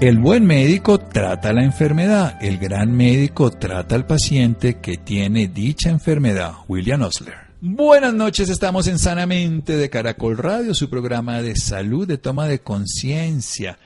El 0.00 0.18
buen 0.18 0.46
médico 0.46 0.98
trata 0.98 1.52
la 1.52 1.62
enfermedad, 1.62 2.38
el 2.40 2.56
gran 2.56 2.90
médico 2.90 3.50
trata 3.50 3.96
al 3.96 4.06
paciente 4.06 4.78
que 4.80 4.96
tiene 4.96 5.46
dicha 5.46 5.90
enfermedad. 5.90 6.52
William 6.68 7.02
Osler. 7.02 7.34
Buenas 7.60 8.14
noches, 8.14 8.48
estamos 8.48 8.86
en 8.86 8.98
Sanamente 8.98 9.76
de 9.76 9.90
Caracol 9.90 10.38
Radio, 10.38 10.72
su 10.72 10.88
programa 10.88 11.42
de 11.42 11.54
salud, 11.54 12.08
de 12.08 12.16
toma 12.16 12.46
de 12.46 12.60
conciencia. 12.60 13.78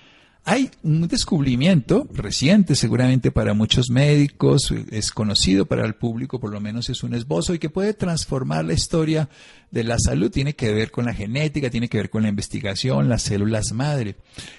Hay 0.47 0.71
un 0.83 1.09
descubrimiento 1.09 2.07
reciente 2.13 2.75
seguramente 2.75 3.31
para 3.31 3.55
muchos 3.55 3.89
médicos, 3.89 4.75
es 4.91 5.11
conocido 5.11 5.65
para 5.65 5.87
el 5.87 5.95
público, 5.95 6.39
por 6.39 6.53
lo 6.53 6.61
menos 6.61 6.91
es 6.91 7.03
un 7.03 7.15
esbozo 7.15 7.55
y 7.55 7.59
que 7.59 7.71
puede 7.71 7.95
transformar 7.95 8.67
la 8.67 8.75
historia 8.75 9.31
de 9.71 9.85
la 9.85 9.97
salud. 9.99 10.31
Tiene 10.31 10.55
que 10.55 10.71
ver 10.75 10.91
con 10.91 11.07
la 11.07 11.15
genética, 11.15 11.71
tiene 11.71 11.89
que 11.89 11.97
ver 11.97 12.11
con 12.11 12.25
la 12.25 12.29
investigación, 12.29 13.09
las 13.09 13.23
células 13.23 13.73
madre. 13.73 14.17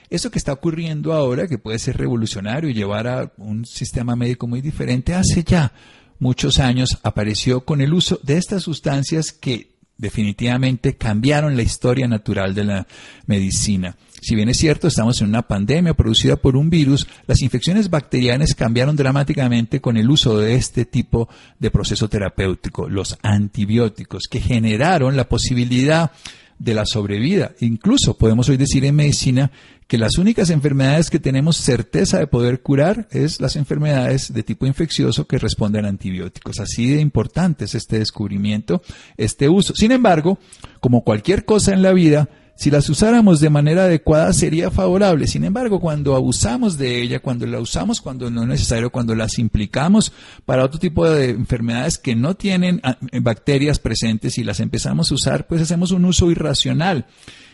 Eso 0.10 0.32
que 0.32 0.40
está 0.40 0.54
ocurriendo 0.54 1.14
ahora, 1.14 1.48
que 1.48 1.60
puede 1.60 1.78
ser 1.78 1.98
revolucionario 1.98 2.68
y 2.68 2.74
llevar 2.74 3.08
a 3.08 3.32
un 3.38 3.64
sistema 3.64 4.16
médico 4.16 4.48
muy 4.48 4.62
diferente, 4.62 5.14
hace 5.14 5.44
ya 5.44 5.72
muchos 6.18 6.58
años 6.58 6.98
apareció 7.04 7.64
con 7.64 7.82
el 7.82 7.94
uso 7.94 8.20
de 8.24 8.38
estas 8.38 8.64
sustancias 8.64 9.32
que 9.32 9.75
definitivamente 9.98 10.96
cambiaron 10.96 11.56
la 11.56 11.64
historia 11.64 12.08
natural 12.08 12.54
de 12.54 12.64
la 12.64 12.88
medicina. 13.28 13.96
Si 14.22 14.36
bien 14.36 14.50
es 14.50 14.58
cierto, 14.58 14.88
estamos 14.88 15.22
en 15.22 15.28
una 15.28 15.44
pandemia 15.44 15.94
producida 15.94 16.36
por 16.36 16.56
un 16.56 16.70
virus, 16.70 17.08
las 17.28 17.42
infecciones 17.42 17.90
bacterianas 17.90 18.56
cambiaron 18.56 18.96
dramáticamente 18.96 19.82
con 19.82 19.98
el 19.98 20.10
uso 20.10 20.40
de 20.40 20.56
este 20.56 20.86
tipo 20.86 21.30
de 21.60 21.70
proceso 21.70 22.10
terapéutico, 22.10 22.90
los 22.90 23.18
antibióticos, 23.22 24.24
que 24.30 24.42
generaron 24.42 25.16
la 25.16 25.30
posibilidad 25.30 26.12
de 26.60 26.74
la 26.74 26.86
sobrevida. 26.86 27.52
Incluso 27.60 28.18
podemos 28.18 28.50
hoy 28.50 28.58
decir 28.58 28.86
en 28.86 28.96
medicina 28.96 29.52
que 29.88 29.98
las 29.98 30.18
únicas 30.18 30.50
enfermedades 30.50 31.10
que 31.10 31.20
tenemos 31.20 31.58
certeza 31.58 32.18
de 32.18 32.28
poder 32.28 32.62
curar 32.62 33.08
es 33.12 33.40
las 33.40 33.56
enfermedades 33.56 34.34
de 34.34 34.44
tipo 34.44 34.66
infeccioso 34.66 35.28
que 35.28 35.38
responden 35.38 35.86
a 35.86 35.90
antibióticos. 35.90 36.60
Así 36.60 36.90
de 36.90 37.02
importante 37.02 37.66
es 37.66 37.76
este 37.76 38.00
descubrimiento, 38.00 38.82
este 39.18 39.48
uso. 39.50 39.76
Sin 39.76 39.92
embargo, 39.92 40.40
como 40.80 41.04
cualquier 41.04 41.46
cosa 41.46 41.74
en 41.74 41.82
la 41.82 41.94
vida, 41.94 42.30
si 42.56 42.72
las 42.72 42.90
usáramos 42.90 43.42
de 43.42 43.50
manera 43.50 43.84
adecuada 43.84 44.32
sería 44.32 44.72
favorable. 44.72 45.28
Sin 45.28 45.44
embargo, 45.44 45.82
cuando 45.82 46.16
abusamos 46.16 46.78
de 46.78 47.02
ella, 47.02 47.20
cuando 47.20 47.46
la 47.46 47.60
usamos 47.60 48.00
cuando 48.00 48.32
no 48.32 48.44
es 48.44 48.48
necesario, 48.48 48.92
cuando 48.92 49.14
las 49.14 49.38
implicamos 49.40 50.14
para 50.46 50.64
otro 50.64 50.80
tipo 50.80 51.10
de 51.10 51.32
enfermedades 51.32 51.98
que 51.98 52.16
no 52.16 52.36
tienen 52.36 52.80
ah, 52.84 52.98
bacterias 53.22 53.80
presentes 53.80 54.38
y 54.38 54.46
las 54.46 54.62
empezamos 54.62 55.12
a 55.12 55.16
usar, 55.16 55.48
pues 55.48 55.62
hacemos 55.62 55.92
un 55.92 56.06
uso 56.06 56.32
irracional. 56.32 57.06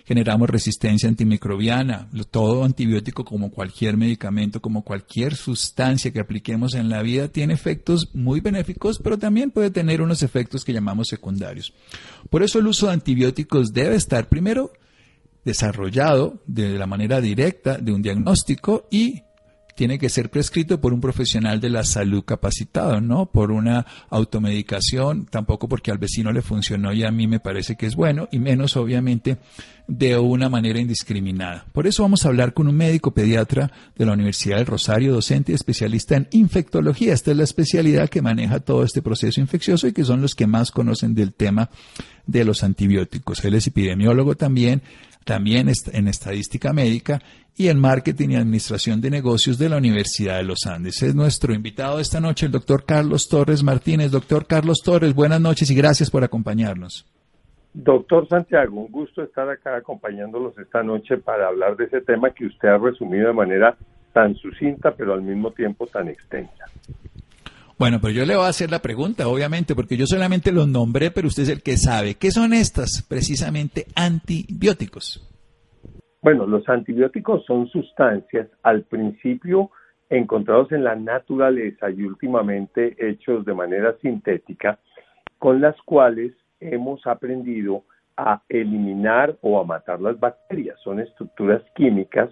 Generamos 0.06 0.50
resistencia 0.50 1.10
antimicrobiana. 1.10 2.10
Todo 2.30 2.64
antibiótico, 2.64 3.24
como 3.24 3.52
cualquier 3.52 3.98
medicamento, 3.98 4.62
como 4.62 4.84
cualquier 4.84 5.36
sustancia 5.36 6.12
que 6.12 6.20
apliquemos 6.20 6.74
en 6.76 6.90
la 6.90 7.02
vida, 7.02 7.28
tiene 7.28 7.54
efectos 7.54 8.14
muy 8.14 8.40
benéficos, 8.40 9.00
pero 9.00 9.18
también 9.18 9.52
puede 9.52 9.72
tener 9.72 10.02
unos 10.02 10.22
efectos 10.22 10.66
que 10.66 10.74
llamamos 10.74 11.08
secundarios. 11.08 11.74
Por 12.30 12.44
eso 12.44 12.60
el 12.60 12.68
uso 12.68 12.88
de 12.88 12.94
antibióticos 12.94 13.74
debe 13.74 13.96
estar 13.96 14.28
primero 14.28 14.72
desarrollado 15.44 16.44
de 16.46 16.78
la 16.78 16.88
manera 16.88 17.22
directa 17.22 17.78
de 17.78 17.92
un 17.92 18.02
diagnóstico 18.02 18.88
y 18.92 19.24
tiene 19.76 19.98
que 19.98 20.10
ser 20.10 20.30
prescrito 20.30 20.80
por 20.80 20.94
un 20.94 21.02
profesional 21.02 21.60
de 21.60 21.70
la 21.70 21.84
salud 21.84 22.24
capacitado, 22.24 23.02
no 23.02 23.32
por 23.32 23.52
una 23.52 23.86
automedicación, 24.10 25.26
tampoco 25.26 25.68
porque 25.68 25.92
al 25.92 25.98
vecino 25.98 26.32
le 26.32 26.42
funcionó 26.42 26.94
y 26.94 27.04
a 27.04 27.12
mí 27.12 27.28
me 27.28 27.40
parece 27.40 27.76
que 27.76 27.86
es 27.86 27.96
bueno, 27.96 28.28
y 28.32 28.40
menos 28.40 28.76
obviamente 28.78 29.38
de 29.88 30.18
una 30.18 30.50
manera 30.50 30.80
indiscriminada. 30.80 31.66
Por 31.74 31.88
eso 31.88 32.04
vamos 32.04 32.26
a 32.26 32.30
hablar 32.30 32.54
con 32.54 32.68
un 32.68 32.76
médico 32.76 33.14
pediatra 33.14 33.72
de 33.96 34.06
la 34.06 34.14
Universidad 34.14 34.58
del 34.58 34.68
Rosario, 34.68 35.14
docente 35.14 35.52
y 35.52 35.56
especialista 35.56 36.16
en 36.16 36.28
infectología. 36.32 37.14
Esta 37.14 37.32
es 37.32 37.38
la 37.38 37.44
especialidad 37.44 38.10
que 38.10 38.22
maneja 38.22 38.60
todo 38.60 38.84
este 38.84 39.02
proceso 39.02 39.42
infeccioso 39.42 39.88
y 39.88 39.94
que 39.94 40.06
son 40.06 40.22
los 40.22 40.36
que 40.36 40.48
más 40.48 40.72
conocen 40.72 41.16
del 41.16 41.34
tema 41.34 41.70
de 42.26 42.46
los 42.46 42.64
antibióticos. 42.64 43.44
Él 43.44 43.56
es 43.56 43.68
epidemiólogo 43.68 44.36
también, 44.36 44.82
también 45.26 45.68
en 45.94 46.08
estadística 46.08 46.74
médica 46.74 47.22
y 47.56 47.68
en 47.68 47.80
marketing 47.80 48.30
y 48.30 48.36
administración 48.36 49.02
de 49.02 49.10
negocios 49.10 49.58
de 49.58 49.70
la 49.70 49.78
Universidad 49.78 50.38
de 50.38 50.44
los 50.44 50.66
Andes. 50.66 51.02
Es 51.04 51.14
nuestro 51.16 51.54
invitado 51.54 52.00
esta 52.00 52.20
noche, 52.20 52.46
el 52.46 52.52
doctor 52.52 52.86
Carlos 52.86 53.28
Torres 53.28 53.64
Martínez. 53.64 54.12
Doctor 54.12 54.48
Carlos 54.48 54.80
Torres, 54.84 55.14
buenas 55.14 55.42
noches 55.42 55.70
y 55.70 55.76
gracias 55.76 56.10
por 56.10 56.24
acompañarnos. 56.24 57.06
Doctor 57.74 58.28
Santiago, 58.28 58.82
un 58.82 58.92
gusto 58.92 59.24
estar 59.24 59.50
acá 59.50 59.78
acompañándolos 59.78 60.58
esta 60.58 60.84
noche 60.84 61.18
para 61.18 61.48
hablar 61.48 61.78
de 61.78 61.86
ese 61.86 62.02
tema 62.02 62.32
que 62.32 62.46
usted 62.46 62.68
ha 62.68 62.78
resumido 62.78 63.28
de 63.28 63.34
manera 63.34 63.78
tan 64.12 64.36
sucinta, 64.36 64.92
pero 64.92 65.14
al 65.14 65.22
mismo 65.22 65.52
tiempo 65.52 65.88
tan 65.88 66.10
extensa. 66.10 66.66
Bueno, 67.82 67.98
pero 68.00 68.14
yo 68.14 68.26
le 68.28 68.36
voy 68.36 68.46
a 68.46 68.50
hacer 68.50 68.70
la 68.70 68.78
pregunta, 68.78 69.28
obviamente, 69.28 69.74
porque 69.74 69.98
yo 69.98 70.06
solamente 70.06 70.52
los 70.52 70.68
nombré, 70.68 71.10
pero 71.10 71.28
usted 71.28 71.42
es 71.42 71.50
el 71.50 71.64
que 71.64 71.78
sabe. 71.78 72.14
¿Qué 72.14 72.30
son 72.30 72.54
estas, 72.54 73.04
precisamente, 73.10 73.88
antibióticos? 73.96 75.28
Bueno, 76.22 76.46
los 76.46 76.70
antibióticos 76.70 77.44
son 77.44 77.68
sustancias 77.70 78.50
al 78.62 78.84
principio 78.84 79.72
encontrados 80.12 80.72
en 80.74 80.84
la 80.84 80.96
naturaleza 80.96 81.90
y 81.90 82.04
últimamente 82.04 82.96
hechos 83.00 83.46
de 83.46 83.56
manera 83.56 83.96
sintética, 84.00 84.78
con 85.40 85.60
las 85.60 85.76
cuales 85.82 86.34
hemos 86.60 87.08
aprendido 87.08 87.84
a 88.16 88.44
eliminar 88.48 89.40
o 89.42 89.60
a 89.60 89.66
matar 89.66 90.00
las 90.02 90.20
bacterias. 90.20 90.80
Son 90.84 91.00
estructuras 91.00 91.64
químicas 91.74 92.30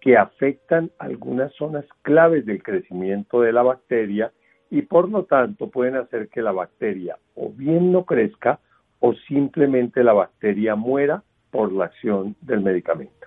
que 0.00 0.16
afectan 0.16 0.90
algunas 0.98 1.54
zonas 1.54 1.84
claves 2.02 2.44
del 2.46 2.64
crecimiento 2.64 3.42
de 3.42 3.52
la 3.52 3.62
bacteria 3.62 4.32
y 4.70 4.82
por 4.82 5.08
lo 5.08 5.24
tanto 5.24 5.68
pueden 5.68 5.96
hacer 5.96 6.28
que 6.28 6.42
la 6.42 6.52
bacteria 6.52 7.16
o 7.34 7.50
bien 7.50 7.92
no 7.92 8.04
crezca 8.04 8.60
o 9.00 9.14
simplemente 9.14 10.02
la 10.02 10.12
bacteria 10.12 10.74
muera 10.74 11.22
por 11.50 11.72
la 11.72 11.86
acción 11.86 12.36
del 12.40 12.60
medicamento. 12.60 13.17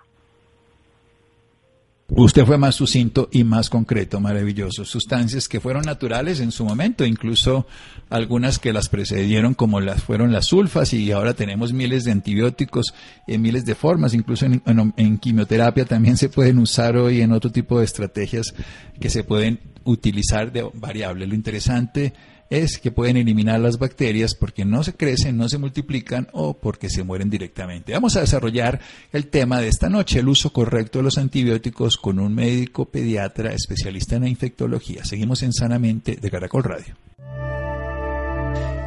Usted 2.13 2.45
fue 2.45 2.57
más 2.57 2.75
sucinto 2.75 3.29
y 3.31 3.45
más 3.45 3.69
concreto, 3.69 4.19
maravilloso. 4.19 4.83
Sustancias 4.83 5.47
que 5.47 5.61
fueron 5.61 5.83
naturales 5.83 6.41
en 6.41 6.51
su 6.51 6.65
momento, 6.65 7.05
incluso 7.05 7.65
algunas 8.09 8.59
que 8.59 8.73
las 8.73 8.89
precedieron 8.89 9.53
como 9.53 9.79
las 9.79 10.03
fueron 10.03 10.33
las 10.33 10.47
sulfas 10.47 10.91
y 10.91 11.09
ahora 11.13 11.35
tenemos 11.35 11.71
miles 11.71 12.03
de 12.03 12.11
antibióticos 12.11 12.93
en 13.27 13.41
miles 13.41 13.63
de 13.63 13.75
formas, 13.75 14.13
incluso 14.13 14.45
en, 14.45 15.17
quimioterapia 15.19 15.85
también 15.85 16.17
se 16.17 16.27
pueden 16.27 16.59
usar 16.59 16.97
hoy 16.97 17.21
en 17.21 17.31
otro 17.31 17.49
tipo 17.49 17.79
de 17.79 17.85
estrategias 17.85 18.53
que 18.99 19.09
se 19.09 19.23
pueden 19.23 19.61
utilizar 19.85 20.51
de 20.51 20.69
variable. 20.73 21.27
Lo 21.27 21.33
interesante 21.33 22.13
es 22.51 22.77
que 22.77 22.91
pueden 22.91 23.15
eliminar 23.15 23.61
las 23.61 23.79
bacterias 23.79 24.35
porque 24.35 24.65
no 24.65 24.83
se 24.83 24.93
crecen, 24.93 25.37
no 25.37 25.47
se 25.47 25.57
multiplican 25.57 26.27
o 26.33 26.53
porque 26.53 26.89
se 26.89 27.03
mueren 27.03 27.29
directamente. 27.29 27.93
Vamos 27.93 28.17
a 28.17 28.19
desarrollar 28.19 28.79
el 29.13 29.27
tema 29.27 29.59
de 29.61 29.69
esta 29.69 29.89
noche, 29.89 30.19
el 30.19 30.27
uso 30.27 30.51
correcto 30.51 30.99
de 30.99 31.03
los 31.03 31.17
antibióticos 31.17 31.95
con 31.95 32.19
un 32.19 32.35
médico 32.35 32.85
pediatra 32.85 33.53
especialista 33.53 34.17
en 34.17 34.27
infectología. 34.27 35.05
Seguimos 35.05 35.41
en 35.43 35.53
Sanamente 35.53 36.17
de 36.17 36.29
Caracol 36.29 36.63
Radio. 36.63 36.95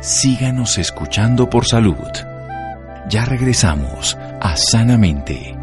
Síganos 0.03 0.77
escuchando 0.77 1.49
por 1.49 1.67
salud. 1.67 1.97
Ya 3.09 3.25
regresamos 3.25 4.15
a 4.41 4.57
Sanamente. 4.57 5.57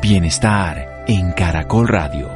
Bienestar 0.00 1.04
en 1.08 1.32
Caracol 1.32 1.88
Radio. 1.88 2.35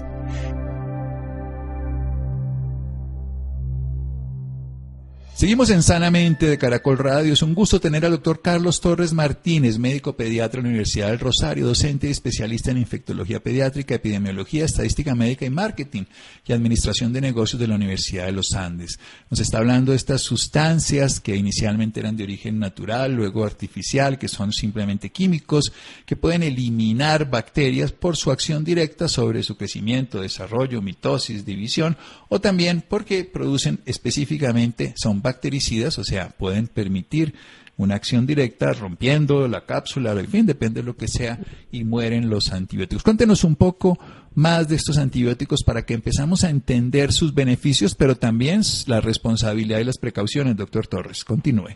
Seguimos 5.41 5.71
en 5.71 5.81
Sanamente 5.81 6.45
de 6.45 6.59
Caracol 6.59 6.99
Radio. 6.99 7.33
Es 7.33 7.41
un 7.41 7.55
gusto 7.55 7.79
tener 7.79 8.05
al 8.05 8.11
doctor 8.11 8.43
Carlos 8.43 8.79
Torres 8.79 9.11
Martínez, 9.11 9.79
médico 9.79 10.15
pediatra 10.15 10.59
de 10.59 10.65
la 10.65 10.69
Universidad 10.69 11.07
del 11.07 11.17
Rosario, 11.17 11.65
docente 11.65 12.07
y 12.07 12.11
especialista 12.11 12.69
en 12.69 12.77
infectología 12.77 13.39
pediátrica, 13.39 13.95
epidemiología, 13.95 14.65
estadística 14.65 15.15
médica 15.15 15.43
y 15.43 15.49
marketing 15.49 16.03
y 16.45 16.53
administración 16.53 17.11
de 17.11 17.21
negocios 17.21 17.59
de 17.59 17.67
la 17.67 17.73
Universidad 17.73 18.27
de 18.27 18.33
los 18.33 18.53
Andes. 18.53 18.99
Nos 19.31 19.39
está 19.39 19.57
hablando 19.57 19.93
de 19.93 19.97
estas 19.97 20.21
sustancias 20.21 21.19
que 21.19 21.35
inicialmente 21.35 22.01
eran 22.01 22.15
de 22.15 22.23
origen 22.25 22.59
natural, 22.59 23.15
luego 23.15 23.43
artificial, 23.43 24.19
que 24.19 24.27
son 24.27 24.53
simplemente 24.53 25.09
químicos, 25.09 25.73
que 26.05 26.15
pueden 26.15 26.43
eliminar 26.43 27.31
bacterias 27.31 27.91
por 27.91 28.15
su 28.15 28.29
acción 28.29 28.63
directa 28.63 29.07
sobre 29.07 29.41
su 29.41 29.57
crecimiento, 29.57 30.21
desarrollo, 30.21 30.83
mitosis, 30.83 31.43
división, 31.43 31.97
o 32.29 32.39
también 32.39 32.83
porque 32.87 33.23
producen 33.23 33.79
específicamente, 33.87 34.93
son 34.95 35.19
bacterias 35.19 35.30
bactericidas, 35.31 35.97
o 35.97 36.03
sea, 36.03 36.29
pueden 36.37 36.67
permitir 36.67 37.33
una 37.77 37.95
acción 37.95 38.27
directa 38.27 38.73
rompiendo 38.73 39.47
la 39.47 39.61
cápsula, 39.61 40.11
en 40.11 40.27
fin, 40.27 40.45
depende 40.45 40.81
de 40.81 40.85
lo 40.85 40.95
que 40.95 41.07
sea, 41.07 41.39
y 41.71 41.83
mueren 41.83 42.29
los 42.29 42.51
antibióticos. 42.53 43.03
Cuéntenos 43.03 43.43
un 43.43 43.55
poco 43.55 43.97
más 44.35 44.67
de 44.69 44.75
estos 44.75 44.97
antibióticos 44.97 45.63
para 45.65 45.83
que 45.83 45.93
empezamos 45.93 46.43
a 46.43 46.49
entender 46.49 47.11
sus 47.11 47.33
beneficios, 47.33 47.95
pero 47.95 48.15
también 48.15 48.61
la 48.87 49.01
responsabilidad 49.01 49.79
y 49.79 49.85
las 49.85 49.97
precauciones, 49.97 50.57
doctor 50.57 50.87
Torres. 50.87 51.23
Continúe. 51.25 51.75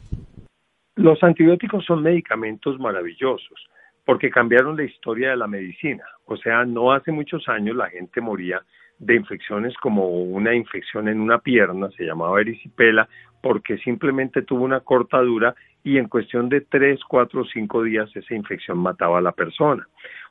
Los 0.96 1.22
antibióticos 1.24 1.84
son 1.86 2.04
medicamentos 2.04 2.80
maravillosos 2.80 3.60
porque 4.06 4.30
cambiaron 4.30 4.78
la 4.78 4.84
historia 4.84 5.32
de 5.32 5.38
la 5.38 5.48
medicina. 5.48 6.04
O 6.26 6.38
sea, 6.38 6.64
no 6.64 6.92
hace 6.92 7.12
muchos 7.12 7.50
años 7.50 7.76
la 7.76 7.90
gente 7.90 8.22
moría 8.22 8.62
de 9.00 9.16
infecciones 9.16 9.76
como 9.78 10.08
una 10.08 10.56
infección 10.56 11.08
en 11.08 11.20
una 11.20 11.40
pierna, 11.40 11.90
se 11.98 12.06
llamaba 12.06 12.42
erisipela, 12.42 13.08
porque 13.42 13.78
simplemente 13.80 14.42
tuvo 14.42 14.64
una 14.64 14.80
cortadura 14.80 15.56
y 15.84 15.98
en 15.98 16.08
cuestión 16.08 16.50
de 16.50 16.62
tres, 16.62 17.00
cuatro 17.08 17.46
cinco 17.46 17.84
días 17.84 18.10
esa 18.16 18.34
infección 18.34 18.80
mataba 18.80 19.20
a 19.20 19.22
la 19.22 19.34
persona. 19.34 19.88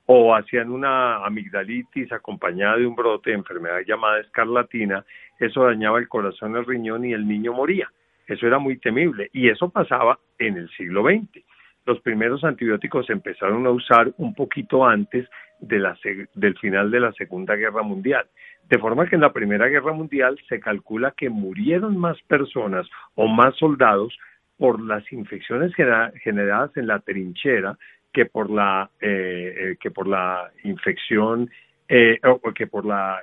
O 0.06 0.34
hacían 0.34 0.70
una 0.70 1.24
amigdalitis 1.24 2.12
acompañada 2.12 2.76
de 2.76 2.86
un 2.86 2.96
brote 2.96 3.30
de 3.30 3.36
enfermedad 3.36 3.80
llamada 3.86 4.20
escarlatina, 4.20 5.04
eso 5.38 5.64
dañaba 5.64 5.98
el 5.98 6.08
corazón, 6.08 6.56
el 6.56 6.66
riñón 6.66 7.04
y 7.04 7.12
el 7.12 7.26
niño 7.26 7.52
moría. 7.52 7.90
Eso 8.26 8.46
era 8.46 8.58
muy 8.58 8.78
temible 8.78 9.30
y 9.32 9.48
eso 9.48 9.68
pasaba 9.68 10.18
en 10.38 10.56
el 10.56 10.68
siglo 10.70 11.02
XX. 11.04 11.44
Los 11.86 12.00
primeros 12.00 12.42
antibióticos 12.44 13.06
se 13.06 13.12
empezaron 13.12 13.66
a 13.66 13.70
usar 13.70 14.12
un 14.16 14.34
poquito 14.34 14.84
antes 14.84 15.28
de 15.60 15.78
la, 15.78 15.96
del 16.34 16.58
final 16.58 16.90
de 16.90 17.00
la 17.00 17.12
Segunda 17.12 17.54
Guerra 17.56 17.82
Mundial. 17.82 18.26
De 18.68 18.78
forma 18.78 19.06
que 19.06 19.14
en 19.14 19.20
la 19.20 19.32
Primera 19.32 19.68
Guerra 19.68 19.92
Mundial 19.92 20.38
se 20.48 20.60
calcula 20.60 21.14
que 21.16 21.28
murieron 21.28 21.96
más 21.98 22.16
personas 22.22 22.86
o 23.14 23.26
más 23.28 23.54
soldados 23.56 24.16
por 24.56 24.80
las 24.80 25.10
infecciones 25.12 25.72
generadas 25.74 26.76
en 26.76 26.86
la 26.86 27.00
trinchera 27.00 27.76
que 28.12 28.26
por 28.26 28.48
la 28.48 28.88
eh, 29.00 29.54
eh, 29.58 29.76
que 29.80 29.90
por 29.90 30.06
la 30.06 30.50
infección 30.62 31.50
eh, 31.88 32.18
o 32.22 32.52
que 32.52 32.66
por 32.66 32.86
la 32.86 33.18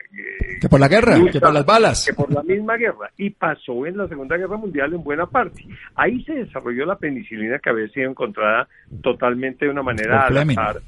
que 0.59 0.69
por 0.69 0.79
la 0.79 0.87
guerra, 0.87 1.15
que 1.31 1.39
por 1.39 1.53
las 1.53 1.65
balas, 1.65 2.05
que 2.05 2.13
por 2.13 2.31
la 2.31 2.43
misma 2.43 2.75
guerra 2.75 3.09
y 3.17 3.31
pasó 3.31 3.85
en 3.87 3.97
la 3.97 4.07
Segunda 4.07 4.37
Guerra 4.37 4.57
Mundial 4.57 4.93
en 4.93 5.03
buena 5.03 5.25
parte. 5.25 5.65
Ahí 5.95 6.23
se 6.25 6.33
desarrolló 6.33 6.85
la 6.85 6.97
penicilina 6.97 7.57
que 7.57 7.69
había 7.69 7.87
sido 7.87 8.09
encontrada 8.09 8.67
totalmente 9.01 9.65
de 9.65 9.71
una 9.71 9.81
manera 9.81 10.27
al 10.27 10.37
azar 10.37 10.81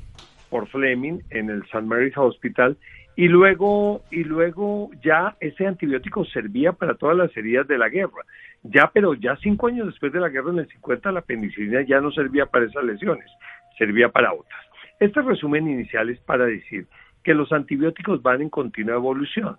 por 0.54 0.68
Fleming 0.68 1.20
en 1.32 1.50
el 1.50 1.64
St. 1.64 1.82
Mary's 1.82 2.16
Hospital 2.16 2.78
y 3.16 3.28
luego 3.28 4.04
y 4.12 4.24
luego 4.24 4.92
ya 5.04 5.36
ese 5.40 5.66
antibiótico 5.66 6.26
servía 6.26 6.74
para 6.74 6.94
todas 6.94 7.18
las 7.18 7.36
heridas 7.36 7.68
de 7.68 7.80
la 7.80 7.90
guerra 7.90 8.22
ya 8.62 8.92
pero 8.94 9.16
ya 9.16 9.36
cinco 9.38 9.66
años 9.66 9.88
después 9.88 10.14
de 10.14 10.20
la 10.20 10.30
guerra 10.30 10.52
en 10.52 10.60
el 10.60 10.68
50 10.68 11.12
la 11.12 11.22
penicilina 11.22 11.82
ya 11.82 12.00
no 12.02 12.12
servía 12.12 12.46
para 12.46 12.66
esas 12.66 12.84
lesiones 12.84 13.26
servía 13.80 14.10
para 14.10 14.32
otras 14.32 14.64
este 15.00 15.24
resumen 15.24 15.68
inicial 15.68 16.12
es 16.12 16.20
para 16.20 16.46
decir 16.46 16.86
que 17.24 17.34
los 17.34 17.52
antibióticos 17.52 18.22
van 18.22 18.44
en 18.44 18.52
continua 18.52 18.94
evolución 18.94 19.58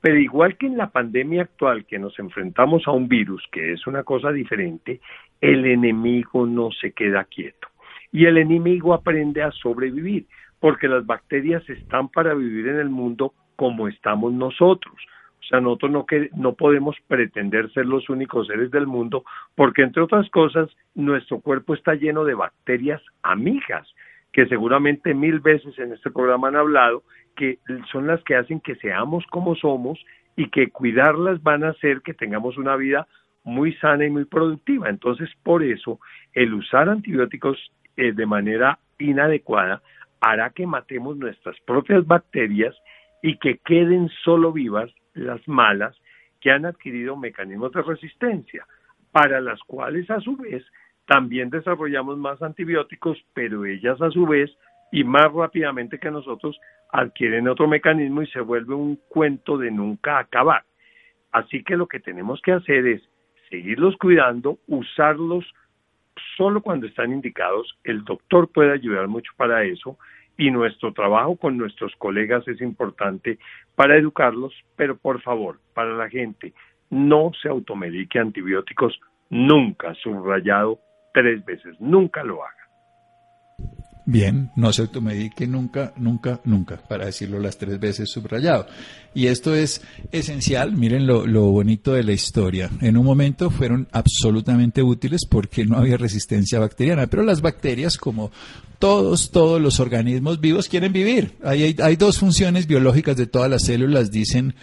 pero 0.00 0.16
igual 0.16 0.56
que 0.56 0.66
en 0.66 0.76
la 0.76 0.90
pandemia 0.90 1.42
actual 1.42 1.86
que 1.86 1.98
nos 1.98 2.16
enfrentamos 2.20 2.86
a 2.86 2.92
un 2.92 3.08
virus 3.08 3.42
que 3.50 3.72
es 3.72 3.84
una 3.88 4.04
cosa 4.04 4.30
diferente 4.30 5.00
el 5.40 5.66
enemigo 5.66 6.46
no 6.46 6.70
se 6.70 6.92
queda 6.92 7.24
quieto 7.24 7.66
y 8.12 8.26
el 8.26 8.38
enemigo 8.38 8.94
aprende 8.94 9.42
a 9.42 9.50
sobrevivir 9.52 10.26
porque 10.60 10.88
las 10.88 11.04
bacterias 11.04 11.68
están 11.68 12.08
para 12.08 12.34
vivir 12.34 12.68
en 12.68 12.78
el 12.78 12.88
mundo 12.88 13.34
como 13.56 13.88
estamos 13.88 14.32
nosotros. 14.32 14.94
O 15.40 15.48
sea, 15.48 15.60
nosotros 15.60 15.92
no, 15.92 16.06
que, 16.06 16.30
no 16.34 16.54
podemos 16.54 16.96
pretender 17.06 17.70
ser 17.72 17.86
los 17.86 18.08
únicos 18.08 18.48
seres 18.48 18.70
del 18.70 18.86
mundo 18.86 19.24
porque, 19.54 19.82
entre 19.82 20.02
otras 20.02 20.28
cosas, 20.30 20.68
nuestro 20.94 21.40
cuerpo 21.40 21.74
está 21.74 21.94
lleno 21.94 22.24
de 22.24 22.34
bacterias 22.34 23.00
amigas, 23.22 23.86
que 24.32 24.46
seguramente 24.46 25.14
mil 25.14 25.40
veces 25.40 25.78
en 25.78 25.92
este 25.92 26.10
programa 26.10 26.48
han 26.48 26.56
hablado, 26.56 27.04
que 27.36 27.58
son 27.92 28.06
las 28.06 28.22
que 28.24 28.34
hacen 28.34 28.60
que 28.60 28.74
seamos 28.76 29.24
como 29.26 29.54
somos 29.54 30.04
y 30.36 30.48
que 30.48 30.70
cuidarlas 30.70 31.42
van 31.42 31.64
a 31.64 31.70
hacer 31.70 32.02
que 32.02 32.14
tengamos 32.14 32.56
una 32.56 32.76
vida 32.76 33.06
muy 33.44 33.72
sana 33.74 34.04
y 34.04 34.10
muy 34.10 34.24
productiva. 34.24 34.88
Entonces, 34.88 35.30
por 35.44 35.62
eso, 35.62 36.00
el 36.32 36.54
usar 36.54 36.88
antibióticos 36.88 37.70
eh, 37.96 38.12
de 38.12 38.26
manera 38.26 38.78
inadecuada 38.98 39.82
hará 40.20 40.50
que 40.50 40.66
matemos 40.66 41.16
nuestras 41.16 41.58
propias 41.60 42.06
bacterias 42.06 42.74
y 43.22 43.38
que 43.38 43.58
queden 43.58 44.08
solo 44.24 44.52
vivas 44.52 44.90
las 45.14 45.46
malas 45.48 45.96
que 46.40 46.50
han 46.50 46.66
adquirido 46.66 47.16
mecanismos 47.16 47.72
de 47.72 47.82
resistencia, 47.82 48.66
para 49.12 49.40
las 49.40 49.60
cuales 49.60 50.10
a 50.10 50.20
su 50.20 50.36
vez 50.36 50.64
también 51.06 51.50
desarrollamos 51.50 52.18
más 52.18 52.42
antibióticos, 52.42 53.18
pero 53.32 53.64
ellas 53.64 54.00
a 54.02 54.10
su 54.10 54.26
vez 54.26 54.50
y 54.92 55.04
más 55.04 55.32
rápidamente 55.32 55.98
que 55.98 56.10
nosotros 56.10 56.58
adquieren 56.92 57.48
otro 57.48 57.68
mecanismo 57.68 58.22
y 58.22 58.26
se 58.28 58.40
vuelve 58.40 58.74
un 58.74 58.96
cuento 59.08 59.58
de 59.58 59.70
nunca 59.70 60.18
acabar. 60.18 60.64
Así 61.32 61.62
que 61.62 61.76
lo 61.76 61.86
que 61.86 62.00
tenemos 62.00 62.40
que 62.42 62.52
hacer 62.52 62.86
es 62.86 63.02
seguirlos 63.50 63.96
cuidando, 63.96 64.58
usarlos 64.66 65.44
solo 66.36 66.60
cuando 66.60 66.86
están 66.86 67.12
indicados. 67.12 67.78
El 67.84 68.04
doctor 68.04 68.48
puede 68.48 68.72
ayudar 68.72 69.08
mucho 69.08 69.32
para 69.36 69.64
eso 69.64 69.98
y 70.36 70.50
nuestro 70.50 70.92
trabajo 70.92 71.36
con 71.36 71.56
nuestros 71.56 71.94
colegas 71.96 72.46
es 72.48 72.60
importante 72.60 73.38
para 73.74 73.96
educarlos, 73.96 74.52
pero 74.76 74.96
por 74.96 75.20
favor, 75.22 75.58
para 75.74 75.92
la 75.92 76.08
gente, 76.08 76.52
no 76.90 77.32
se 77.40 77.48
automedique 77.48 78.18
antibióticos 78.18 78.98
nunca, 79.30 79.94
subrayado 79.94 80.78
tres 81.12 81.44
veces, 81.44 81.80
nunca 81.80 82.22
lo 82.22 82.44
haga. 82.44 82.65
Bien, 84.08 84.52
no 84.54 84.72
se 84.72 84.82
automedique 84.82 85.48
nunca, 85.48 85.92
nunca, 85.96 86.40
nunca, 86.44 86.76
para 86.76 87.06
decirlo 87.06 87.40
las 87.40 87.58
tres 87.58 87.80
veces 87.80 88.08
subrayado. 88.08 88.68
Y 89.14 89.26
esto 89.26 89.52
es 89.52 89.82
esencial, 90.12 90.76
miren 90.76 91.08
lo, 91.08 91.26
lo, 91.26 91.46
bonito 91.46 91.92
de 91.92 92.04
la 92.04 92.12
historia. 92.12 92.70
En 92.82 92.96
un 92.96 93.04
momento 93.04 93.50
fueron 93.50 93.88
absolutamente 93.90 94.80
útiles 94.80 95.22
porque 95.28 95.64
no 95.64 95.76
había 95.76 95.96
resistencia 95.96 96.60
bacteriana, 96.60 97.08
pero 97.08 97.24
las 97.24 97.40
bacterias, 97.40 97.98
como 97.98 98.30
todos, 98.78 99.32
todos 99.32 99.60
los 99.60 99.80
organismos 99.80 100.40
vivos, 100.40 100.68
quieren 100.68 100.92
vivir. 100.92 101.32
Hay, 101.42 101.74
hay, 101.82 101.96
dos 101.96 102.18
funciones 102.18 102.68
biológicas 102.68 103.16
de 103.16 103.26
todas 103.26 103.50
las 103.50 103.64
células, 103.64 104.12
dicen 104.12 104.54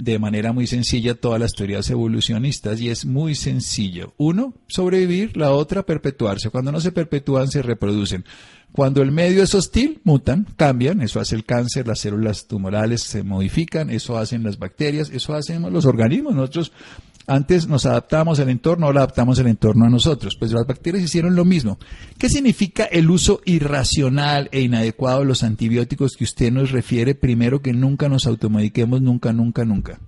de 0.00 0.18
manera 0.18 0.52
muy 0.52 0.66
sencilla 0.66 1.14
todas 1.14 1.38
las 1.38 1.52
teorías 1.52 1.88
evolucionistas 1.90 2.80
y 2.80 2.88
es 2.88 3.04
muy 3.04 3.34
sencillo. 3.34 4.14
Uno, 4.16 4.54
sobrevivir, 4.66 5.36
la 5.36 5.52
otra, 5.52 5.84
perpetuarse. 5.84 6.50
Cuando 6.50 6.72
no 6.72 6.80
se 6.80 6.92
perpetúan, 6.92 7.48
se 7.48 7.62
reproducen. 7.62 8.24
Cuando 8.72 9.02
el 9.02 9.10
medio 9.10 9.42
es 9.42 9.54
hostil, 9.54 10.00
mutan, 10.04 10.46
cambian, 10.56 11.02
eso 11.02 11.20
hace 11.20 11.34
el 11.34 11.44
cáncer, 11.44 11.88
las 11.88 12.00
células 12.00 12.46
tumorales 12.46 13.02
se 13.02 13.22
modifican, 13.22 13.90
eso 13.90 14.16
hacen 14.16 14.44
las 14.44 14.58
bacterias, 14.58 15.10
eso 15.10 15.34
hacen 15.34 15.70
los 15.72 15.84
organismos. 15.84 16.34
Nosotros 16.34 16.72
Antes 17.30 17.68
nos 17.68 17.86
adaptábamos 17.86 18.40
al 18.40 18.48
entorno, 18.48 18.86
ahora 18.86 19.02
adaptamos 19.02 19.38
el 19.38 19.46
entorno 19.46 19.84
a 19.84 19.88
nosotros. 19.88 20.34
Pues 20.36 20.52
las 20.52 20.66
bacterias 20.66 21.04
hicieron 21.04 21.36
lo 21.36 21.44
mismo. 21.44 21.76
¿Qué 22.18 22.28
significa 22.28 22.86
el 22.90 23.08
uso 23.08 23.38
irracional 23.44 24.48
e 24.50 24.62
inadecuado 24.62 25.20
de 25.20 25.26
los 25.26 25.44
antibióticos 25.44 26.16
que 26.16 26.24
usted 26.24 26.50
nos 26.50 26.72
refiere? 26.72 27.14
Primero 27.14 27.60
que 27.60 27.72
nunca 27.72 28.08
nos 28.08 28.26
automediquemos, 28.26 29.00
nunca, 29.00 29.32
nunca, 29.32 29.64
nunca. 29.64 30.00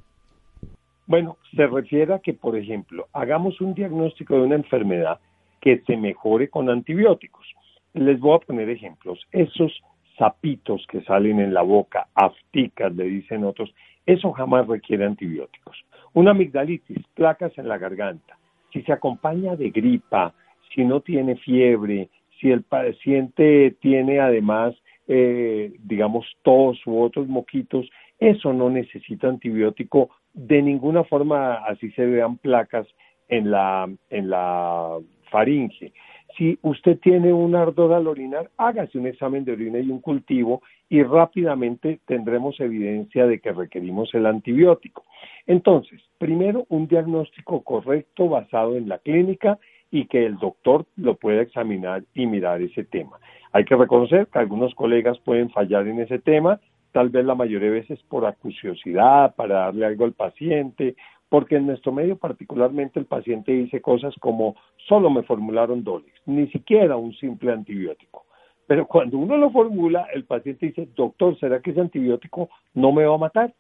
Bueno, 1.07 1.37
se 1.55 1.65
refiere 1.65 2.13
a 2.13 2.19
que, 2.19 2.35
por 2.35 2.57
ejemplo, 2.57 3.07
hagamos 3.13 3.61
un 3.61 3.75
diagnóstico 3.75 4.35
de 4.35 4.43
una 4.43 4.57
enfermedad 4.57 5.21
que 5.61 5.81
se 5.87 5.97
mejore 5.97 6.49
con 6.49 6.69
antibióticos. 6.71 7.47
Les 7.95 8.19
voy 8.19 8.35
a 8.35 8.45
poner 8.45 8.69
ejemplos. 8.69 9.21
Esos 9.31 9.71
sapitos 10.19 10.85
que 10.91 11.03
salen 11.03 11.39
en 11.39 11.55
la 11.55 11.63
boca, 11.63 12.09
afticas, 12.17 12.93
le 12.97 13.05
dicen 13.05 13.45
otros, 13.45 13.73
eso 14.07 14.33
jamás 14.33 14.67
requiere 14.67 15.07
antibióticos. 15.07 15.77
Una 16.15 16.33
amigdalitis, 16.33 16.99
placas 17.15 17.57
en 17.59 17.69
la 17.69 17.79
garganta, 17.79 18.39
si 18.73 18.83
se 18.83 18.93
acompaña 18.93 19.57
de 19.57 19.71
gripa, 19.71 20.35
si 20.75 20.85
no 20.85 21.01
tiene 21.01 21.37
fiebre, 21.37 22.09
si 22.41 22.51
el 22.51 22.63
paciente 22.63 23.77
tiene 23.81 24.21
además, 24.21 24.75
eh, 25.09 25.73
digamos, 25.85 26.27
tos 26.43 26.85
u 26.87 27.01
otros 27.01 27.29
moquitos, 27.29 27.89
eso 28.19 28.53
no 28.53 28.71
necesita 28.71 29.29
antibiótico 29.29 30.11
de 30.35 30.63
ninguna 30.63 31.05
forma, 31.05 31.57
así 31.67 31.91
se 31.93 32.07
vean 32.07 32.39
placas 32.39 32.87
en 33.29 33.51
la, 33.51 33.89
en 34.11 34.31
la 34.31 34.99
faringe. 35.31 35.93
Si 36.37 36.59
usted 36.63 36.99
tiene 36.99 37.33
un 37.33 37.55
ardor 37.55 37.93
al 37.93 38.07
orinar, 38.07 38.51
hágase 38.57 38.99
un 38.99 39.07
examen 39.07 39.45
de 39.45 39.53
orina 39.53 39.79
y 39.79 39.91
un 39.91 40.01
cultivo 40.01 40.63
y 40.89 41.03
rápidamente 41.03 42.01
tendremos 42.07 42.59
evidencia 42.61 43.27
de 43.27 43.41
que 43.41 43.53
requerimos 43.53 44.15
el 44.15 44.27
antibiótico. 44.27 45.05
Entonces, 45.47 46.01
primero, 46.19 46.65
un 46.69 46.87
diagnóstico 46.87 47.63
correcto 47.63 48.29
basado 48.29 48.77
en 48.77 48.89
la 48.89 48.99
clínica 48.99 49.59
y 49.91 50.07
que 50.07 50.25
el 50.25 50.39
doctor 50.39 50.87
lo 50.97 51.17
pueda 51.17 51.43
examinar 51.43 52.03
y 52.15 52.27
mirar 52.27 52.63
ese 52.63 52.85
tema. 52.85 53.19
Hay 53.53 53.65
que 53.65 53.77
reconocer 53.77 54.27
que 54.29 54.39
algunos 54.39 54.75
colegas 54.75 55.19
pueden 55.19 55.51
fallar 55.51 55.87
en 55.87 56.01
ese 56.01 56.19
tema, 56.19 56.61
tal 56.93 57.11
vez 57.11 57.25
la 57.25 57.35
mayoría 57.35 57.71
de 57.71 57.81
veces 57.81 58.03
por 58.09 58.25
acuciosidad, 58.25 59.35
para 59.35 59.57
darle 59.57 59.85
algo 59.85 60.07
al 60.07 60.13
paciente, 60.13 60.97
porque 61.33 61.57
en 61.57 61.65
nuestro 61.65 61.93
medio 61.93 62.17
particularmente 62.17 63.01
el 63.01 63.07
paciente 63.07 63.53
dice 63.53 63.81
cosas 63.81 64.15
como 64.21 64.55
solo 64.87 65.09
me 65.09 65.23
formularon 65.23 65.83
Dolex, 65.83 66.13
ni 66.27 66.47
siquiera 66.49 66.99
un 66.99 67.15
simple 67.15 67.51
antibiótico. 67.51 68.27
Pero 68.67 68.87
cuando 68.87 69.17
uno 69.17 69.39
lo 69.39 69.51
formula, 69.51 70.09
el 70.13 70.27
paciente 70.27 70.67
dice, 70.67 70.91
doctor, 70.95 71.39
¿será 71.41 71.61
que 71.61 71.71
ese 71.71 71.81
antibiótico 71.81 72.51
no 72.75 72.93
me 72.93 73.07
va 73.07 73.15
a 73.15 73.19
matar? 73.19 73.55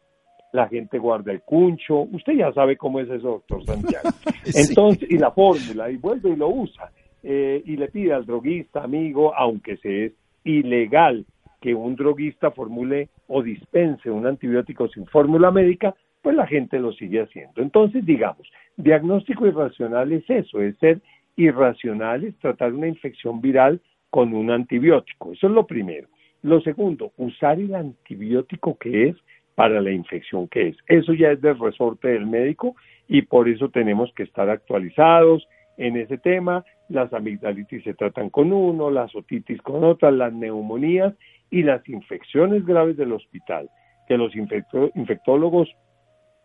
La 0.53 0.69
gente 0.69 0.99
guarda 0.99 1.33
el 1.33 1.41
cuncho, 1.41 2.01
usted 2.13 2.35
ya 2.35 2.53
sabe 2.53 2.77
cómo 2.77 3.01
es 3.01 3.09
eso, 3.09 3.41
doctor 3.41 3.65
Santiago. 3.65 4.11
Entonces, 4.55 5.11
y 5.11 5.17
la 5.17 5.31
fórmula, 5.31 5.91
y 5.91 5.97
vuelve 5.97 6.29
y 6.29 6.37
lo 6.37 6.49
usa, 6.49 6.93
eh, 7.23 7.63
y 7.65 7.79
le 7.79 7.89
pide 7.89 8.13
al 8.13 8.27
droguista, 8.27 8.83
amigo, 8.83 9.35
aunque 9.35 9.79
se 9.79 10.05
es 10.05 10.13
ilegal 10.45 11.25
que 11.63 11.75
un 11.75 11.97
droguista 11.97 12.51
formule 12.51 13.09
o 13.29 13.43
dispense 13.43 14.11
un 14.11 14.27
antibiótico 14.27 14.89
sin 14.89 15.07
fórmula 15.07 15.51
médica, 15.51 15.95
pues 16.23 16.37
la 16.37 16.47
gente 16.47 16.79
lo 16.79 16.93
sigue 16.93 17.21
haciendo. 17.21 17.61
Entonces, 17.61 18.07
digamos, 18.07 18.49
diagnóstico 18.77 19.47
irracional 19.47 20.13
es 20.13 20.29
eso, 20.31 20.61
es 20.61 20.77
ser 20.79 21.01
irracional, 21.37 22.25
es 22.25 22.37
tratar 22.39 22.73
una 22.73 22.89
infección 22.89 23.41
viral 23.41 23.81
con 24.11 24.33
un 24.35 24.51
antibiótico. 24.51 25.33
Eso 25.33 25.49
es 25.49 25.53
lo 25.53 25.67
primero. 25.67 26.09
Lo 26.43 26.61
segundo, 26.61 27.13
usar 27.17 27.59
el 27.59 27.75
antibiótico 27.75 28.77
que 28.79 29.09
es 29.09 29.17
para 29.55 29.81
la 29.81 29.91
infección 29.91 30.49
que 30.49 30.69
es. 30.69 30.77
Eso 30.87 31.13
ya 31.13 31.33
es 31.33 31.41
del 31.41 31.59
resorte 31.59 32.09
del 32.09 32.27
médico 32.27 32.77
y 33.09 33.23
por 33.23 33.49
eso 33.49 33.69
tenemos 33.69 34.13
que 34.15 34.25
estar 34.25 34.49
actualizados 34.49 35.47
en 35.77 35.97
ese 35.97 36.19
tema. 36.19 36.65
Las 36.89 37.13
amigdalitis 37.13 37.85
se 37.85 37.95
tratan 37.95 38.31
con 38.31 38.53
uno, 38.53 38.91
las 38.91 39.15
otitis 39.15 39.61
con 39.63 39.85
otra, 39.85 40.11
las 40.11 40.33
neumonías 40.33 41.15
y 41.51 41.63
las 41.63 41.87
infecciones 41.89 42.65
graves 42.65 42.97
del 42.97 43.13
hospital, 43.13 43.69
que 44.09 44.17
los 44.17 44.33
infectólogos 44.35 45.69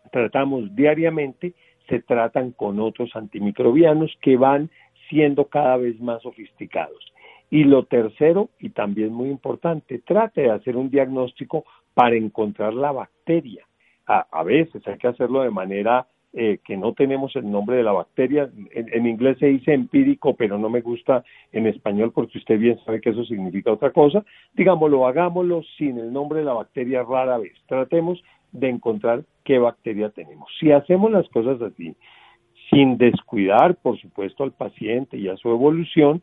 tratamos 0.08 0.74
diariamente 0.74 1.54
se 1.88 2.00
tratan 2.00 2.52
con 2.52 2.80
otros 2.80 3.14
antimicrobianos 3.14 4.14
que 4.20 4.36
van 4.36 4.70
siendo 5.08 5.46
cada 5.46 5.76
vez 5.76 5.98
más 6.00 6.22
sofisticados. 6.22 7.12
Y 7.50 7.64
lo 7.64 7.84
tercero, 7.84 8.50
y 8.60 8.70
también 8.70 9.12
muy 9.12 9.30
importante, 9.30 10.00
trate 10.00 10.42
de 10.42 10.50
hacer 10.50 10.76
un 10.76 10.90
diagnóstico 10.90 11.64
para 11.94 12.16
encontrar 12.16 12.74
la 12.74 12.92
bacteria. 12.92 13.64
A, 14.06 14.42
veces 14.42 14.86
hay 14.86 14.96
que 14.96 15.08
hacerlo 15.08 15.42
de 15.42 15.50
manera 15.50 16.06
eh, 16.32 16.60
que 16.64 16.78
no 16.78 16.94
tenemos 16.94 17.36
el 17.36 17.50
nombre 17.50 17.76
de 17.76 17.82
la 17.82 17.92
bacteria. 17.92 18.50
En, 18.70 18.88
en, 18.90 19.06
inglés 19.06 19.36
se 19.38 19.46
dice 19.46 19.74
empírico, 19.74 20.34
pero 20.34 20.56
no 20.56 20.70
me 20.70 20.80
gusta 20.80 21.24
en 21.52 21.66
español 21.66 22.12
porque 22.14 22.38
usted 22.38 22.58
bien 22.58 22.78
sabe 22.86 23.02
que 23.02 23.10
eso 23.10 23.24
significa 23.24 23.70
otra 23.70 23.90
cosa. 23.90 24.24
Digámoslo, 24.54 25.06
hagámoslo 25.06 25.62
sin 25.76 25.98
el 25.98 26.10
nombre 26.10 26.38
de 26.38 26.46
la 26.46 26.54
bacteria 26.54 27.02
rara 27.02 27.36
vez. 27.36 27.52
Tratemos 27.66 28.22
de 28.52 28.68
encontrar 28.68 29.24
qué 29.44 29.58
bacteria 29.58 30.10
tenemos. 30.10 30.48
Si 30.58 30.72
hacemos 30.72 31.10
las 31.10 31.28
cosas 31.28 31.60
así, 31.62 31.94
sin 32.70 32.98
descuidar, 32.98 33.76
por 33.76 33.98
supuesto, 33.98 34.44
al 34.44 34.52
paciente 34.52 35.16
y 35.16 35.28
a 35.28 35.36
su 35.36 35.48
evolución, 35.48 36.22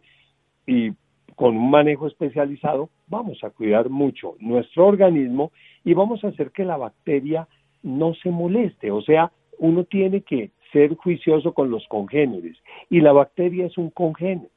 y 0.68 0.92
con 1.36 1.58
un 1.58 1.70
manejo 1.70 2.08
especializado, 2.08 2.90
vamos 3.08 3.44
a 3.44 3.50
cuidar 3.50 3.90
mucho 3.90 4.36
nuestro 4.40 4.88
organismo 4.88 5.52
y 5.84 5.94
vamos 5.94 6.24
a 6.24 6.30
hacer 6.30 6.52
que 6.52 6.64
la 6.64 6.78
bacteria 6.78 7.48
no 7.84 8.14
se 8.16 8.32
moleste. 8.32 8.92
O 8.92 9.02
sea, 9.02 9.32
uno 9.60 9.84
tiene 9.84 10.22
que 10.22 10.52
ser 10.72 10.96
juicioso 10.96 11.54
con 11.54 11.70
los 11.70 11.86
congéneres 11.88 12.58
y 12.90 13.02
la 13.02 13.12
bacteria 13.12 13.66
es 13.66 13.78
un 13.78 13.90
congénere. 13.90 14.50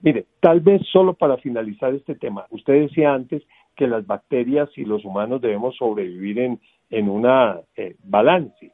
Mire, 0.00 0.26
tal 0.40 0.60
vez 0.60 0.82
solo 0.90 1.14
para 1.14 1.36
finalizar 1.36 1.94
este 1.94 2.16
tema, 2.16 2.46
usted 2.50 2.80
decía 2.80 3.14
antes 3.14 3.42
que 3.76 3.86
las 3.86 4.06
bacterias 4.06 4.68
y 4.76 4.84
los 4.84 5.04
humanos 5.04 5.40
debemos 5.40 5.76
sobrevivir 5.76 6.38
en, 6.38 6.60
en 6.90 7.08
una 7.08 7.60
eh, 7.76 7.96
balance. 8.04 8.72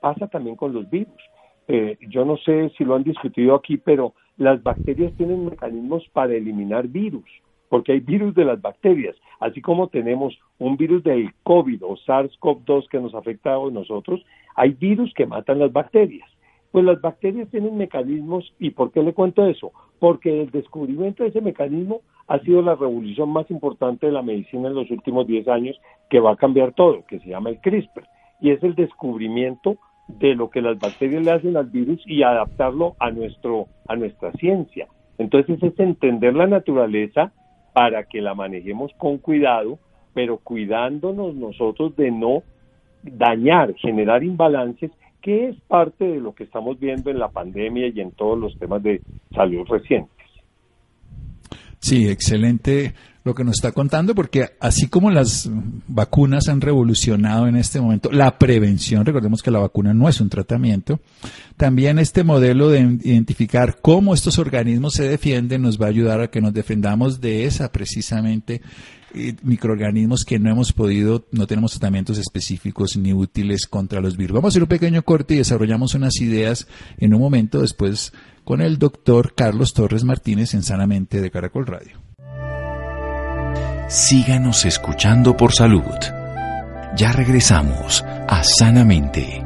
Pasa 0.00 0.26
también 0.28 0.56
con 0.56 0.72
los 0.72 0.88
virus. 0.90 1.22
Eh, 1.68 1.98
yo 2.08 2.24
no 2.24 2.36
sé 2.38 2.72
si 2.76 2.84
lo 2.84 2.96
han 2.96 3.04
discutido 3.04 3.54
aquí, 3.54 3.76
pero 3.76 4.14
las 4.36 4.62
bacterias 4.62 5.12
tienen 5.16 5.44
mecanismos 5.44 6.02
para 6.12 6.34
eliminar 6.34 6.88
virus, 6.88 7.30
porque 7.68 7.92
hay 7.92 8.00
virus 8.00 8.34
de 8.34 8.44
las 8.44 8.60
bacterias, 8.60 9.14
así 9.38 9.60
como 9.60 9.88
tenemos 9.88 10.36
un 10.58 10.76
virus 10.76 11.04
del 11.04 11.32
COVID 11.42 11.84
o 11.84 11.96
SARS-CoV-2 11.98 12.88
que 12.88 12.98
nos 12.98 13.14
afecta 13.14 13.54
a 13.54 13.70
nosotros, 13.70 14.24
hay 14.56 14.70
virus 14.70 15.12
que 15.14 15.26
matan 15.26 15.58
las 15.58 15.72
bacterias. 15.72 16.28
Pues 16.72 16.84
las 16.84 17.00
bacterias 17.00 17.48
tienen 17.50 17.76
mecanismos, 17.76 18.52
¿y 18.58 18.70
por 18.70 18.92
qué 18.92 19.02
le 19.02 19.12
cuento 19.12 19.44
eso? 19.46 19.72
Porque 19.98 20.42
el 20.42 20.50
descubrimiento 20.50 21.22
de 21.22 21.28
ese 21.28 21.40
mecanismo 21.40 22.00
ha 22.30 22.38
sido 22.38 22.62
la 22.62 22.76
revolución 22.76 23.28
más 23.30 23.50
importante 23.50 24.06
de 24.06 24.12
la 24.12 24.22
medicina 24.22 24.68
en 24.68 24.74
los 24.76 24.88
últimos 24.92 25.26
10 25.26 25.48
años 25.48 25.80
que 26.08 26.20
va 26.20 26.30
a 26.30 26.36
cambiar 26.36 26.72
todo, 26.72 27.04
que 27.04 27.18
se 27.18 27.28
llama 27.28 27.50
el 27.50 27.58
CRISPR, 27.58 28.04
y 28.40 28.50
es 28.50 28.62
el 28.62 28.76
descubrimiento 28.76 29.78
de 30.06 30.36
lo 30.36 30.48
que 30.48 30.62
las 30.62 30.78
bacterias 30.78 31.24
le 31.24 31.32
hacen 31.32 31.56
al 31.56 31.66
virus 31.66 32.00
y 32.06 32.22
adaptarlo 32.22 32.94
a 33.00 33.10
nuestro 33.10 33.66
a 33.88 33.96
nuestra 33.96 34.30
ciencia. 34.34 34.86
Entonces 35.18 35.60
es 35.60 35.76
entender 35.80 36.34
la 36.34 36.46
naturaleza 36.46 37.32
para 37.72 38.04
que 38.04 38.20
la 38.20 38.34
manejemos 38.34 38.92
con 38.96 39.18
cuidado, 39.18 39.80
pero 40.14 40.38
cuidándonos 40.38 41.34
nosotros 41.34 41.96
de 41.96 42.12
no 42.12 42.44
dañar, 43.02 43.74
generar 43.74 44.22
imbalances 44.22 44.92
que 45.20 45.48
es 45.48 45.60
parte 45.62 46.04
de 46.04 46.20
lo 46.20 46.36
que 46.36 46.44
estamos 46.44 46.78
viendo 46.78 47.10
en 47.10 47.18
la 47.18 47.28
pandemia 47.28 47.88
y 47.88 48.00
en 48.00 48.12
todos 48.12 48.38
los 48.38 48.56
temas 48.56 48.84
de 48.84 49.00
salud 49.34 49.66
recientes. 49.68 50.19
Sí, 51.80 52.08
excelente 52.08 52.94
lo 53.22 53.34
que 53.34 53.44
nos 53.44 53.56
está 53.56 53.72
contando, 53.72 54.14
porque 54.14 54.50
así 54.60 54.88
como 54.88 55.10
las 55.10 55.50
vacunas 55.86 56.48
han 56.48 56.60
revolucionado 56.60 57.46
en 57.46 57.56
este 57.56 57.80
momento 57.80 58.10
la 58.10 58.38
prevención, 58.38 59.04
recordemos 59.04 59.42
que 59.42 59.50
la 59.50 59.58
vacuna 59.58 59.92
no 59.92 60.08
es 60.08 60.20
un 60.20 60.30
tratamiento, 60.30 61.00
también 61.56 61.98
este 61.98 62.24
modelo 62.24 62.70
de 62.70 62.80
identificar 62.80 63.78
cómo 63.82 64.14
estos 64.14 64.38
organismos 64.38 64.94
se 64.94 65.08
defienden 65.08 65.62
nos 65.62 65.80
va 65.80 65.86
a 65.86 65.90
ayudar 65.90 66.20
a 66.20 66.30
que 66.30 66.40
nos 66.40 66.54
defendamos 66.54 67.20
de 67.20 67.44
esa 67.44 67.70
precisamente 67.70 68.62
microorganismos 69.42 70.24
que 70.24 70.38
no 70.38 70.50
hemos 70.50 70.72
podido, 70.72 71.26
no 71.32 71.46
tenemos 71.46 71.72
tratamientos 71.72 72.18
específicos 72.18 72.96
ni 72.96 73.12
útiles 73.12 73.66
contra 73.66 74.00
los 74.00 74.16
virus. 74.16 74.36
Vamos 74.36 74.48
a 74.48 74.52
hacer 74.52 74.62
un 74.62 74.68
pequeño 74.68 75.02
corte 75.02 75.34
y 75.34 75.38
desarrollamos 75.38 75.94
unas 75.94 76.20
ideas 76.20 76.68
en 76.98 77.14
un 77.14 77.20
momento 77.20 77.60
después 77.60 78.12
con 78.44 78.60
el 78.60 78.78
doctor 78.78 79.34
Carlos 79.34 79.74
Torres 79.74 80.04
Martínez 80.04 80.54
en 80.54 80.62
Sanamente 80.62 81.20
de 81.20 81.30
Caracol 81.30 81.66
Radio. 81.66 81.98
Síganos 83.88 84.64
escuchando 84.64 85.36
por 85.36 85.52
salud. 85.52 85.82
Ya 86.96 87.12
regresamos 87.12 88.04
a 88.28 88.42
Sanamente. 88.44 89.44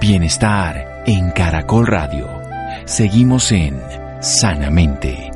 Bienestar 0.00 1.02
en 1.06 1.30
Caracol 1.30 1.86
Radio. 1.86 2.28
Seguimos 2.84 3.52
en 3.52 3.80
Sanamente. 4.20 5.33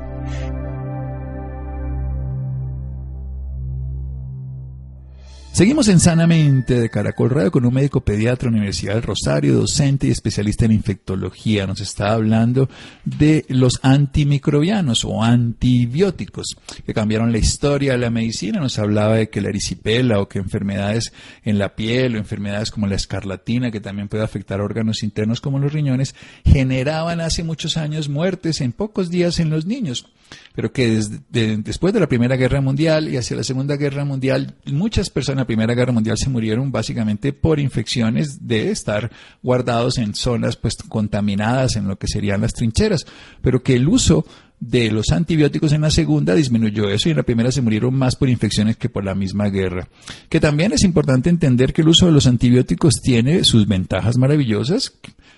Seguimos 5.59 5.89
en 5.89 5.99
Sanamente 5.99 6.79
de 6.79 6.89
Caracol 6.89 7.31
Radio 7.31 7.51
con 7.51 7.67
un 7.67 7.75
médico 7.75 8.01
pediatra 8.01 8.49
Universidad 8.49 8.95
del 8.95 9.03
Rosario, 9.03 9.57
docente 9.57 10.07
y 10.07 10.13
especialista 10.13 10.67
en 10.67 10.71
infectología. 10.71 11.67
Nos 11.67 11.81
está 11.81 12.13
hablando 12.13 12.69
de 13.05 13.45
los 13.49 13.81
antimicrobianos 13.83 15.05
o 15.05 15.21
antibióticos 15.21 16.57
que 16.87 16.95
cambiaron 16.95 17.33
la 17.33 17.39
historia 17.39 17.91
de 17.91 17.99
la 17.99 18.09
medicina. 18.09 18.61
Nos 18.61 18.79
hablaba 18.79 19.17
de 19.17 19.31
que 19.31 19.41
la 19.41 19.49
erisipela 19.49 20.21
o 20.21 20.29
que 20.29 20.39
enfermedades 20.39 21.13
en 21.43 21.59
la 21.59 21.75
piel 21.75 22.15
o 22.15 22.19
enfermedades 22.19 22.71
como 22.71 22.87
la 22.87 22.95
escarlatina, 22.95 23.73
que 23.73 23.81
también 23.81 24.07
puede 24.07 24.23
afectar 24.23 24.61
órganos 24.61 25.03
internos 25.03 25.41
como 25.41 25.59
los 25.59 25.73
riñones, 25.73 26.15
generaban 26.45 27.21
hace 27.21 27.43
muchos 27.43 27.77
años 27.77 28.09
muertes 28.09 28.61
en 28.61 28.71
pocos 28.71 29.11
días 29.11 29.41
en 29.41 29.51
los 29.51 29.67
niños 29.67 30.07
pero 30.55 30.73
que 30.73 31.01
después 31.29 31.93
de 31.93 32.01
la 32.01 32.09
Primera 32.09 32.37
Guerra 32.37 32.61
Mundial 32.61 33.09
y 33.09 33.17
hacia 33.17 33.37
la 33.37 33.45
Segunda 33.45 33.77
Guerra 33.77 34.05
Mundial, 34.05 34.55
muchas 34.67 35.11
personas 35.11 35.37
en 35.37 35.43
la 35.43 35.47
Primera 35.47 35.75
Guerra 35.75 35.93
Mundial 35.93 36.17
se 36.19 36.31
murieron 36.31 36.73
básicamente 36.73 37.33
por 37.33 37.61
infecciones 37.61 38.47
de 38.47 38.71
estar 38.71 39.11
guardados 39.43 39.99
en 39.99 40.15
zonas 40.15 40.57
pues 40.57 40.77
contaminadas 40.89 41.77
en 41.77 41.89
lo 41.89 41.99
que 41.99 42.09
serían 42.09 42.41
las 42.41 42.55
trincheras, 42.55 43.07
pero 43.43 43.63
que 43.63 43.75
el 43.75 43.89
uso 43.89 44.25
de 44.61 44.91
los 44.91 45.11
antibióticos 45.13 45.73
en 45.73 45.83
la 45.83 45.91
segunda 45.91 46.35
disminuyó 46.35 46.89
eso 46.89 47.09
y 47.09 47.13
en 47.13 47.19
la 47.19 47.23
primera 47.23 47.53
se 47.53 47.63
murieron 47.63 47.95
más 47.95 48.17
por 48.17 48.29
infecciones 48.29 48.77
que 48.77 48.89
por 48.89 49.05
la 49.05 49.15
misma 49.15 49.49
guerra. 49.49 49.89
Que 50.29 50.41
también 50.41 50.73
es 50.73 50.83
importante 50.83 51.31
entender 51.31 51.73
que 51.73 51.83
el 51.83 51.89
uso 51.89 52.07
de 52.07 52.13
los 52.13 52.27
antibióticos 52.27 52.95
tiene 53.03 53.45
sus 53.45 53.69
ventajas 53.69 54.19
maravillosas, 54.19 54.95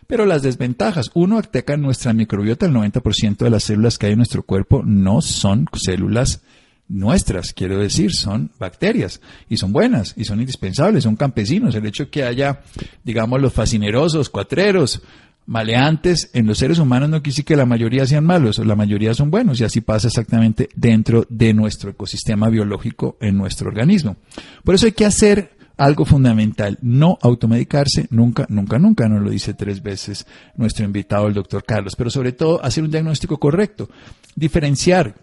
pero 0.06 0.26
las 0.26 0.42
desventajas. 0.42 1.10
Uno, 1.14 1.38
ataca 1.38 1.76
nuestra 1.76 2.12
microbiota, 2.12 2.66
el 2.66 2.72
90% 2.72 3.36
de 3.38 3.50
las 3.50 3.64
células 3.64 3.98
que 3.98 4.06
hay 4.06 4.12
en 4.12 4.18
nuestro 4.18 4.42
cuerpo 4.42 4.82
no 4.84 5.20
son 5.20 5.66
células 5.74 6.42
nuestras, 6.90 7.52
quiero 7.52 7.78
decir, 7.78 8.12
son 8.12 8.50
bacterias 8.58 9.20
y 9.48 9.58
son 9.58 9.72
buenas 9.72 10.12
y 10.16 10.24
son 10.24 10.40
indispensables, 10.40 11.04
son 11.04 11.14
campesinos. 11.14 11.74
El 11.76 11.86
hecho 11.86 12.10
que 12.10 12.24
haya, 12.24 12.62
digamos, 13.04 13.40
los 13.40 13.52
fascinerosos, 13.52 14.28
cuatreros, 14.28 15.00
maleantes 15.46 16.30
en 16.32 16.46
los 16.46 16.58
seres 16.58 16.78
humanos 16.78 17.08
no 17.08 17.22
quiere 17.22 17.42
que 17.42 17.56
la 17.56 17.66
mayoría 17.66 18.06
sean 18.06 18.24
malos, 18.24 18.58
la 18.58 18.76
mayoría 18.76 19.14
son 19.14 19.30
buenos 19.30 19.60
y 19.60 19.64
así 19.64 19.80
pasa 19.80 20.08
exactamente 20.08 20.68
dentro 20.74 21.26
de 21.28 21.52
nuestro 21.54 21.90
ecosistema 21.90 22.48
biológico 22.48 23.16
en 23.20 23.36
nuestro 23.36 23.68
organismo. 23.68 24.16
Por 24.64 24.74
eso 24.74 24.86
hay 24.86 24.92
que 24.92 25.06
hacer 25.06 25.58
algo 25.76 26.04
fundamental, 26.04 26.78
no 26.82 27.18
automedicarse 27.22 28.06
nunca, 28.10 28.46
nunca, 28.50 28.78
nunca, 28.78 29.08
nos 29.08 29.22
lo 29.22 29.30
dice 29.30 29.54
tres 29.54 29.82
veces 29.82 30.26
nuestro 30.56 30.84
invitado, 30.84 31.26
el 31.26 31.34
doctor 31.34 31.64
Carlos, 31.64 31.96
pero 31.96 32.10
sobre 32.10 32.32
todo 32.32 32.62
hacer 32.62 32.84
un 32.84 32.90
diagnóstico 32.90 33.38
correcto, 33.38 33.88
diferenciar 34.36 35.14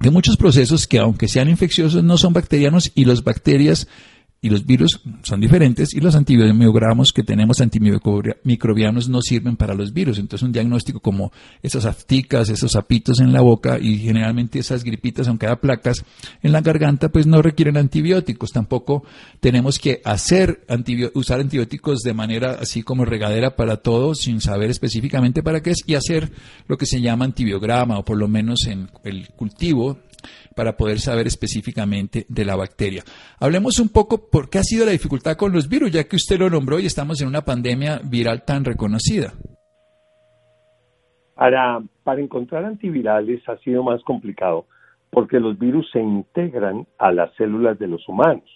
de 0.00 0.10
muchos 0.10 0.36
procesos 0.36 0.86
que 0.86 0.98
aunque 0.98 1.28
sean 1.28 1.48
infecciosos 1.48 2.02
no 2.02 2.16
son 2.18 2.32
bacterianos 2.32 2.90
y 2.94 3.04
las 3.04 3.22
bacterias 3.22 3.86
y 4.44 4.50
los 4.50 4.66
virus 4.66 5.00
son 5.22 5.40
diferentes 5.40 5.94
y 5.94 6.00
los 6.00 6.16
antibiogramos 6.16 7.12
que 7.12 7.22
tenemos 7.22 7.60
antimicrobianos 7.60 9.08
no 9.08 9.22
sirven 9.22 9.56
para 9.56 9.72
los 9.72 9.92
virus. 9.92 10.18
Entonces 10.18 10.44
un 10.44 10.50
diagnóstico 10.50 10.98
como 10.98 11.30
esas 11.62 11.86
afticas, 11.86 12.48
esos 12.48 12.72
sapitos 12.72 13.20
en 13.20 13.32
la 13.32 13.40
boca 13.40 13.78
y 13.78 13.98
generalmente 13.98 14.58
esas 14.58 14.82
gripitas, 14.82 15.28
aunque 15.28 15.46
haya 15.46 15.60
placas 15.60 16.04
en 16.42 16.50
la 16.50 16.60
garganta, 16.60 17.08
pues 17.08 17.24
no 17.24 17.40
requieren 17.40 17.76
antibióticos. 17.76 18.50
Tampoco 18.50 19.04
tenemos 19.38 19.78
que 19.78 20.02
hacer 20.04 20.66
usar 21.14 21.38
antibióticos 21.38 22.00
de 22.00 22.12
manera 22.12 22.58
así 22.60 22.82
como 22.82 23.04
regadera 23.04 23.54
para 23.54 23.76
todo 23.76 24.16
sin 24.16 24.40
saber 24.40 24.70
específicamente 24.70 25.44
para 25.44 25.62
qué 25.62 25.70
es 25.70 25.84
y 25.86 25.94
hacer 25.94 26.32
lo 26.66 26.76
que 26.76 26.86
se 26.86 27.00
llama 27.00 27.26
antibiograma 27.26 27.96
o 27.96 28.04
por 28.04 28.18
lo 28.18 28.26
menos 28.26 28.66
en 28.66 28.90
el 29.04 29.28
cultivo 29.28 29.98
para 30.54 30.76
poder 30.76 30.98
saber 30.98 31.26
específicamente 31.26 32.26
de 32.28 32.44
la 32.44 32.56
bacteria. 32.56 33.02
Hablemos 33.40 33.78
un 33.78 33.88
poco 33.88 34.30
por 34.30 34.48
qué 34.48 34.58
ha 34.58 34.62
sido 34.62 34.86
la 34.86 34.92
dificultad 34.92 35.36
con 35.36 35.52
los 35.52 35.68
virus, 35.68 35.92
ya 35.92 36.04
que 36.04 36.16
usted 36.16 36.38
lo 36.38 36.50
nombró 36.50 36.78
y 36.78 36.86
estamos 36.86 37.20
en 37.20 37.28
una 37.28 37.42
pandemia 37.42 38.00
viral 38.04 38.44
tan 38.44 38.64
reconocida. 38.64 39.32
Para, 41.34 41.80
para 42.04 42.20
encontrar 42.20 42.64
antivirales 42.64 43.46
ha 43.48 43.56
sido 43.58 43.82
más 43.82 44.02
complicado 44.04 44.66
porque 45.12 45.38
los 45.38 45.58
virus 45.58 45.90
se 45.92 46.00
integran 46.00 46.86
a 46.98 47.12
las 47.12 47.34
células 47.34 47.78
de 47.78 47.86
los 47.86 48.08
humanos 48.08 48.48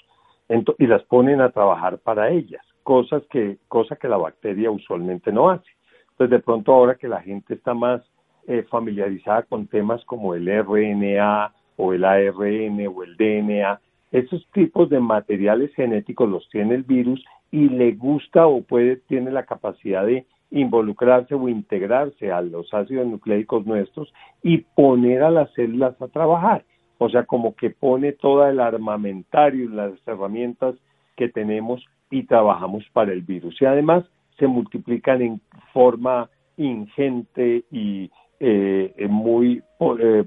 y 0.78 0.87
las 0.87 1.02
ponen 1.04 1.43
a 1.43 1.50
trabajar 1.50 1.99
para 1.99 2.30
ellas, 2.30 2.65
cosas 2.82 3.23
que, 3.30 3.59
cosa 3.69 3.97
que 3.97 4.09
la 4.09 4.17
bacteria 4.17 4.71
usualmente 4.71 5.32
no 5.32 5.50
hace. 5.50 5.69
Entonces, 6.13 6.30
de 6.30 6.43
pronto 6.43 6.73
ahora 6.73 6.95
que 6.95 7.09
la 7.09 7.21
gente 7.21 7.54
está 7.54 7.75
más 7.75 8.00
eh, 8.47 8.63
familiarizada 8.71 9.43
con 9.43 9.67
temas 9.67 10.02
como 10.06 10.35
el 10.35 10.47
RNA 10.47 11.52
o 11.76 11.93
el 11.93 12.04
ARN 12.04 12.86
o 12.86 13.02
el 13.02 13.17
DNA, 13.17 13.80
esos 14.12 14.47
tipos 14.52 14.89
de 14.89 15.00
materiales 15.00 15.75
genéticos 15.75 16.28
los 16.28 16.49
tiene 16.50 16.75
el 16.75 16.82
virus 16.82 17.25
y 17.50 17.69
le 17.69 17.93
gusta 17.93 18.47
o 18.47 18.62
puede, 18.62 18.97
tiene 18.97 19.30
la 19.30 19.45
capacidad 19.45 20.06
de 20.06 20.26
involucrarse 20.50 21.34
o 21.34 21.49
integrarse 21.49 22.30
a 22.30 22.41
los 22.41 22.73
ácidos 22.73 23.06
nucleicos 23.06 23.67
nuestros 23.67 24.12
y 24.43 24.58
poner 24.58 25.23
a 25.23 25.30
las 25.30 25.52
células 25.54 26.00
a 26.00 26.08
trabajar. 26.08 26.65
O 26.99 27.08
sea, 27.10 27.25
como 27.25 27.54
que 27.54 27.71
pone 27.71 28.12
todo 28.12 28.47
el 28.47 28.60
armamentario 28.60 29.65
y 29.65 29.69
las 29.69 29.93
herramientas 30.06 30.76
que 31.17 31.28
tenemos 31.28 31.84
y 32.10 32.23
trabajamos 32.23 32.84
para 32.93 33.12
el 33.12 33.23
virus. 33.23 33.60
Y 33.60 33.67
además 33.67 34.04
se 34.39 34.47
multiplican 34.47 35.21
en 35.23 35.41
forma 35.73 36.30
ingente 36.56 37.65
y 37.71 38.10
eh, 38.41 39.06
muy 39.08 39.62
eh, 39.99 40.25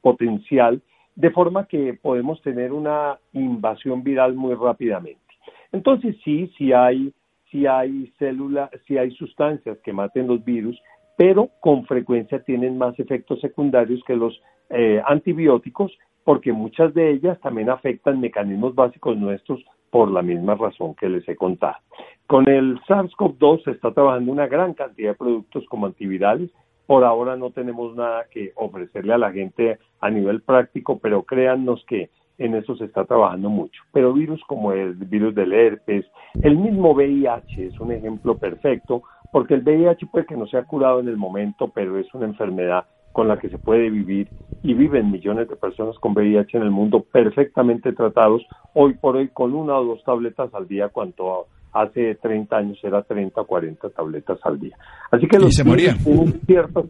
potencial, 0.00 0.82
de 1.14 1.30
forma 1.30 1.66
que 1.66 1.94
podemos 1.94 2.40
tener 2.42 2.72
una 2.72 3.18
invasión 3.32 4.02
viral 4.02 4.34
muy 4.34 4.54
rápidamente. 4.54 5.20
Entonces 5.72 6.16
sí, 6.24 6.52
sí 6.56 6.72
hay, 6.72 7.12
sí 7.50 7.66
hay 7.66 8.12
células, 8.18 8.70
sí 8.86 8.98
hay 8.98 9.10
sustancias 9.12 9.78
que 9.84 9.92
maten 9.92 10.26
los 10.26 10.44
virus, 10.44 10.80
pero 11.16 11.50
con 11.60 11.86
frecuencia 11.86 12.40
tienen 12.40 12.76
más 12.76 12.98
efectos 12.98 13.40
secundarios 13.40 14.02
que 14.06 14.16
los 14.16 14.40
eh, 14.70 15.00
antibióticos, 15.06 15.96
porque 16.24 16.52
muchas 16.52 16.92
de 16.92 17.12
ellas 17.12 17.40
también 17.40 17.70
afectan 17.70 18.20
mecanismos 18.20 18.74
básicos 18.74 19.16
nuestros 19.16 19.64
por 19.90 20.10
la 20.10 20.22
misma 20.22 20.54
razón 20.56 20.94
que 20.94 21.08
les 21.08 21.26
he 21.28 21.36
contado. 21.36 21.76
Con 22.26 22.48
el 22.50 22.78
SARS-CoV-2 22.82 23.64
se 23.64 23.70
está 23.70 23.92
trabajando 23.92 24.32
una 24.32 24.46
gran 24.46 24.74
cantidad 24.74 25.12
de 25.12 25.16
productos 25.16 25.64
como 25.68 25.86
antivirales 25.86 26.50
por 26.86 27.04
ahora 27.04 27.36
no 27.36 27.50
tenemos 27.50 27.94
nada 27.96 28.26
que 28.30 28.52
ofrecerle 28.54 29.12
a 29.14 29.18
la 29.18 29.32
gente 29.32 29.78
a 30.00 30.10
nivel 30.10 30.42
práctico, 30.42 30.98
pero 30.98 31.22
créannos 31.22 31.84
que 31.86 32.10
en 32.38 32.54
eso 32.54 32.76
se 32.76 32.84
está 32.84 33.04
trabajando 33.04 33.48
mucho. 33.48 33.82
Pero 33.92 34.12
virus 34.12 34.42
como 34.46 34.72
el 34.72 34.94
virus 34.94 35.34
del 35.34 35.52
herpes, 35.52 36.06
el 36.42 36.56
mismo 36.56 36.92
VIH 36.92 37.66
es 37.66 37.80
un 37.80 37.92
ejemplo 37.92 38.36
perfecto, 38.36 39.02
porque 39.32 39.54
el 39.54 39.62
VIH 39.62 40.06
puede 40.06 40.26
que 40.26 40.36
no 40.36 40.46
sea 40.46 40.64
curado 40.64 41.00
en 41.00 41.08
el 41.08 41.16
momento, 41.16 41.70
pero 41.74 41.98
es 41.98 42.12
una 42.14 42.26
enfermedad 42.26 42.84
con 43.12 43.28
la 43.28 43.38
que 43.38 43.48
se 43.48 43.58
puede 43.58 43.88
vivir 43.88 44.28
y 44.62 44.74
viven 44.74 45.10
millones 45.10 45.48
de 45.48 45.56
personas 45.56 45.98
con 45.98 46.12
VIH 46.12 46.58
en 46.58 46.62
el 46.62 46.70
mundo 46.70 47.00
perfectamente 47.00 47.92
tratados 47.92 48.46
hoy 48.74 48.94
por 48.94 49.16
hoy 49.16 49.28
con 49.28 49.54
una 49.54 49.78
o 49.78 49.84
dos 49.84 50.04
tabletas 50.04 50.52
al 50.54 50.68
día 50.68 50.90
cuanto 50.90 51.46
hace 51.80 52.14
30 52.16 52.56
años 52.56 52.78
era 52.82 53.02
30 53.02 53.40
o 53.40 53.46
40 53.46 53.90
tabletas 53.90 54.38
al 54.44 54.58
día. 54.58 54.76
Así 55.10 55.26
que 55.26 55.38
los 55.38 55.50
y 55.50 55.52
se 55.52 55.64
morían. 55.64 55.96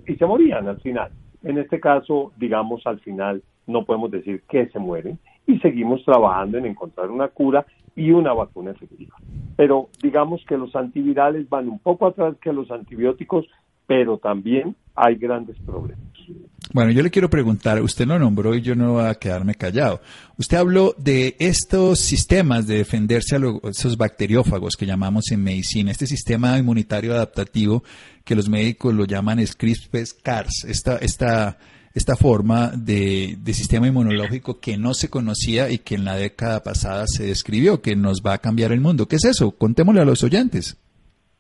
y 0.07 0.15
se 0.15 0.27
morían 0.27 0.69
al 0.69 0.81
final. 0.81 1.11
En 1.43 1.59
este 1.59 1.81
caso, 1.81 2.33
digamos, 2.37 2.87
al 2.87 3.01
final 3.01 3.43
no 3.67 3.85
podemos 3.85 4.11
decir 4.11 4.43
que 4.49 4.67
se 4.69 4.79
mueren 4.79 5.19
y 5.47 5.59
seguimos 5.59 6.05
trabajando 6.05 6.59
en 6.59 6.67
encontrar 6.67 7.11
una 7.11 7.29
cura 7.29 7.67
y 7.95 8.11
una 8.11 8.33
vacuna 8.33 8.73
efectiva. 8.73 9.17
Pero 9.57 9.89
digamos 10.03 10.45
que 10.47 10.57
los 10.57 10.75
antivirales 10.77 11.49
van 11.49 11.69
un 11.69 11.79
poco 11.79 12.07
atrás 12.07 12.37
que 12.41 12.53
los 12.53 12.71
antibióticos, 12.71 13.47
pero 13.87 14.19
también 14.19 14.77
hay 14.95 15.17
grandes 15.17 15.57
problemas. 15.61 15.99
Bueno, 16.77 16.91
yo 16.91 17.03
le 17.03 17.11
quiero 17.11 17.31
preguntar, 17.31 17.81
usted 17.81 18.07
lo 18.07 18.19
nombró 18.19 18.55
y 18.55 18.61
yo 18.61 18.75
no 18.75 18.93
voy 18.93 19.07
a 19.07 19.15
quedarme 19.15 19.55
callado. 19.55 20.03
Usted 20.37 20.59
habló 20.59 20.95
de 20.99 21.35
estos 21.39 22.01
sistemas 22.01 22.67
de 22.67 22.77
defenderse 22.77 23.35
a 23.35 23.41
esos 23.71 23.97
bacteriófagos 23.97 24.77
que 24.77 24.85
llamamos 24.85 25.31
en 25.31 25.43
medicina, 25.43 25.91
este 25.91 26.07
sistema 26.07 26.59
inmunitario 26.59 27.15
adaptativo 27.15 27.83
que 28.27 28.35
los 28.35 28.51
médicos 28.51 28.93
lo 28.93 29.07
llaman 29.07 29.39
CRISPR-Cas, 29.39 30.65
esta, 30.69 30.99
esta, 30.99 31.57
esta 31.95 32.15
forma 32.15 32.73
de, 32.77 33.39
de 33.41 33.55
sistema 33.55 33.89
inmunológico 33.89 34.61
que 34.61 34.77
no 34.77 34.93
se 34.93 35.09
conocía 35.09 35.71
y 35.71 35.79
que 35.79 35.95
en 35.95 36.05
la 36.05 36.17
década 36.17 36.63
pasada 36.63 37.07
se 37.07 37.25
describió, 37.25 37.81
que 37.81 37.97
nos 37.97 38.21
va 38.21 38.35
a 38.35 38.39
cambiar 38.43 38.73
el 38.73 38.83
mundo. 38.83 39.09
¿Qué 39.09 39.17
es 39.17 39.25
eso? 39.25 39.53
Contémosle 39.53 40.03
a 40.03 40.05
los 40.05 40.23
oyentes. 40.23 40.77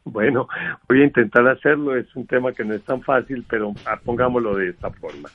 Bueno, 0.07 0.49
voy 0.89 1.03
a 1.03 1.05
intentar 1.05 1.49
hacerlo, 1.49 1.97
es 1.97 2.15
un 2.15 2.29
tema 2.29 2.53
que 2.53 2.65
no 2.65 2.75
es 2.75 2.83
tan 2.85 3.03
fácil, 3.03 3.45
pero 3.51 3.75
pongámoslo 4.05 4.55
de 4.55 4.69
esta 4.69 4.89
forma. 4.91 5.29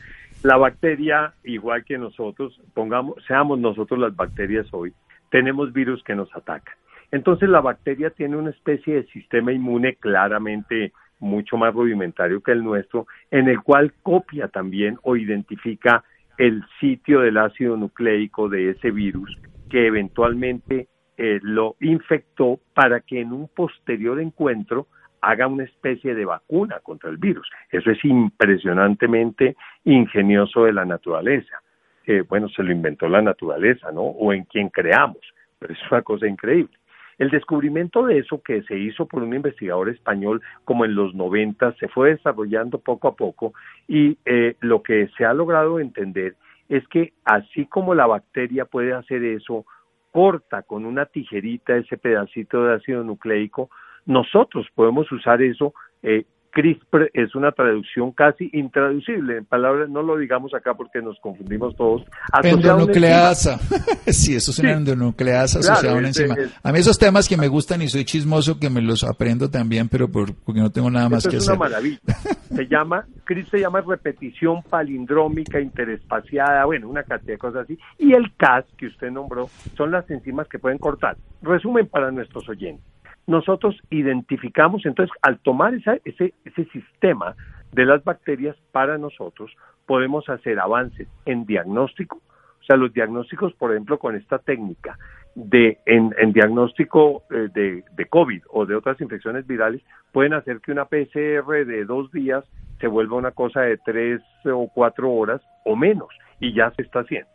La 0.43 0.55
bacteria, 0.55 1.33
igual 1.43 1.83
que 1.83 1.97
nosotros, 1.97 2.57
pongamos, 2.73 3.15
seamos 3.27 3.59
nosotros 3.59 3.99
las 3.99 4.15
bacterias 4.15 4.65
hoy, 4.71 4.93
tenemos 5.29 5.73
virus 5.73 6.01
que 6.03 6.15
nos 6.15 6.33
atacan. 6.33 6.73
Entonces 7.11 7.49
la 7.49 7.59
bacteria 7.59 8.11
tiene 8.11 8.37
una 8.37 8.51
especie 8.51 8.95
de 8.95 9.07
sistema 9.07 9.51
inmune 9.51 9.95
claramente 9.95 10.93
mucho 11.19 11.57
más 11.57 11.73
rudimentario 11.73 12.41
que 12.41 12.53
el 12.53 12.63
nuestro, 12.63 13.07
en 13.29 13.49
el 13.49 13.61
cual 13.61 13.93
copia 14.01 14.47
también 14.47 14.97
o 15.03 15.17
identifica 15.17 16.05
el 16.37 16.63
sitio 16.79 17.19
del 17.19 17.37
ácido 17.37 17.75
nucleico 17.75 18.47
de 18.47 18.69
ese 18.69 18.89
virus 18.89 19.37
que 19.69 19.85
eventualmente 19.85 20.87
eh, 21.23 21.39
lo 21.43 21.75
infectó 21.81 22.59
para 22.73 23.01
que 23.01 23.21
en 23.21 23.31
un 23.31 23.47
posterior 23.47 24.19
encuentro 24.19 24.87
haga 25.21 25.45
una 25.45 25.65
especie 25.65 26.15
de 26.15 26.25
vacuna 26.25 26.79
contra 26.79 27.11
el 27.11 27.17
virus. 27.17 27.47
Eso 27.69 27.91
es 27.91 28.03
impresionantemente 28.03 29.55
ingenioso 29.83 30.63
de 30.63 30.73
la 30.73 30.83
naturaleza. 30.83 31.61
Eh, 32.07 32.23
bueno, 32.27 32.49
se 32.49 32.63
lo 32.63 32.71
inventó 32.71 33.07
la 33.07 33.21
naturaleza, 33.21 33.91
¿no? 33.91 34.01
O 34.01 34.33
en 34.33 34.45
quien 34.45 34.69
creamos, 34.69 35.19
pero 35.59 35.73
es 35.73 35.79
una 35.91 36.01
cosa 36.01 36.25
increíble. 36.25 36.75
El 37.19 37.29
descubrimiento 37.29 38.03
de 38.07 38.17
eso 38.17 38.41
que 38.41 38.63
se 38.63 38.79
hizo 38.79 39.05
por 39.05 39.21
un 39.21 39.35
investigador 39.35 39.89
español 39.89 40.41
como 40.65 40.85
en 40.85 40.95
los 40.95 41.13
90 41.13 41.73
se 41.73 41.87
fue 41.87 42.09
desarrollando 42.09 42.79
poco 42.79 43.07
a 43.09 43.15
poco 43.15 43.53
y 43.87 44.17
eh, 44.25 44.55
lo 44.61 44.81
que 44.81 45.07
se 45.15 45.23
ha 45.23 45.35
logrado 45.35 45.79
entender 45.79 46.33
es 46.67 46.87
que 46.87 47.13
así 47.25 47.67
como 47.67 47.93
la 47.93 48.07
bacteria 48.07 48.65
puede 48.65 48.93
hacer 48.93 49.23
eso, 49.23 49.67
corta 50.11 50.63
con 50.63 50.85
una 50.85 51.05
tijerita 51.05 51.75
ese 51.75 51.97
pedacito 51.97 52.63
de 52.63 52.75
ácido 52.75 53.03
nucleico, 53.03 53.69
nosotros 54.05 54.67
podemos 54.75 55.11
usar 55.11 55.41
eso 55.41 55.73
eh, 56.03 56.25
CRISPR 56.51 57.09
es 57.13 57.33
una 57.33 57.51
traducción 57.51 58.11
casi 58.11 58.49
intraducible. 58.53 59.37
En 59.37 59.45
palabras, 59.45 59.89
no 59.89 60.03
lo 60.03 60.17
digamos 60.17 60.53
acá 60.53 60.73
porque 60.73 61.01
nos 61.01 61.17
confundimos 61.19 61.75
todos. 61.75 62.03
Endonucleasa. 62.43 63.57
sí, 64.07 64.35
eso 64.35 64.51
es 64.51 64.59
una 64.59 64.73
endonucleasa 64.73 65.59
asociada 65.59 65.95
a 65.95 65.97
una 65.97 66.07
enzima. 66.07 66.35
a 66.61 66.71
mí 66.71 66.79
esos 66.79 66.99
temas 66.99 67.27
que 67.29 67.37
me 67.37 67.47
gustan 67.47 67.81
y 67.81 67.87
soy 67.87 68.05
chismoso 68.05 68.59
que 68.59 68.69
me 68.69 68.81
los 68.81 69.03
aprendo 69.03 69.49
también, 69.49 69.87
pero 69.87 70.11
porque 70.11 70.59
no 70.59 70.69
tengo 70.71 70.91
nada 70.91 71.09
más 71.09 71.23
que 71.23 71.37
hacer. 71.37 71.39
Es 71.39 71.47
una 71.47 71.57
maravilla. 71.57 71.99
Se 72.55 72.67
llama, 72.67 73.05
CRISPR 73.23 73.49
se 73.49 73.59
llama 73.59 73.81
repetición 73.81 74.61
palindrómica 74.63 75.59
interespaciada, 75.59 76.65
bueno, 76.65 76.89
una 76.89 77.03
cantidad 77.03 77.33
de 77.33 77.37
cosas 77.37 77.63
así. 77.63 77.79
Y 77.97 78.13
el 78.13 78.35
Cas 78.35 78.65
que 78.77 78.87
usted 78.87 79.09
nombró 79.09 79.47
son 79.75 79.91
las 79.91 80.09
enzimas 80.11 80.47
que 80.47 80.59
pueden 80.59 80.77
cortar. 80.77 81.17
Resumen 81.41 81.87
para 81.87 82.11
nuestros 82.11 82.47
oyentes 82.49 82.85
nosotros 83.27 83.77
identificamos, 83.89 84.85
entonces 84.85 85.15
al 85.21 85.39
tomar 85.39 85.73
ese, 85.73 86.33
ese 86.43 86.65
sistema 86.65 87.35
de 87.71 87.85
las 87.85 88.03
bacterias 88.03 88.55
para 88.71 88.97
nosotros, 88.97 89.51
podemos 89.85 90.27
hacer 90.29 90.59
avances 90.59 91.07
en 91.25 91.45
diagnóstico, 91.45 92.17
o 92.17 92.63
sea, 92.63 92.75
los 92.75 92.93
diagnósticos, 92.93 93.53
por 93.53 93.71
ejemplo, 93.71 93.97
con 93.97 94.15
esta 94.15 94.37
técnica 94.39 94.97
de 95.35 95.79
en, 95.85 96.11
diagnóstico 96.33 97.23
eh, 97.31 97.47
de, 97.53 97.83
de, 97.95 98.05
COVID 98.05 98.43
o 98.49 98.65
de 98.65 98.75
otras 98.75 98.99
infecciones 98.99 99.47
virales, 99.47 99.81
pueden 100.11 100.33
hacer 100.33 100.59
que 100.59 100.71
una 100.71 100.85
PCR 100.85 101.65
de 101.65 101.85
dos 101.85 102.11
días 102.11 102.43
se 102.79 102.87
vuelva 102.87 103.17
una 103.17 103.31
cosa 103.31 103.61
de 103.61 103.77
tres 103.77 104.21
o 104.45 104.69
cuatro 104.73 105.11
horas 105.11 105.41
o 105.65 105.75
menos, 105.75 106.09
y 106.39 106.53
ya 106.53 106.71
se 106.71 106.81
está 106.81 107.01
haciendo. 107.01 107.29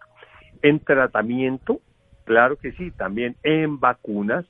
En 0.63 0.81
tratamiento, 0.81 1.81
claro 2.25 2.57
que 2.57 2.73
sí, 2.73 2.91
también 2.91 3.37
en 3.43 3.79
vacunas, 3.79 4.45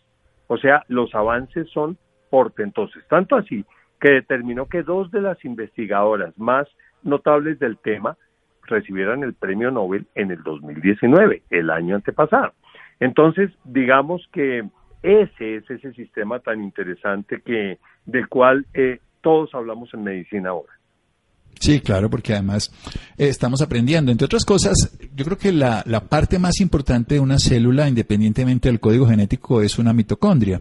o 0.48 0.56
sea, 0.56 0.82
los 0.88 1.14
avances 1.14 1.68
son 1.70 1.98
portentosos. 2.30 3.06
Tanto 3.09 3.37
así 3.37 3.64
que 4.00 4.11
determinó 4.11 4.66
que 4.66 4.82
dos 4.82 5.11
de 5.11 5.20
las 5.20 5.42
investigadoras 5.44 6.37
más 6.38 6.66
notables 7.02 7.59
del 7.59 7.78
tema 7.78 8.16
recibieran 8.62 9.22
el 9.22 9.35
premio 9.35 9.70
Nobel 9.70 10.06
en 10.14 10.30
el 10.30 10.42
2019, 10.42 11.42
el 11.50 11.70
año 11.70 11.94
antepasado. 11.94 12.52
Entonces, 13.00 13.50
digamos 13.64 14.26
que 14.32 14.68
ese 15.02 15.56
es 15.56 15.70
ese 15.70 15.92
sistema 15.92 16.40
tan 16.40 16.62
interesante 16.62 17.40
que 17.44 17.78
del 18.06 18.28
cual 18.28 18.66
eh, 18.74 19.00
todos 19.20 19.54
hablamos 19.54 19.92
en 19.94 20.04
medicina 20.04 20.50
ahora. 20.50 20.72
Sí, 21.59 21.80
claro, 21.80 22.11
porque 22.11 22.35
además 22.35 22.70
eh, 23.16 23.28
estamos 23.28 23.62
aprendiendo. 23.62 24.12
Entre 24.12 24.26
otras 24.26 24.44
cosas, 24.44 24.74
yo 25.14 25.24
creo 25.24 25.38
que 25.38 25.52
la, 25.52 25.82
la, 25.87 26.00
parte 26.00 26.38
más 26.38 26.61
importante 26.61 27.14
de 27.14 27.20
una 27.20 27.38
célula, 27.38 27.88
independientemente 27.88 28.68
del 28.68 28.80
código 28.80 29.06
genético, 29.06 29.62
es 29.62 29.78
una 29.78 29.92
mitocondria. 29.92 30.61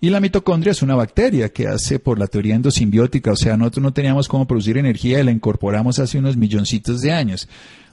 Y 0.00 0.10
la 0.10 0.20
mitocondria 0.20 0.72
es 0.72 0.82
una 0.82 0.94
bacteria 0.94 1.48
que 1.48 1.66
hace 1.66 1.98
por 1.98 2.18
la 2.18 2.26
teoría 2.26 2.54
endosimbiótica, 2.54 3.32
o 3.32 3.36
sea, 3.36 3.56
nosotros 3.56 3.82
no 3.82 3.92
teníamos 3.92 4.28
cómo 4.28 4.46
producir 4.46 4.76
energía 4.76 5.20
y 5.20 5.24
la 5.24 5.30
incorporamos 5.30 5.98
hace 5.98 6.18
unos 6.18 6.36
milloncitos 6.36 7.00
de 7.00 7.12
años. 7.12 7.48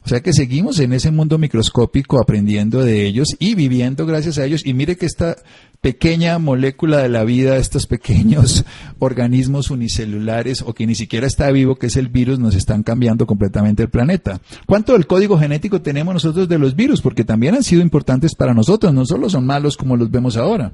O 0.05 0.07
sea 0.09 0.19
que 0.19 0.33
seguimos 0.33 0.79
en 0.79 0.91
ese 0.91 1.11
mundo 1.11 1.37
microscópico 1.37 2.19
aprendiendo 2.19 2.81
de 2.81 3.05
ellos 3.05 3.29
y 3.39 3.55
viviendo 3.55 4.05
gracias 4.05 4.37
a 4.37 4.45
ellos. 4.45 4.65
Y 4.65 4.73
mire 4.73 4.97
que 4.97 5.05
esta 5.05 5.37
pequeña 5.79 6.39
molécula 6.39 6.97
de 6.97 7.07
la 7.07 7.23
vida, 7.23 7.55
estos 7.55 7.87
pequeños 7.87 8.65
organismos 8.99 9.71
unicelulares 9.71 10.61
o 10.61 10.73
que 10.73 10.85
ni 10.85 10.95
siquiera 10.95 11.25
está 11.25 11.49
vivo, 11.51 11.75
que 11.75 11.87
es 11.87 11.95
el 11.95 12.09
virus, 12.09 12.37
nos 12.37 12.55
están 12.55 12.83
cambiando 12.83 13.25
completamente 13.25 13.83
el 13.83 13.89
planeta. 13.89 14.39
¿Cuánto 14.65 14.93
del 14.93 15.07
código 15.07 15.37
genético 15.37 15.81
tenemos 15.81 16.13
nosotros 16.13 16.49
de 16.49 16.59
los 16.59 16.75
virus? 16.75 17.01
Porque 17.01 17.23
también 17.23 17.55
han 17.55 17.63
sido 17.63 17.81
importantes 17.81 18.35
para 18.35 18.53
nosotros, 18.53 18.93
no 18.93 19.05
solo 19.05 19.29
son 19.29 19.45
malos 19.45 19.77
como 19.77 19.95
los 19.95 20.11
vemos 20.11 20.35
ahora. 20.35 20.71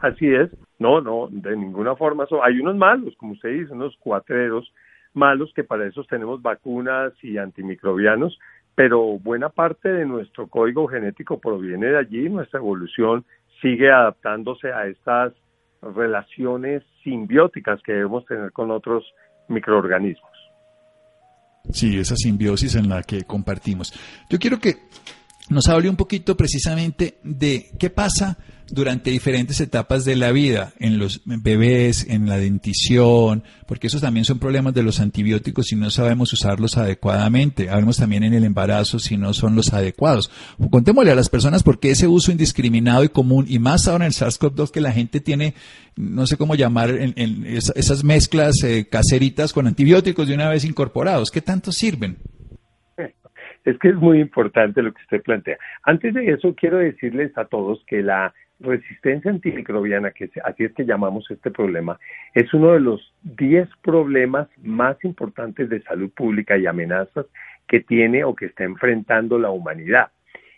Así 0.00 0.26
es. 0.26 0.50
No, 0.80 1.00
no, 1.00 1.28
de 1.30 1.56
ninguna 1.56 1.94
forma. 1.94 2.26
Hay 2.44 2.58
unos 2.58 2.76
malos, 2.76 3.14
como 3.16 3.32
usted 3.32 3.50
dice, 3.50 3.72
unos 3.72 3.96
cuatreros 4.00 4.70
malos 5.14 5.52
que 5.54 5.64
para 5.64 5.86
eso 5.86 6.04
tenemos 6.04 6.42
vacunas 6.42 7.12
y 7.22 7.38
antimicrobianos, 7.38 8.38
pero 8.74 9.18
buena 9.18 9.48
parte 9.48 9.88
de 9.88 10.04
nuestro 10.04 10.48
código 10.48 10.86
genético 10.86 11.38
proviene 11.38 11.86
de 11.86 11.98
allí, 11.98 12.28
nuestra 12.28 12.58
evolución 12.58 13.24
sigue 13.62 13.90
adaptándose 13.90 14.72
a 14.72 14.86
estas 14.86 15.32
relaciones 15.80 16.82
simbióticas 17.02 17.80
que 17.82 17.92
debemos 17.92 18.26
tener 18.26 18.52
con 18.52 18.70
otros 18.70 19.04
microorganismos. 19.48 20.30
Sí, 21.70 21.98
esa 21.98 22.16
simbiosis 22.16 22.76
en 22.76 22.88
la 22.88 23.02
que 23.02 23.22
compartimos. 23.24 23.92
Yo 24.28 24.38
quiero 24.38 24.58
que 24.58 24.74
nos 25.50 25.68
hable 25.68 25.90
un 25.90 25.96
poquito 25.96 26.36
precisamente 26.36 27.18
de 27.22 27.70
qué 27.78 27.90
pasa 27.90 28.38
durante 28.70 29.10
diferentes 29.10 29.60
etapas 29.60 30.06
de 30.06 30.16
la 30.16 30.32
vida, 30.32 30.72
en 30.78 30.98
los 30.98 31.20
bebés, 31.24 32.06
en 32.08 32.26
la 32.26 32.38
dentición, 32.38 33.44
porque 33.66 33.88
esos 33.88 34.00
también 34.00 34.24
son 34.24 34.38
problemas 34.38 34.72
de 34.72 34.82
los 34.82 35.00
antibióticos 35.00 35.66
si 35.66 35.76
no 35.76 35.90
sabemos 35.90 36.32
usarlos 36.32 36.78
adecuadamente. 36.78 37.68
Hablemos 37.68 37.98
también 37.98 38.24
en 38.24 38.32
el 38.32 38.44
embarazo 38.44 38.98
si 38.98 39.18
no 39.18 39.34
son 39.34 39.54
los 39.54 39.74
adecuados. 39.74 40.30
Contémosle 40.70 41.12
a 41.12 41.14
las 41.14 41.28
personas 41.28 41.62
por 41.62 41.78
qué 41.78 41.90
ese 41.90 42.06
uso 42.06 42.32
indiscriminado 42.32 43.04
y 43.04 43.10
común, 43.10 43.44
y 43.48 43.58
más 43.58 43.86
ahora 43.86 44.06
en 44.06 44.12
el 44.12 44.18
SARS-CoV-2 44.18 44.70
que 44.70 44.80
la 44.80 44.92
gente 44.92 45.20
tiene, 45.20 45.54
no 45.96 46.26
sé 46.26 46.38
cómo 46.38 46.54
llamar, 46.54 46.90
en, 46.90 47.44
esas 47.46 48.02
mezclas 48.02 48.62
eh, 48.64 48.88
caseritas 48.90 49.52
con 49.52 49.66
antibióticos 49.66 50.26
de 50.26 50.34
una 50.34 50.48
vez 50.48 50.64
incorporados, 50.64 51.30
¿qué 51.30 51.42
tanto 51.42 51.70
sirven? 51.70 52.16
Es 53.64 53.78
que 53.78 53.88
es 53.88 53.96
muy 53.96 54.20
importante 54.20 54.82
lo 54.82 54.92
que 54.92 55.02
usted 55.02 55.22
plantea. 55.22 55.56
Antes 55.82 56.14
de 56.14 56.26
eso, 56.26 56.54
quiero 56.54 56.78
decirles 56.78 57.36
a 57.36 57.46
todos 57.46 57.82
que 57.86 58.02
la 58.02 58.34
resistencia 58.60 59.30
antimicrobiana, 59.30 60.10
que 60.12 60.30
así 60.44 60.64
es 60.64 60.72
que 60.74 60.84
llamamos 60.84 61.30
este 61.30 61.50
problema, 61.50 61.98
es 62.34 62.52
uno 62.54 62.72
de 62.72 62.80
los 62.80 63.14
10 63.22 63.68
problemas 63.82 64.48
más 64.62 65.02
importantes 65.04 65.68
de 65.68 65.82
salud 65.82 66.10
pública 66.10 66.56
y 66.56 66.66
amenazas 66.66 67.26
que 67.66 67.80
tiene 67.80 68.24
o 68.24 68.34
que 68.34 68.46
está 68.46 68.64
enfrentando 68.64 69.38
la 69.38 69.50
humanidad. 69.50 70.08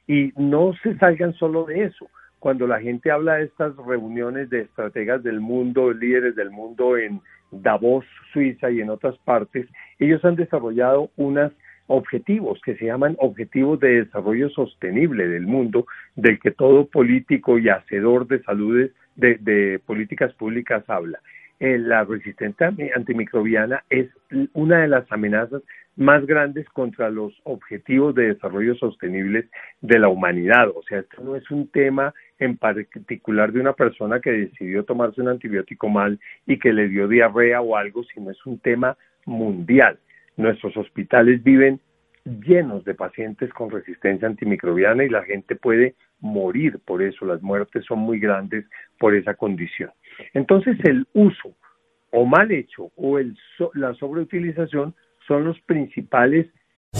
Y 0.07 0.33
no 0.37 0.73
se 0.83 0.97
salgan 0.99 1.35
solo 1.35 1.65
de 1.65 1.85
eso. 1.85 2.09
Cuando 2.39 2.67
la 2.67 2.81
gente 2.81 3.11
habla 3.11 3.37
de 3.37 3.45
estas 3.45 3.75
reuniones 3.77 4.51
de 4.51 4.63
estrategas 4.63 5.23
del 5.23 5.41
mundo, 5.41 5.93
líderes 5.93 6.37
del 6.37 6.51
mundo 6.51 6.97
en 6.97 7.21
Davos, 7.51 8.05
Suiza 8.33 8.71
y 8.71 8.81
en 8.81 8.91
otras 8.91 9.17
partes, 9.19 9.67
ellos 9.99 10.25
han 10.25 10.37
desarrollado 10.37 11.11
unas 11.17 11.53
objetivos 11.87 12.61
que 12.65 12.77
se 12.77 12.87
llaman 12.87 13.17
objetivos 13.19 13.81
de 13.81 14.05
desarrollo 14.05 14.49
sostenible 14.51 15.29
del 15.29 15.47
mundo, 15.47 15.87
del 16.15 16.39
que 16.41 16.51
todo 16.51 16.87
político 16.87 17.59
y 17.59 17.69
hacedor 17.69 18.27
de 18.27 18.43
salud 18.43 18.91
de, 19.17 19.81
políticas 19.87 20.33
públicas 20.35 20.85
habla. 20.89 21.21
Eh, 21.59 21.79
la 21.79 22.05
resistencia 22.05 22.73
antimicrobiana 22.95 23.83
es 23.89 24.09
una 24.53 24.83
de 24.83 24.89
las 24.89 25.11
amenazas 25.11 25.63
más 25.97 26.27
grandes 26.27 26.69
contra 26.69 27.09
los 27.09 27.33
objetivos 27.45 28.15
de 28.15 28.35
desarrollo 28.35 28.75
sostenibles 28.75 29.47
de 29.81 29.99
la 29.99 30.09
humanidad. 30.09 30.69
O 30.69 30.83
sea, 30.83 30.99
esto 30.99 31.23
no 31.23 31.37
es 31.37 31.51
un 31.51 31.69
tema 31.69 32.13
en 32.39 32.59
particular 32.59 33.51
de 33.53 33.61
una 33.61 33.73
persona 33.73 34.21
que 34.21 34.31
decidió 34.31 34.85
tomarse 34.85 35.23
un 35.23 35.29
antibiótico 35.29 35.89
mal 35.89 36.21
y 36.47 36.59
que 36.59 36.75
le 36.75 36.89
dio 36.89 37.09
diarrea 37.09 37.63
o 37.63 37.77
algo, 37.77 38.05
sino 38.05 38.31
es 38.31 38.45
un 38.45 38.59
tema 38.59 38.97
mundial. 39.25 39.99
Nuestros 40.37 40.77
hospitales 40.77 41.43
viven 41.43 41.81
llenos 42.25 42.85
de 42.85 42.95
pacientes 42.95 43.53
con 43.53 43.71
resistencia 43.71 44.27
antimicrobiana 44.27 45.05
y 45.05 45.09
la 45.09 45.23
gente 45.23 45.57
puede 45.57 45.95
morir 46.21 46.81
por 46.85 47.03
eso, 47.03 47.25
las 47.25 47.43
muertes 47.43 47.85
son 47.85 48.01
muy 48.01 48.19
grandes 48.19 48.65
por 48.99 49.15
esa 49.15 49.35
condición. 49.35 49.91
Entonces 50.35 50.77
el 50.85 51.07
uso 51.13 51.55
o 52.13 52.25
mal 52.25 52.51
hecho 52.51 52.91
o 52.97 53.19
el 53.19 53.37
la 53.75 53.95
sobreutilización 53.95 54.95
son 55.27 55.45
los 55.45 55.61
principales 55.63 56.47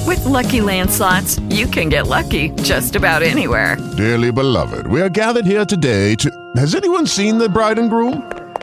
With 0.07 0.25
lucky 0.25 0.61
landslots, 0.61 1.41
you 1.49 1.67
can 1.67 1.89
get 1.89 2.07
lucky 2.07 2.51
just 2.63 2.97
about 2.97 3.23
anywhere. 3.23 3.77
Dearly 3.97 4.31
beloved, 4.31 4.87
we 4.87 5.01
are 5.01 5.09
gathered 5.09 5.47
here 5.47 5.65
today 5.65 6.15
to 6.17 6.31
Has 6.57 6.75
anyone 6.75 7.07
seen 7.07 7.39
the 7.39 7.49
bride 7.49 7.79
and 7.79 7.91
groom? 7.91 8.46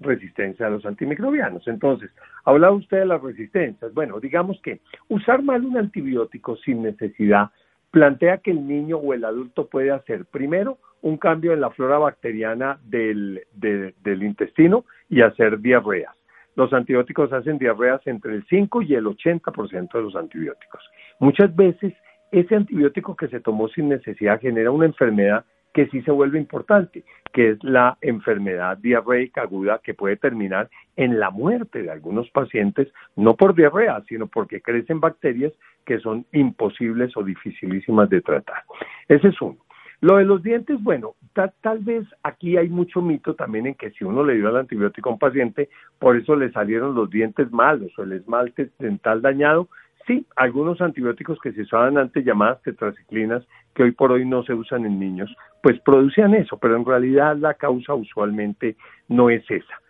resistencia 0.00 0.66
a 0.66 0.70
los 0.70 0.84
antimicrobianos. 0.84 1.66
Entonces, 1.68 2.10
hablaba 2.44 2.74
usted 2.74 3.00
de 3.00 3.06
las 3.06 3.22
resistencias. 3.22 3.92
Bueno, 3.94 4.20
digamos 4.20 4.60
que 4.62 4.80
usar 5.08 5.42
mal 5.42 5.64
un 5.64 5.76
antibiótico 5.76 6.56
sin 6.56 6.82
necesidad 6.82 7.50
plantea 7.90 8.38
que 8.38 8.52
el 8.52 8.66
niño 8.66 8.96
o 8.98 9.14
el 9.14 9.24
adulto 9.24 9.68
puede 9.68 9.90
hacer 9.90 10.24
primero 10.26 10.78
un 11.02 11.16
cambio 11.16 11.52
en 11.52 11.60
la 11.60 11.70
flora 11.70 11.98
bacteriana 11.98 12.78
del, 12.84 13.42
de, 13.54 13.94
del 14.02 14.22
intestino 14.22 14.84
y 15.08 15.22
hacer 15.22 15.60
diarreas. 15.60 16.14
Los 16.56 16.72
antibióticos 16.72 17.32
hacen 17.32 17.58
diarreas 17.58 18.00
entre 18.06 18.34
el 18.34 18.44
5 18.48 18.82
y 18.82 18.94
el 18.94 19.06
80% 19.06 19.92
de 19.92 20.02
los 20.02 20.14
antibióticos. 20.14 20.82
Muchas 21.18 21.54
veces 21.54 21.94
ese 22.32 22.54
antibiótico 22.54 23.16
que 23.16 23.28
se 23.28 23.40
tomó 23.40 23.68
sin 23.68 23.88
necesidad 23.88 24.40
genera 24.40 24.70
una 24.70 24.86
enfermedad 24.86 25.44
que 25.72 25.86
sí 25.88 26.02
se 26.02 26.10
vuelve 26.10 26.38
importante, 26.38 27.04
que 27.32 27.50
es 27.50 27.64
la 27.64 27.96
enfermedad 28.00 28.78
diarreica 28.78 29.42
aguda 29.42 29.80
que 29.82 29.94
puede 29.94 30.16
terminar 30.16 30.68
en 30.96 31.20
la 31.20 31.30
muerte 31.30 31.82
de 31.82 31.90
algunos 31.90 32.28
pacientes, 32.30 32.88
no 33.16 33.36
por 33.36 33.54
diarrea, 33.54 34.02
sino 34.08 34.26
porque 34.26 34.60
crecen 34.60 35.00
bacterias 35.00 35.52
que 35.84 36.00
son 36.00 36.26
imposibles 36.32 37.16
o 37.16 37.22
dificilísimas 37.22 38.10
de 38.10 38.20
tratar. 38.20 38.64
Ese 39.08 39.28
es 39.28 39.40
uno. 39.40 39.58
Lo 40.00 40.16
de 40.16 40.24
los 40.24 40.42
dientes, 40.42 40.82
bueno, 40.82 41.14
tal 41.34 41.78
vez 41.80 42.06
aquí 42.22 42.56
hay 42.56 42.70
mucho 42.70 43.02
mito 43.02 43.34
también 43.34 43.66
en 43.66 43.74
que 43.74 43.90
si 43.90 44.04
uno 44.04 44.24
le 44.24 44.34
dio 44.34 44.48
el 44.48 44.56
antibiótico 44.56 45.10
a 45.10 45.12
un 45.12 45.18
paciente, 45.18 45.68
por 45.98 46.16
eso 46.16 46.36
le 46.36 46.50
salieron 46.52 46.94
los 46.94 47.10
dientes 47.10 47.52
malos 47.52 47.90
o 47.98 48.02
el 48.02 48.12
esmalte 48.12 48.70
dental 48.78 49.20
dañado. 49.20 49.68
Sí, 50.06 50.26
algunos 50.36 50.80
antibióticos 50.80 51.38
que 51.40 51.52
se 51.52 51.62
usaban 51.62 51.98
antes 51.98 52.24
llamadas 52.24 52.62
tetraciclinas, 52.62 53.46
que 53.74 53.84
hoy 53.84 53.92
por 53.92 54.12
hoy 54.12 54.24
no 54.24 54.42
se 54.42 54.54
usan 54.54 54.86
en 54.86 54.98
niños, 54.98 55.34
pues 55.62 55.78
producían 55.80 56.34
eso, 56.34 56.58
pero 56.58 56.76
en 56.76 56.84
realidad 56.84 57.36
la 57.36 57.54
causa 57.54 57.94
usualmente 57.94 58.76
no 59.08 59.30
es 59.30 59.48
esa. 59.50 59.80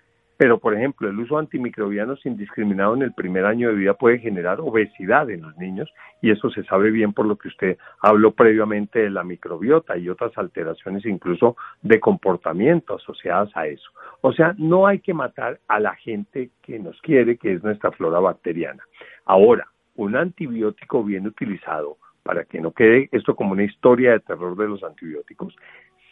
Pero, 0.41 0.59
por 0.59 0.75
ejemplo, 0.75 1.07
el 1.07 1.19
uso 1.19 1.35
de 1.35 1.41
antimicrobianos 1.41 2.25
indiscriminado 2.25 2.95
en 2.95 3.03
el 3.03 3.13
primer 3.13 3.45
año 3.45 3.69
de 3.69 3.75
vida 3.75 3.93
puede 3.93 4.21
generar 4.21 4.59
obesidad 4.59 5.29
en 5.29 5.43
los 5.43 5.55
niños 5.59 5.93
y 6.23 6.31
eso 6.31 6.49
se 6.49 6.65
sabe 6.65 6.91
bien 6.91 7.13
por 7.13 7.27
lo 7.27 7.37
que 7.37 7.49
usted 7.49 7.77
habló 8.01 8.33
previamente 8.33 9.01
de 9.01 9.11
la 9.11 9.23
microbiota 9.23 9.99
y 9.99 10.09
otras 10.09 10.33
alteraciones 10.39 11.05
incluso 11.05 11.57
de 11.83 12.01
comportamiento 12.01 12.95
asociadas 12.95 13.55
a 13.55 13.67
eso. 13.67 13.91
O 14.23 14.33
sea, 14.33 14.55
no 14.57 14.87
hay 14.87 15.01
que 15.01 15.13
matar 15.13 15.61
a 15.69 15.79
la 15.79 15.95
gente 15.95 16.49
que 16.63 16.79
nos 16.79 16.99
quiere, 17.03 17.37
que 17.37 17.53
es 17.53 17.63
nuestra 17.63 17.93
flora 17.93 18.19
bacteriana. 18.19 18.83
Ahora, 19.27 19.69
un 20.05 20.17
antibiótico 20.17 21.05
bien 21.05 21.27
utilizado, 21.27 21.99
para 22.23 22.45
que 22.45 22.61
no 22.61 22.73
quede 22.73 23.09
esto 23.13 23.35
como 23.35 23.53
una 23.53 23.65
historia 23.65 24.13
de 24.13 24.21
terror 24.21 24.57
de 24.57 24.69
los 24.69 24.83
antibióticos, 24.83 25.57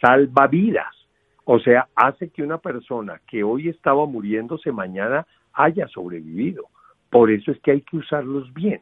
salva 0.01 0.47
vidas 0.47 0.99
o 1.51 1.59
sea, 1.59 1.87
hace 1.95 2.29
que 2.29 2.43
una 2.43 2.59
persona 2.59 3.21
que 3.25 3.43
hoy 3.43 3.69
estaba 3.69 4.05
muriéndose 4.05 4.71
mañana 4.71 5.25
haya 5.53 5.87
sobrevivido. 5.87 6.65
Por 7.09 7.31
eso 7.31 7.51
es 7.51 7.59
que 7.61 7.71
hay 7.71 7.81
que 7.81 7.97
usarlos 7.97 8.53
bien. 8.53 8.81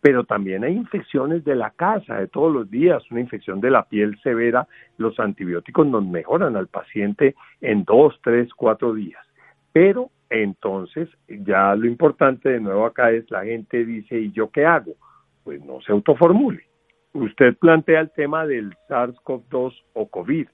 Pero 0.00 0.24
también 0.24 0.64
hay 0.64 0.72
infecciones 0.72 1.44
de 1.44 1.54
la 1.54 1.70
casa, 1.70 2.16
de 2.16 2.26
todos 2.26 2.52
los 2.52 2.68
días, 2.68 3.08
una 3.12 3.20
infección 3.20 3.60
de 3.60 3.70
la 3.70 3.84
piel 3.84 4.18
severa. 4.24 4.66
Los 4.96 5.20
antibióticos 5.20 5.86
nos 5.86 6.04
mejoran 6.04 6.56
al 6.56 6.66
paciente 6.66 7.36
en 7.60 7.84
dos, 7.84 8.18
tres, 8.24 8.52
cuatro 8.54 8.92
días. 8.92 9.24
Pero 9.72 10.10
entonces, 10.30 11.08
ya 11.28 11.74
lo 11.74 11.86
importante 11.86 12.48
de 12.48 12.60
nuevo 12.60 12.86
acá 12.86 13.10
es 13.10 13.30
la 13.30 13.44
gente 13.44 13.84
dice, 13.84 14.18
¿y 14.18 14.32
yo 14.32 14.50
qué 14.50 14.64
hago? 14.64 14.94
Pues 15.44 15.62
no 15.64 15.80
se 15.82 15.92
autoformule. 15.92 16.64
Usted 17.12 17.56
plantea 17.58 18.00
el 18.00 18.10
tema 18.10 18.46
del 18.46 18.72
SARS-CoV-2 18.88 19.74
o 19.94 20.08
COVID 20.08 20.46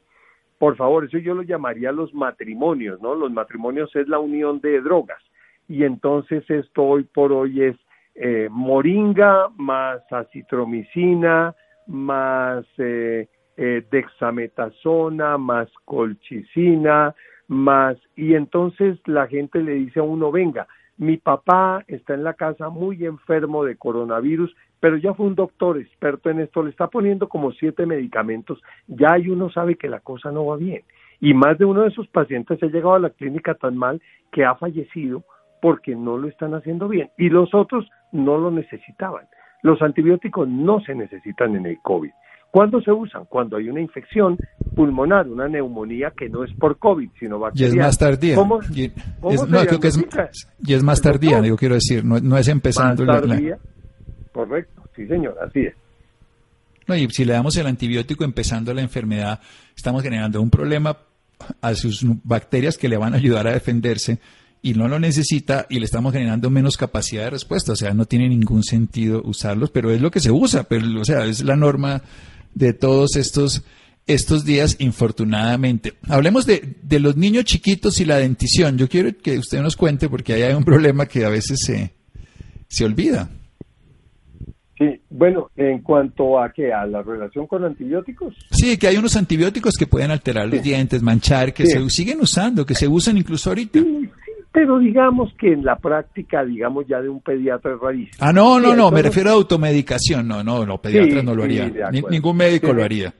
por 0.58 0.76
favor, 0.76 1.04
eso 1.04 1.18
yo 1.18 1.34
lo 1.34 1.42
llamaría 1.42 1.92
los 1.92 2.14
matrimonios, 2.14 3.00
¿no? 3.02 3.14
Los 3.14 3.30
matrimonios 3.30 3.94
es 3.94 4.08
la 4.08 4.18
unión 4.18 4.60
de 4.60 4.80
drogas. 4.80 5.22
Y 5.68 5.84
entonces 5.84 6.48
esto 6.48 6.82
hoy 6.82 7.04
por 7.04 7.32
hoy 7.32 7.62
es 7.62 7.76
eh, 8.14 8.48
moringa 8.50 9.48
más 9.56 10.00
acitromicina 10.10 11.54
más 11.86 12.64
eh, 12.78 13.28
eh, 13.56 13.84
dexametasona 13.90 15.36
más 15.38 15.68
colchicina 15.84 17.14
más 17.48 17.96
y 18.16 18.34
entonces 18.34 18.98
la 19.06 19.26
gente 19.26 19.62
le 19.62 19.74
dice 19.74 20.00
a 20.00 20.02
uno 20.02 20.32
venga 20.32 20.66
mi 20.98 21.18
papá 21.18 21.84
está 21.88 22.14
en 22.14 22.24
la 22.24 22.34
casa 22.34 22.70
muy 22.70 23.04
enfermo 23.04 23.64
de 23.64 23.76
coronavirus, 23.76 24.54
pero 24.80 24.96
ya 24.96 25.12
fue 25.14 25.26
un 25.26 25.34
doctor 25.34 25.78
experto 25.78 26.30
en 26.30 26.40
esto, 26.40 26.62
le 26.62 26.70
está 26.70 26.88
poniendo 26.88 27.28
como 27.28 27.52
siete 27.52 27.84
medicamentos, 27.86 28.62
ya 28.86 29.12
hay 29.12 29.28
uno 29.28 29.50
sabe 29.50 29.76
que 29.76 29.88
la 29.88 30.00
cosa 30.00 30.30
no 30.32 30.46
va 30.46 30.56
bien. 30.56 30.82
Y 31.20 31.34
más 31.34 31.58
de 31.58 31.64
uno 31.64 31.82
de 31.82 31.88
esos 31.88 32.08
pacientes 32.08 32.62
ha 32.62 32.66
llegado 32.66 32.94
a 32.94 32.98
la 32.98 33.10
clínica 33.10 33.54
tan 33.54 33.76
mal 33.76 34.00
que 34.32 34.44
ha 34.44 34.54
fallecido 34.54 35.24
porque 35.60 35.94
no 35.94 36.18
lo 36.18 36.28
están 36.28 36.54
haciendo 36.54 36.88
bien. 36.88 37.10
Y 37.16 37.30
los 37.30 37.54
otros 37.54 37.88
no 38.12 38.36
lo 38.36 38.50
necesitaban. 38.50 39.26
Los 39.62 39.80
antibióticos 39.80 40.46
no 40.46 40.80
se 40.80 40.94
necesitan 40.94 41.56
en 41.56 41.66
el 41.66 41.78
COVID. 41.80 42.12
¿Cuándo 42.56 42.80
se 42.80 42.90
usan? 42.90 43.26
Cuando 43.26 43.58
hay 43.58 43.68
una 43.68 43.82
infección 43.82 44.38
pulmonar, 44.74 45.28
una 45.28 45.46
neumonía 45.46 46.14
que 46.16 46.26
no 46.30 46.42
es 46.42 46.50
por 46.54 46.78
COVID, 46.78 47.10
sino 47.20 47.38
bacteriana. 47.38 47.74
Y 47.74 47.78
es 47.80 47.84
más 47.84 47.98
tardía. 47.98 48.34
¿Cómo, 48.34 48.60
y, 48.74 48.88
cómo 49.20 49.34
es, 49.34 49.40
se 49.42 49.46
no, 49.46 49.58
creo 49.66 49.78
que 49.78 49.88
es, 49.88 49.94
diagnostica? 49.96 50.30
y 50.64 50.72
es 50.72 50.82
más 50.82 50.98
¿El 51.00 51.02
tardía, 51.04 51.42
digo, 51.42 51.58
quiero 51.58 51.74
decir, 51.74 52.02
no, 52.02 52.18
no 52.18 52.38
es 52.38 52.48
empezando 52.48 53.04
Más 53.04 53.14
la- 53.16 53.20
la- 53.20 53.34
tardía. 53.34 53.58
Correcto, 54.32 54.82
sí 54.96 55.06
señor, 55.06 55.36
así 55.46 55.66
es. 55.66 55.74
No, 56.88 56.96
y 56.96 57.06
si 57.10 57.26
le 57.26 57.34
damos 57.34 57.54
el 57.58 57.66
antibiótico 57.66 58.24
empezando 58.24 58.72
la 58.72 58.80
enfermedad, 58.80 59.38
estamos 59.76 60.02
generando 60.02 60.40
un 60.40 60.48
problema 60.48 60.96
a 61.60 61.74
sus 61.74 62.06
bacterias 62.24 62.78
que 62.78 62.88
le 62.88 62.96
van 62.96 63.12
a 63.12 63.18
ayudar 63.18 63.46
a 63.48 63.52
defenderse 63.52 64.18
y 64.62 64.72
no 64.72 64.88
lo 64.88 64.98
necesita 64.98 65.66
y 65.68 65.78
le 65.78 65.84
estamos 65.84 66.10
generando 66.14 66.48
menos 66.48 66.78
capacidad 66.78 67.24
de 67.24 67.30
respuesta. 67.30 67.72
O 67.72 67.76
sea, 67.76 67.92
no 67.92 68.06
tiene 68.06 68.30
ningún 68.30 68.62
sentido 68.62 69.20
usarlos, 69.26 69.70
pero 69.70 69.90
es 69.90 70.00
lo 70.00 70.10
que 70.10 70.20
se 70.20 70.30
usa, 70.30 70.64
pero 70.64 70.86
o 71.02 71.04
sea, 71.04 71.26
es 71.26 71.44
la 71.44 71.54
norma 71.54 72.00
de 72.56 72.72
todos 72.72 73.14
estos 73.16 73.62
estos 74.08 74.44
días, 74.44 74.76
infortunadamente. 74.78 75.94
Hablemos 76.08 76.46
de, 76.46 76.76
de 76.82 77.00
los 77.00 77.16
niños 77.16 77.44
chiquitos 77.44 78.00
y 78.00 78.04
la 78.04 78.18
dentición. 78.18 78.78
Yo 78.78 78.88
quiero 78.88 79.10
que 79.20 79.36
usted 79.36 79.60
nos 79.60 79.74
cuente 79.76 80.08
porque 80.08 80.32
ahí 80.34 80.42
hay 80.42 80.54
un 80.54 80.62
problema 80.64 81.06
que 81.06 81.24
a 81.24 81.28
veces 81.28 81.58
se, 81.64 81.92
se 82.68 82.84
olvida. 82.84 83.28
Sí, 84.78 85.00
bueno, 85.10 85.50
en 85.56 85.80
cuanto 85.82 86.38
a 86.40 86.52
que 86.52 86.72
a 86.72 86.86
la 86.86 87.02
relación 87.02 87.46
con 87.48 87.64
antibióticos, 87.64 88.34
Sí, 88.52 88.76
que 88.76 88.86
hay 88.86 88.96
unos 88.96 89.16
antibióticos 89.16 89.74
que 89.76 89.86
pueden 89.88 90.10
alterar 90.12 90.46
los 90.48 90.62
dientes, 90.62 91.02
manchar, 91.02 91.52
que 91.52 91.66
Sí. 91.66 91.72
se 91.72 91.90
siguen 91.90 92.20
usando, 92.20 92.64
que 92.64 92.74
se 92.76 92.86
usan 92.86 93.16
incluso 93.18 93.50
ahorita. 93.50 93.80
sí, 93.80 94.10
pero 94.56 94.78
digamos 94.78 95.34
que 95.34 95.52
en 95.52 95.66
la 95.66 95.76
práctica, 95.76 96.42
digamos 96.42 96.86
ya 96.86 97.02
de 97.02 97.10
un 97.10 97.20
pediatra 97.20 97.74
es 97.74 97.78
rarísimo. 97.78 98.16
Ah, 98.20 98.32
no, 98.32 98.58
no, 98.58 98.74
no, 98.74 98.90
me 98.90 99.02
refiero 99.02 99.28
a 99.28 99.32
automedicación. 99.34 100.26
No, 100.26 100.42
no, 100.42 100.64
los 100.64 100.80
pediatras 100.80 101.20
Sí, 101.20 101.26
no 101.26 101.34
lo 101.34 101.44
sí, 101.44 101.58
acuerdo. 101.60 102.08
ningún 102.08 102.36
médico 102.38 102.68
Sí. 102.68 102.72
lo 102.72 102.82
haría. 102.82 103.12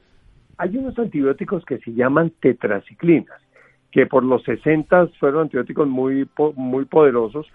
Hay 0.57 0.75
unos 0.79 0.99
antibióticos 0.99 1.63
que 1.67 1.77
se 1.77 1.93
llaman 1.93 2.33
tetraciclinas, 2.41 3.39
que 3.93 4.07
por 4.07 4.25
los 4.25 4.45
60 4.45 5.09
fueron 5.21 5.43
antibióticos 5.43 5.87
muy, 5.87 6.27
muy 6.55 6.87
poderosos. 6.87 7.47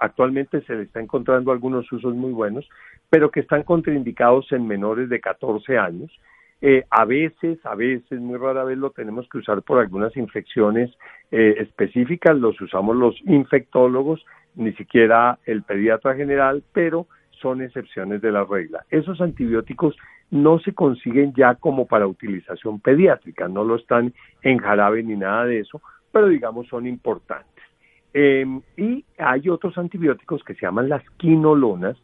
Actualmente 0.00 0.60
se 0.62 0.74
le 0.74 0.82
está 0.82 0.98
encontrando 0.98 1.52
algunos 1.52 1.92
usos 1.92 2.16
muy 2.16 2.32
buenos, 2.32 2.68
pero 3.08 3.30
que 3.30 3.38
están 3.38 3.62
contraindicados 3.62 4.50
en 4.50 4.66
menores 4.66 5.08
de 5.08 5.20
14 5.20 5.78
años. 5.78 6.10
Eh, 6.64 6.84
a 6.90 7.04
veces, 7.04 7.58
a 7.66 7.74
veces, 7.74 8.20
muy 8.20 8.38
rara 8.38 8.62
vez 8.62 8.78
lo 8.78 8.90
tenemos 8.90 9.28
que 9.28 9.38
usar 9.38 9.62
por 9.62 9.80
algunas 9.80 10.16
infecciones 10.16 10.96
eh, 11.32 11.56
específicas, 11.58 12.38
los 12.38 12.58
usamos 12.60 12.94
los 12.94 13.20
infectólogos, 13.26 14.24
ni 14.54 14.72
siquiera 14.74 15.40
el 15.44 15.64
pediatra 15.64 16.14
general, 16.14 16.62
pero 16.72 17.08
son 17.40 17.62
excepciones 17.62 18.22
de 18.22 18.30
la 18.30 18.44
regla. 18.44 18.84
Esos 18.90 19.20
antibióticos 19.20 19.96
no 20.30 20.60
se 20.60 20.72
consiguen 20.72 21.32
ya 21.34 21.56
como 21.56 21.88
para 21.88 22.06
utilización 22.06 22.78
pediátrica, 22.78 23.48
no 23.48 23.64
lo 23.64 23.74
están 23.74 24.14
en 24.42 24.58
jarabe 24.58 25.02
ni 25.02 25.16
nada 25.16 25.46
de 25.46 25.58
eso, 25.58 25.82
pero 26.12 26.28
digamos 26.28 26.68
son 26.68 26.86
importantes. 26.86 27.64
Eh, 28.14 28.46
y 28.76 29.04
hay 29.18 29.48
otros 29.48 29.76
antibióticos 29.78 30.44
que 30.44 30.54
se 30.54 30.60
llaman 30.60 30.88
las 30.88 31.02
quinolonas, 31.16 31.96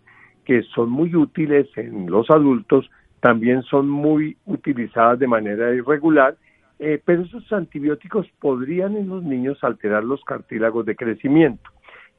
que 0.44 0.62
son 0.62 0.90
muy 0.90 1.14
útiles 1.14 1.68
en 1.76 2.10
los 2.10 2.28
adultos, 2.28 2.90
también 3.20 3.62
son 3.62 3.88
muy 3.88 4.36
utilizadas 4.46 5.18
de 5.18 5.26
manera 5.26 5.74
irregular, 5.74 6.36
eh, 6.78 7.00
pero 7.04 7.22
esos 7.22 7.52
antibióticos 7.52 8.26
podrían 8.40 8.96
en 8.96 9.08
los 9.08 9.22
niños 9.24 9.58
alterar 9.62 10.04
los 10.04 10.22
cartílagos 10.24 10.86
de 10.86 10.96
crecimiento. 10.96 11.70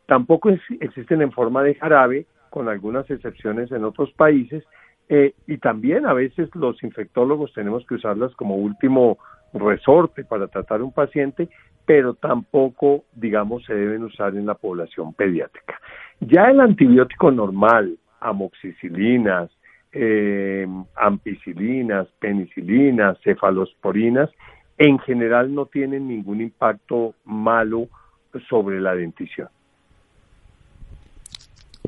Tampoco 0.06 0.50
existen 0.80 1.22
en 1.22 1.32
forma 1.32 1.64
de 1.64 1.76
jarabe, 1.76 2.26
con 2.50 2.68
algunas 2.68 3.10
excepciones 3.10 3.72
en 3.72 3.86
otros 3.86 4.12
países, 4.14 4.64
eh, 5.08 5.34
y 5.48 5.58
también 5.58 6.06
a 6.06 6.14
veces 6.14 6.50
los 6.56 6.82
infectólogos 6.84 7.54
tenemos 7.54 7.86
que 7.86 7.96
usarlas 7.96 8.34
como 8.36 8.56
último 8.56 9.18
resorte 9.54 10.24
para 10.24 10.48
tratar 10.48 10.82
un 10.82 10.92
paciente, 10.92 11.50
pero 11.86 12.14
tampoco, 12.14 13.06
digamos, 13.14 13.66
se 13.66 13.74
deben 13.74 14.04
usar 14.04 14.36
en 14.36 14.46
la 14.46 14.54
población 14.54 15.14
pediátrica. 15.14 15.80
Ya 16.20 16.50
el 16.52 16.60
antibiótico 16.60 17.32
normal, 17.32 17.98
amoxicilinas, 18.20 19.50
eh, 19.92 20.68
ampicilinas, 20.96 22.08
penicilinas, 22.20 23.18
cefalosporinas, 23.24 24.30
en 24.78 25.00
general 25.00 25.54
no 25.54 25.66
tienen 25.66 26.08
ningún 26.08 26.42
impacto 26.42 27.16
malo 27.26 27.88
sobre 28.50 28.80
la 28.80 28.96
dentición. 28.96 29.50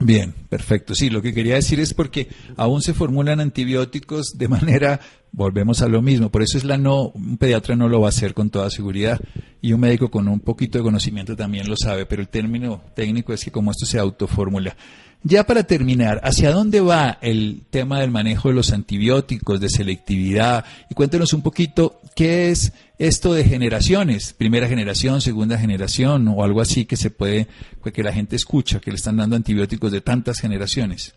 Bien, 0.03 0.33
perfecto. 0.49 0.95
Sí, 0.95 1.09
lo 1.09 1.21
que 1.21 1.33
quería 1.33 1.55
decir 1.55 1.79
es 1.79 1.93
porque 1.93 2.27
aún 2.57 2.81
se 2.81 2.93
formulan 2.93 3.39
antibióticos 3.39 4.35
de 4.37 4.47
manera, 4.47 4.99
volvemos 5.32 5.82
a 5.82 5.88
lo 5.88 6.02
mismo, 6.02 6.30
por 6.30 6.41
eso 6.41 6.58
es 6.58 6.63
la 6.63 6.78
no, 6.78 7.10
un 7.10 7.38
pediatra 7.38 7.76
no 7.76 7.88
lo 7.88 8.02
va 8.02 8.08
a 8.08 8.10
hacer 8.10 8.34
con 8.34 8.50
toda 8.50 8.70
seguridad 8.70 9.20
y 9.62 9.74
un 9.74 9.80
médico 9.80 10.10
con 10.10 10.28
un 10.28 10.39
poquito 10.39 10.78
de 10.78 10.84
conocimiento 10.84 11.36
también 11.36 11.70
lo 11.70 11.78
sabe, 11.78 12.06
pero 12.06 12.22
el 12.22 12.28
término 12.28 12.82
técnico 12.96 13.34
es 13.34 13.44
que 13.44 13.52
como 13.52 13.72
esto 13.72 13.86
se 13.86 14.00
autoformula. 14.00 14.76
Ya 15.24 15.46
para 15.46 15.63
terminar, 15.63 16.20
¿hacia 16.24 16.52
dónde 16.52 16.82
va 16.82 17.20
el 17.22 17.62
tema 17.70 18.00
del 18.00 18.10
manejo 18.10 18.50
de 18.50 18.56
los 18.56 18.74
antibióticos, 18.74 19.62
de 19.62 19.70
selectividad? 19.70 20.65
Y 20.89 20.96
cuéntenos 20.96 21.34
un 21.34 21.44
poquito 21.44 22.02
qué 22.15 22.50
es 22.50 22.74
esto 22.98 23.32
de 23.32 23.44
generaciones, 23.44 24.34
primera 24.34 24.67
generación, 24.67 25.22
segunda 25.22 25.60
generación 25.60 26.28
o 26.28 26.44
algo 26.44 26.60
así 26.60 26.86
que 26.86 26.98
se 26.98 27.12
puede, 27.12 27.48
que 27.94 28.04
la 28.04 28.13
gente 28.13 28.36
escucha, 28.36 28.80
que 28.80 28.89
le 28.89 28.98
están 28.98 29.17
dando 29.17 29.36
antibióticos 29.36 29.91
de 29.91 30.02
tantas 30.02 30.39
generaciones. 30.39 31.13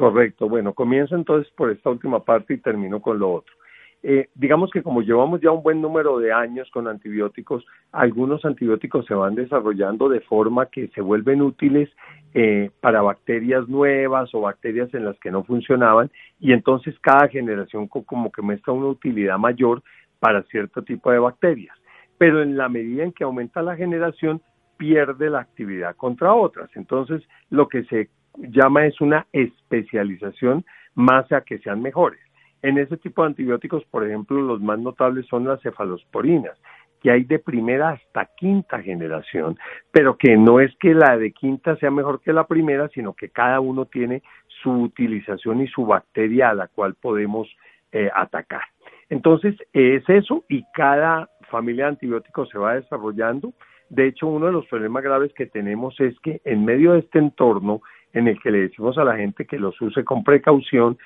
Correcto, 0.00 0.48
bueno, 0.48 0.72
comienzo 0.72 1.14
entonces 1.14 1.52
por 1.54 1.70
esta 1.70 1.90
última 1.90 2.24
parte 2.24 2.54
y 2.54 2.56
termino 2.56 3.02
con 3.02 3.18
lo 3.18 3.32
otro. 3.32 3.54
Eh, 4.02 4.30
digamos 4.34 4.70
que 4.70 4.82
como 4.82 5.02
llevamos 5.02 5.42
ya 5.42 5.50
un 5.50 5.62
buen 5.62 5.82
número 5.82 6.18
de 6.18 6.32
años 6.32 6.70
con 6.70 6.88
antibióticos, 6.88 7.66
algunos 7.92 8.42
antibióticos 8.46 9.04
se 9.04 9.12
van 9.12 9.34
desarrollando 9.34 10.08
de 10.08 10.22
forma 10.22 10.64
que 10.70 10.88
se 10.94 11.02
vuelven 11.02 11.42
útiles 11.42 11.90
eh, 12.32 12.70
para 12.80 13.02
bacterias 13.02 13.68
nuevas 13.68 14.34
o 14.34 14.40
bacterias 14.40 14.88
en 14.94 15.04
las 15.04 15.18
que 15.18 15.30
no 15.30 15.44
funcionaban 15.44 16.10
y 16.38 16.54
entonces 16.54 16.98
cada 17.02 17.28
generación 17.28 17.86
como 17.86 18.32
que 18.32 18.40
muestra 18.40 18.72
una 18.72 18.86
utilidad 18.86 19.36
mayor 19.36 19.82
para 20.18 20.44
cierto 20.44 20.80
tipo 20.80 21.10
de 21.10 21.18
bacterias. 21.18 21.76
Pero 22.16 22.40
en 22.40 22.56
la 22.56 22.70
medida 22.70 23.04
en 23.04 23.12
que 23.12 23.24
aumenta 23.24 23.60
la 23.60 23.76
generación, 23.76 24.40
pierde 24.78 25.28
la 25.28 25.40
actividad 25.40 25.94
contra 25.94 26.32
otras. 26.32 26.70
Entonces, 26.74 27.22
lo 27.50 27.68
que 27.68 27.84
se 27.84 28.08
llama 28.36 28.86
es 28.86 29.00
una 29.00 29.26
especialización 29.32 30.64
más 30.94 31.30
a 31.32 31.42
que 31.42 31.58
sean 31.58 31.82
mejores. 31.82 32.20
En 32.62 32.78
ese 32.78 32.96
tipo 32.96 33.22
de 33.22 33.28
antibióticos, 33.28 33.84
por 33.86 34.06
ejemplo, 34.06 34.40
los 34.40 34.60
más 34.60 34.78
notables 34.78 35.26
son 35.26 35.46
las 35.46 35.62
cefalosporinas, 35.62 36.58
que 37.00 37.10
hay 37.10 37.24
de 37.24 37.38
primera 37.38 37.90
hasta 37.90 38.26
quinta 38.36 38.82
generación, 38.82 39.58
pero 39.90 40.16
que 40.16 40.36
no 40.36 40.60
es 40.60 40.74
que 40.76 40.94
la 40.94 41.16
de 41.16 41.32
quinta 41.32 41.76
sea 41.76 41.90
mejor 41.90 42.20
que 42.20 42.32
la 42.32 42.46
primera, 42.46 42.88
sino 42.88 43.14
que 43.14 43.30
cada 43.30 43.60
uno 43.60 43.86
tiene 43.86 44.22
su 44.62 44.70
utilización 44.70 45.62
y 45.62 45.68
su 45.68 45.86
bacteria 45.86 46.50
a 46.50 46.54
la 46.54 46.68
cual 46.68 46.94
podemos 46.94 47.48
eh, 47.92 48.10
atacar. 48.14 48.62
Entonces, 49.08 49.56
es 49.72 50.08
eso 50.08 50.44
y 50.48 50.64
cada 50.74 51.28
familia 51.50 51.86
de 51.86 51.90
antibióticos 51.90 52.48
se 52.50 52.58
va 52.58 52.74
desarrollando. 52.74 53.52
De 53.88 54.06
hecho, 54.06 54.28
uno 54.28 54.46
de 54.46 54.52
los 54.52 54.66
problemas 54.66 55.02
graves 55.02 55.32
que 55.34 55.46
tenemos 55.46 55.98
es 55.98 56.18
que 56.20 56.40
en 56.44 56.64
medio 56.64 56.92
de 56.92 57.00
este 57.00 57.18
entorno 57.18 57.80
en 58.12 58.28
el 58.28 58.40
que 58.40 58.50
le 58.50 58.62
decimos 58.62 58.98
a 58.98 59.04
la 59.04 59.16
gente 59.16 59.46
que 59.46 59.58
los 59.58 59.80
use 59.80 60.04
con 60.04 60.24
precaución, 60.24 60.98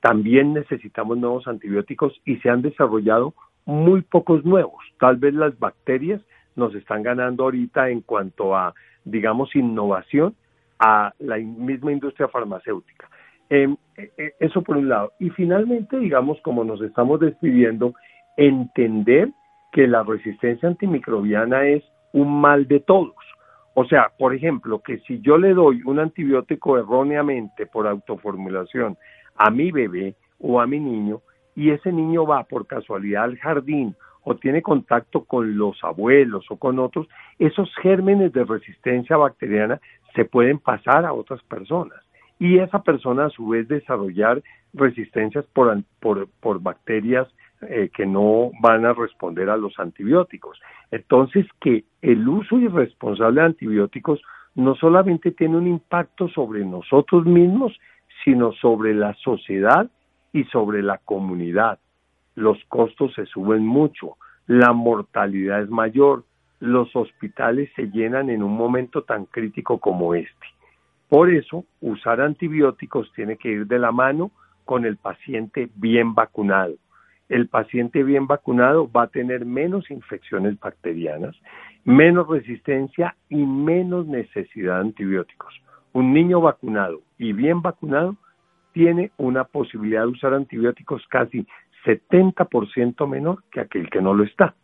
también 0.00 0.54
necesitamos 0.54 1.18
nuevos 1.18 1.46
antibióticos 1.48 2.20
y 2.24 2.36
se 2.36 2.50
han 2.50 2.62
desarrollado 2.62 3.34
muy 3.66 4.02
pocos 4.02 4.44
nuevos. 4.44 4.82
Tal 4.98 5.16
vez 5.16 5.34
las 5.34 5.58
bacterias 5.58 6.20
nos 6.56 6.74
están 6.74 7.02
ganando 7.02 7.44
ahorita 7.44 7.90
en 7.90 8.00
cuanto 8.00 8.56
a, 8.56 8.74
digamos, 9.04 9.54
innovación 9.54 10.34
a 10.78 11.12
la 11.18 11.36
misma 11.36 11.92
industria 11.92 12.28
farmacéutica. 12.28 13.08
Em, 13.50 13.76
e, 13.96 14.10
e, 14.16 14.34
eso 14.40 14.62
por 14.62 14.76
un 14.76 14.88
lado. 14.88 15.12
Y 15.18 15.30
finalmente, 15.30 15.98
digamos, 15.98 16.40
como 16.42 16.64
nos 16.64 16.80
estamos 16.82 17.20
despidiendo, 17.20 17.94
entender 18.36 19.30
que 19.72 19.86
la 19.86 20.02
resistencia 20.02 20.68
antimicrobiana 20.68 21.66
es 21.66 21.84
un 22.12 22.40
mal 22.40 22.66
de 22.68 22.80
todos. 22.80 23.14
O 23.80 23.84
sea, 23.84 24.10
por 24.18 24.34
ejemplo, 24.34 24.80
que 24.80 24.98
si 25.06 25.20
yo 25.20 25.38
le 25.38 25.54
doy 25.54 25.82
un 25.84 26.00
antibiótico 26.00 26.76
erróneamente 26.76 27.64
por 27.64 27.86
autoformulación 27.86 28.96
a 29.36 29.50
mi 29.50 29.70
bebé 29.70 30.16
o 30.40 30.60
a 30.60 30.66
mi 30.66 30.80
niño 30.80 31.20
y 31.54 31.70
ese 31.70 31.92
niño 31.92 32.26
va 32.26 32.42
por 32.42 32.66
casualidad 32.66 33.22
al 33.22 33.38
jardín 33.38 33.94
o 34.24 34.34
tiene 34.34 34.62
contacto 34.62 35.24
con 35.24 35.56
los 35.56 35.78
abuelos 35.84 36.44
o 36.50 36.56
con 36.56 36.80
otros, 36.80 37.06
esos 37.38 37.72
gérmenes 37.80 38.32
de 38.32 38.42
resistencia 38.42 39.16
bacteriana 39.16 39.80
se 40.16 40.24
pueden 40.24 40.58
pasar 40.58 41.04
a 41.04 41.12
otras 41.12 41.40
personas. 41.44 42.00
Y 42.40 42.58
esa 42.58 42.82
persona 42.82 43.26
a 43.26 43.30
su 43.30 43.46
vez 43.46 43.68
desarrollar 43.68 44.42
resistencias 44.74 45.44
por, 45.52 45.84
por, 46.00 46.60
bacterias 46.60 47.28
eh, 47.62 47.90
que 47.92 48.06
no 48.06 48.50
van 48.60 48.86
a 48.86 48.92
responder 48.92 49.50
a 49.50 49.56
los 49.56 49.78
antibióticos. 49.78 50.60
Entonces, 50.90 51.46
que 51.60 51.84
el 52.02 52.28
uso 52.28 52.58
irresponsable 52.58 53.40
de 53.40 53.46
antibióticos 53.48 54.22
no 54.54 54.74
solamente 54.76 55.32
tiene 55.32 55.56
un 55.56 55.66
impacto 55.66 56.28
sobre 56.28 56.64
nosotros 56.64 57.24
mismos, 57.24 57.78
sino 58.24 58.52
sobre 58.52 58.94
la 58.94 59.14
sociedad 59.14 59.90
y 60.32 60.44
sobre 60.44 60.82
la 60.82 60.98
comunidad. 60.98 61.78
Los 62.34 62.58
costos 62.68 63.14
se 63.14 63.26
suben 63.26 63.66
mucho, 63.66 64.16
la 64.46 64.72
mortalidad 64.72 65.62
es 65.62 65.68
mayor, 65.68 66.24
los 66.60 66.94
hospitales 66.94 67.70
se 67.76 67.90
llenan 67.90 68.30
en 68.30 68.42
un 68.42 68.56
momento 68.56 69.02
tan 69.02 69.26
crítico 69.26 69.78
como 69.78 70.14
este. 70.14 70.46
Por 71.08 71.30
eso, 71.30 71.64
usar 71.80 72.20
antibióticos 72.20 73.12
tiene 73.14 73.36
que 73.36 73.48
ir 73.48 73.66
de 73.66 73.78
la 73.78 73.92
mano 73.92 74.30
con 74.64 74.84
el 74.84 74.96
paciente 74.96 75.70
bien 75.74 76.14
vacunado. 76.14 76.74
El 77.28 77.48
paciente 77.48 78.02
bien 78.02 78.26
vacunado 78.26 78.90
va 78.90 79.04
a 79.04 79.08
tener 79.08 79.44
menos 79.44 79.90
infecciones 79.90 80.58
bacterianas, 80.58 81.36
menos 81.84 82.28
resistencia 82.28 83.16
y 83.28 83.36
menos 83.36 84.06
necesidad 84.06 84.76
de 84.76 84.80
antibióticos 84.80 85.54
un 85.92 86.12
niño 86.12 86.40
vacunado 86.40 87.02
y 87.18 87.32
bien 87.32 87.62
vacunado 87.62 88.16
tiene 88.72 89.10
una 89.16 89.44
posibilidad 89.44 90.02
de 90.02 90.08
usar 90.08 90.34
antibióticos 90.34 91.02
casi 91.10 91.46
70% 91.84 93.08
menor 93.08 93.42
que 93.50 93.60
aquel 93.60 93.88
que 93.90 94.00
no 94.00 94.14
lo 94.14 94.24
está. 94.24 94.54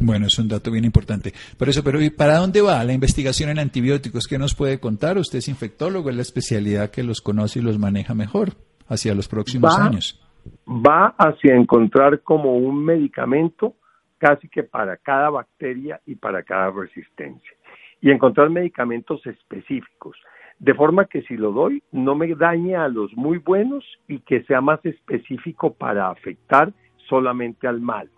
Bueno, 0.00 0.26
es 0.26 0.38
un 0.38 0.48
dato 0.48 0.70
bien 0.70 0.84
importante. 0.84 1.32
Por 1.56 1.68
eso, 1.68 1.84
pero 1.84 2.00
¿y 2.00 2.10
para 2.10 2.38
dónde 2.38 2.60
va 2.60 2.82
la 2.82 2.92
investigación 2.92 3.50
en 3.50 3.58
antibióticos? 3.58 4.26
¿Qué 4.26 4.38
nos 4.38 4.54
puede 4.54 4.80
contar? 4.80 5.16
Usted 5.16 5.38
es 5.38 5.48
infectólogo, 5.48 6.10
es 6.10 6.16
la 6.16 6.22
especialidad 6.22 6.90
que 6.90 7.02
los 7.02 7.20
conoce 7.20 7.60
y 7.60 7.62
los 7.62 7.78
maneja 7.78 8.14
mejor 8.14 8.54
hacia 8.88 9.14
los 9.14 9.28
próximos 9.28 9.78
años. 9.78 10.20
Va 10.66 11.14
hacia 11.18 11.54
encontrar 11.54 12.20
como 12.20 12.56
un 12.56 12.84
medicamento 12.84 13.74
casi 14.18 14.48
que 14.48 14.62
para 14.62 14.96
cada 14.96 15.30
bacteria 15.30 16.00
y 16.06 16.14
para 16.14 16.42
cada 16.42 16.70
resistencia. 16.70 17.52
Y 18.00 18.10
encontrar 18.10 18.50
medicamentos 18.50 19.24
específicos, 19.26 20.16
de 20.58 20.74
forma 20.74 21.06
que 21.06 21.22
si 21.22 21.36
lo 21.36 21.52
doy 21.52 21.82
no 21.90 22.14
me 22.14 22.34
dañe 22.34 22.76
a 22.76 22.88
los 22.88 23.12
muy 23.16 23.38
buenos 23.38 23.84
y 24.06 24.20
que 24.20 24.44
sea 24.44 24.60
más 24.60 24.84
específico 24.84 25.74
para 25.74 26.08
afectar 26.08 26.72
solamente 27.08 27.66
al 27.66 27.80
mal. 27.80 28.08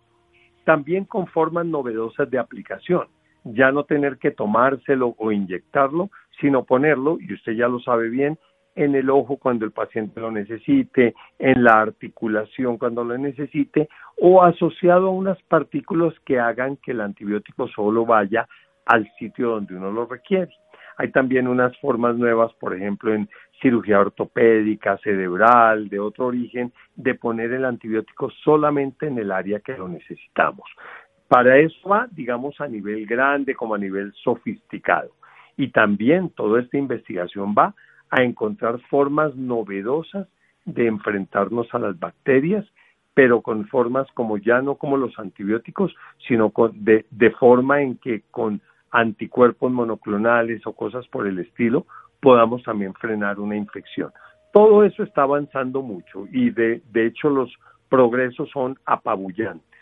También 0.64 1.04
con 1.04 1.26
formas 1.26 1.66
novedosas 1.66 2.30
de 2.30 2.38
aplicación, 2.38 3.08
ya 3.44 3.72
no 3.72 3.84
tener 3.84 4.18
que 4.18 4.30
tomárselo 4.30 5.14
o 5.18 5.32
inyectarlo, 5.32 6.10
sino 6.40 6.64
ponerlo, 6.64 7.18
y 7.20 7.32
usted 7.32 7.52
ya 7.52 7.68
lo 7.68 7.80
sabe 7.80 8.08
bien, 8.08 8.38
en 8.74 8.94
el 8.94 9.10
ojo 9.10 9.36
cuando 9.36 9.64
el 9.64 9.72
paciente 9.72 10.20
lo 10.20 10.30
necesite, 10.30 11.14
en 11.38 11.62
la 11.62 11.80
articulación 11.80 12.78
cuando 12.78 13.04
lo 13.04 13.16
necesite, 13.16 13.88
o 14.20 14.42
asociado 14.42 15.08
a 15.08 15.12
unas 15.12 15.40
partículas 15.42 16.14
que 16.24 16.38
hagan 16.38 16.76
que 16.76 16.92
el 16.92 17.00
antibiótico 17.00 17.68
solo 17.68 18.04
vaya 18.04 18.48
al 18.86 19.10
sitio 19.18 19.50
donde 19.50 19.74
uno 19.74 19.90
lo 19.90 20.06
requiere. 20.06 20.52
Hay 20.96 21.10
también 21.10 21.48
unas 21.48 21.76
formas 21.78 22.16
nuevas, 22.16 22.52
por 22.54 22.74
ejemplo, 22.74 23.12
en 23.12 23.28
cirugía 23.60 24.00
ortopédica, 24.00 24.98
cerebral, 24.98 25.88
de 25.88 25.98
otro 25.98 26.26
origen, 26.26 26.72
de 26.94 27.14
poner 27.14 27.52
el 27.52 27.64
antibiótico 27.64 28.30
solamente 28.44 29.06
en 29.06 29.18
el 29.18 29.32
área 29.32 29.60
que 29.60 29.76
lo 29.76 29.88
necesitamos. 29.88 30.68
Para 31.26 31.58
eso 31.58 31.88
va, 31.88 32.06
digamos, 32.10 32.60
a 32.60 32.68
nivel 32.68 33.06
grande 33.06 33.54
como 33.54 33.74
a 33.74 33.78
nivel 33.78 34.12
sofisticado. 34.22 35.10
Y 35.56 35.68
también 35.68 36.30
toda 36.30 36.60
esta 36.60 36.76
investigación 36.76 37.54
va 37.56 37.74
a 38.14 38.22
encontrar 38.22 38.80
formas 38.88 39.34
novedosas 39.34 40.28
de 40.64 40.86
enfrentarnos 40.86 41.66
a 41.74 41.78
las 41.78 41.98
bacterias 41.98 42.64
pero 43.14 43.42
con 43.42 43.66
formas 43.68 44.08
como 44.12 44.38
ya 44.38 44.60
no 44.60 44.74
como 44.74 44.96
los 44.96 45.16
antibióticos, 45.18 45.94
sino 46.26 46.52
de, 46.72 47.06
de 47.10 47.30
forma 47.30 47.80
en 47.80 47.96
que 47.98 48.22
con 48.30 48.60
anticuerpos 48.90 49.70
monoclonales 49.72 50.66
o 50.66 50.72
cosas 50.72 51.06
por 51.08 51.26
el 51.26 51.38
estilo, 51.38 51.86
podamos 52.20 52.64
también 52.64 52.92
frenar 52.94 53.38
una 53.38 53.56
infección. 53.56 54.10
Todo 54.52 54.84
eso 54.84 55.04
está 55.04 55.22
avanzando 55.22 55.82
mucho 55.82 56.26
y 56.32 56.50
de 56.50 56.82
hecho 56.94 57.30
los 57.30 57.52
progresos 57.88 58.50
son 58.50 58.76
apabullantes. 58.84 59.80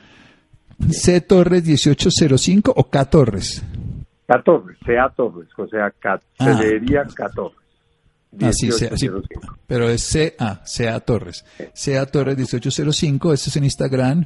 C 0.89 1.21
Torres 1.21 1.63
1805 1.65 2.73
o 2.75 2.89
K 2.89 3.05
Torres. 3.05 3.63
K 4.27 4.43
Torres, 4.43 4.77
C 4.85 4.97
Torres, 5.15 5.47
o 5.57 5.67
sea, 5.67 5.89
K, 5.91 6.19
ah. 8.41 8.49
K 8.51 8.51
Torres. 8.51 8.91
Así, 8.91 8.97
sí, 8.97 9.09
pero 9.67 9.89
es 9.89 10.11
CA, 10.11 10.61
CA 10.63 10.99
Torres. 10.99 11.45
CA 11.73 12.05
Torres 12.05 12.37
1805, 12.37 13.33
este 13.33 13.49
es 13.49 13.57
en 13.57 13.63
Instagram. 13.63 14.25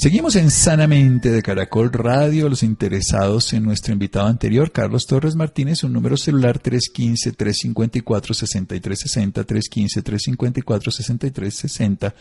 Seguimos 0.00 0.34
en 0.36 0.50
Sanamente 0.50 1.30
de 1.30 1.42
Caracol 1.42 1.92
Radio. 1.92 2.48
Los 2.48 2.62
interesados 2.62 3.52
en 3.52 3.64
nuestro 3.64 3.92
invitado 3.92 4.28
anterior, 4.28 4.72
Carlos 4.72 5.06
Torres 5.06 5.36
Martínez, 5.36 5.84
un 5.84 5.92
número 5.92 6.16
celular 6.16 6.62
315-354-6360, 6.62 9.44
315-354-6360 9.44 12.14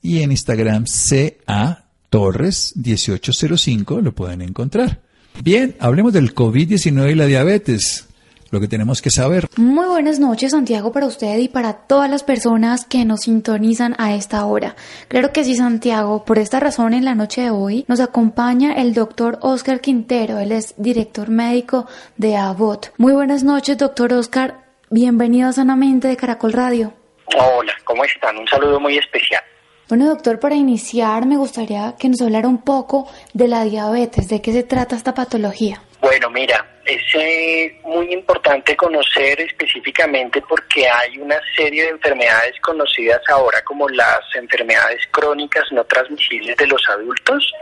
y 0.00 0.22
en 0.22 0.30
Instagram 0.30 0.86
CA 0.86 1.84
Torres 2.08 2.72
1805 2.76 4.00
lo 4.00 4.14
pueden 4.14 4.40
encontrar. 4.40 5.02
Bien, 5.44 5.76
hablemos 5.78 6.14
del 6.14 6.34
COVID-19 6.34 7.12
y 7.12 7.16
la 7.16 7.26
diabetes 7.26 8.06
lo 8.50 8.60
que 8.60 8.68
tenemos 8.68 9.00
que 9.00 9.10
saber. 9.10 9.48
Muy 9.56 9.86
buenas 9.86 10.18
noches, 10.18 10.52
Santiago, 10.52 10.92
para 10.92 11.06
usted 11.06 11.38
y 11.38 11.48
para 11.48 11.72
todas 11.72 12.10
las 12.10 12.22
personas 12.22 12.84
que 12.84 13.04
nos 13.04 13.22
sintonizan 13.22 13.94
a 13.98 14.14
esta 14.14 14.44
hora. 14.44 14.76
Claro 15.08 15.32
que 15.32 15.44
sí, 15.44 15.54
Santiago. 15.54 16.24
Por 16.24 16.38
esta 16.38 16.60
razón, 16.60 16.94
en 16.94 17.04
la 17.04 17.14
noche 17.14 17.42
de 17.42 17.50
hoy 17.50 17.84
nos 17.88 18.00
acompaña 18.00 18.72
el 18.72 18.94
doctor 18.94 19.38
Oscar 19.40 19.80
Quintero. 19.80 20.38
Él 20.38 20.52
es 20.52 20.74
director 20.76 21.30
médico 21.30 21.86
de 22.16 22.36
ABOT. 22.36 22.92
Muy 22.98 23.12
buenas 23.12 23.44
noches, 23.44 23.78
doctor 23.78 24.12
Oscar. 24.12 24.64
Bienvenido 24.90 25.48
a 25.48 25.52
Sanamente 25.52 26.08
de 26.08 26.16
Caracol 26.16 26.52
Radio. 26.52 26.92
Hola, 27.36 27.72
¿cómo 27.84 28.04
están? 28.04 28.36
Un 28.36 28.48
saludo 28.48 28.80
muy 28.80 28.98
especial. 28.98 29.42
Bueno, 29.90 30.06
doctor, 30.06 30.38
para 30.38 30.54
iniciar 30.54 31.26
me 31.26 31.36
gustaría 31.36 31.96
que 31.98 32.08
nos 32.08 32.22
hablara 32.22 32.46
un 32.46 32.62
poco 32.62 33.10
de 33.34 33.48
la 33.48 33.64
diabetes, 33.64 34.28
de 34.28 34.40
qué 34.40 34.52
se 34.52 34.62
trata 34.62 34.94
esta 34.94 35.14
patología. 35.14 35.82
Bueno, 36.00 36.30
mira, 36.30 36.64
es 36.84 37.02
eh, 37.14 37.76
muy 37.82 38.12
importante 38.12 38.76
conocer 38.76 39.40
específicamente 39.40 40.40
porque 40.42 40.88
hay 40.88 41.18
una 41.18 41.40
serie 41.56 41.82
de 41.82 41.88
enfermedades 41.88 42.54
conocidas 42.60 43.20
ahora 43.30 43.60
como 43.62 43.88
las 43.88 44.20
enfermedades 44.36 45.00
crónicas 45.10 45.64
no 45.72 45.82
transmisibles 45.82 46.56
de 46.56 46.68
los 46.68 46.88
adultos, 46.88 47.52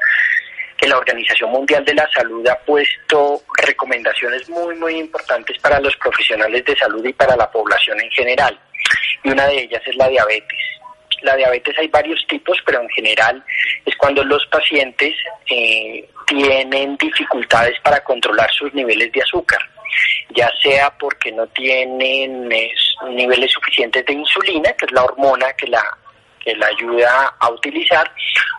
que 0.76 0.86
la 0.86 0.98
Organización 0.98 1.50
Mundial 1.50 1.82
de 1.86 1.94
la 1.94 2.06
Salud 2.12 2.46
ha 2.46 2.58
puesto 2.58 3.40
recomendaciones 3.56 4.46
muy, 4.50 4.74
muy 4.74 4.96
importantes 4.96 5.56
para 5.62 5.80
los 5.80 5.96
profesionales 5.96 6.62
de 6.66 6.76
salud 6.76 7.02
y 7.06 7.12
para 7.14 7.34
la 7.36 7.50
población 7.50 7.98
en 8.02 8.10
general. 8.10 8.60
Y 9.24 9.30
una 9.30 9.46
de 9.46 9.62
ellas 9.62 9.80
es 9.86 9.96
la 9.96 10.08
diabetes 10.08 10.67
la 11.22 11.36
diabetes 11.36 11.76
hay 11.78 11.88
varios 11.88 12.24
tipos, 12.26 12.58
pero 12.64 12.80
en 12.80 12.88
general 12.90 13.42
es 13.84 13.96
cuando 13.96 14.22
los 14.24 14.44
pacientes 14.46 15.14
eh, 15.50 16.08
tienen 16.26 16.96
dificultades 16.96 17.78
para 17.80 18.02
controlar 18.04 18.50
sus 18.52 18.72
niveles 18.74 19.10
de 19.12 19.22
azúcar, 19.22 19.60
ya 20.30 20.50
sea 20.62 20.90
porque 20.98 21.32
no 21.32 21.46
tienen 21.48 22.48
niveles 22.48 23.50
suficientes 23.52 24.04
de 24.04 24.12
insulina, 24.12 24.72
que 24.72 24.86
es 24.86 24.92
la 24.92 25.04
hormona 25.04 25.52
que 25.54 25.66
la 25.66 25.82
que 26.44 26.54
la 26.54 26.66
ayuda 26.66 27.34
a 27.40 27.50
utilizar, 27.50 28.10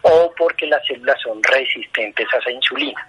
o 0.01 0.33
porque 0.37 0.67
las 0.67 0.85
células 0.85 1.19
son 1.21 1.41
resistentes 1.41 2.27
a 2.33 2.37
esa 2.37 2.51
insulina. 2.51 3.07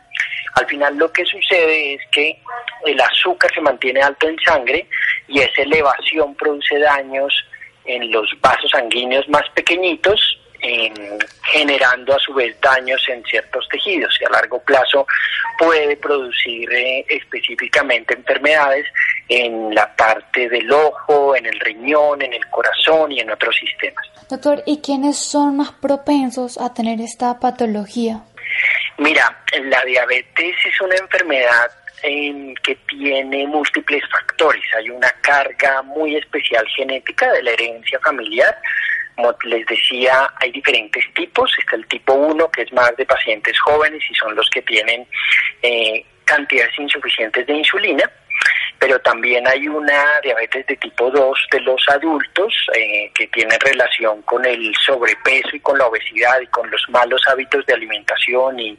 Al 0.55 0.67
final 0.67 0.97
lo 0.97 1.13
que 1.13 1.25
sucede 1.25 1.95
es 1.95 2.01
que 2.11 2.39
el 2.87 3.01
azúcar 3.01 3.53
se 3.53 3.61
mantiene 3.61 4.01
alto 4.01 4.29
en 4.29 4.39
sangre 4.39 4.87
y 5.29 5.41
esa 5.41 5.63
elevación 5.63 6.35
produce 6.35 6.79
daños 6.79 7.33
en 7.95 8.11
los 8.11 8.29
vasos 8.41 8.71
sanguíneos 8.71 9.29
más 9.29 9.49
pequeñitos, 9.55 10.39
generando 11.53 12.15
a 12.15 12.19
su 12.19 12.35
vez 12.35 12.55
daños 12.61 13.03
en 13.09 13.25
ciertos 13.25 13.67
tejidos 13.71 14.15
y 14.21 14.25
a 14.27 14.31
largo 14.31 14.61
plazo 14.63 15.07
puede 15.59 15.97
producir 15.97 16.71
eh, 16.73 17.05
específicamente 17.09 18.15
enfermedades 18.15 18.87
en 19.29 19.75
la 19.75 19.95
parte 19.97 20.49
del 20.49 20.71
ojo, 20.71 21.35
en 21.37 21.47
el 21.47 21.59
riñón, 21.61 22.23
en 22.23 22.35
el 22.35 22.47
corazón 22.51 23.13
y 23.13 23.21
en 23.21 23.31
otros 23.31 23.57
sistemas. 23.57 24.07
Doctor, 24.29 24.63
¿y 24.67 24.81
quiénes 24.81 25.19
son 25.19 25.57
más 25.57 25.73
propensos 25.73 26.59
a 26.59 26.73
tener 26.73 27.01
esta 27.01 27.39
patología? 27.39 28.23
Mira, 28.99 29.43
la 29.65 29.83
diabetes 29.85 30.57
es 30.65 30.81
una 30.81 30.97
enfermedad 30.97 31.71
que 32.03 32.75
tiene 32.89 33.47
múltiples 33.47 34.03
factores. 34.11 34.63
Hay 34.77 34.91
una 34.91 35.11
carga 35.21 35.83
muy 35.83 36.17
especial 36.17 36.67
genética 36.69 37.33
de 37.33 37.43
la 37.43 37.51
herencia 37.53 37.99
familiar. 38.01 38.57
Como 39.17 39.35
les 39.45 39.67
decía, 39.67 40.33
hay 40.37 40.51
diferentes 40.53 41.05
tipos. 41.15 41.51
Está 41.59 41.77
el 41.77 41.87
tipo 41.87 42.15
1, 42.15 42.51
que 42.51 42.63
es 42.63 42.73
más 42.73 42.97
de 42.97 43.07
pacientes 43.07 43.59
jóvenes 43.61 44.03
y 44.11 44.15
son 44.15 44.35
los 44.35 44.49
que 44.51 44.63
tienen 44.63 45.07
eh, 45.63 46.05
cantidades 46.25 46.79
insuficientes 46.79 47.47
de 47.47 47.55
insulina 47.55 48.11
pero 48.81 48.99
también 49.01 49.47
hay 49.47 49.69
una 49.69 50.05
diabetes 50.23 50.67
de 50.67 50.77
tipo 50.77 51.11
2 51.11 51.39
de 51.53 51.61
los 51.61 51.87
adultos 51.89 52.55
eh, 52.75 53.11
que 53.15 53.27
tiene 53.29 53.59
relación 53.59 54.23
con 54.23 54.45
el 54.47 54.75
sobrepeso 54.87 55.55
y 55.55 55.61
con 55.61 55.77
la 55.77 55.87
obesidad 55.87 56.41
y 56.41 56.47
con 56.47 56.69
los 56.71 56.83
malos 56.89 57.21
hábitos 57.29 57.65
de 57.67 57.75
alimentación 57.75 58.59
y 58.59 58.79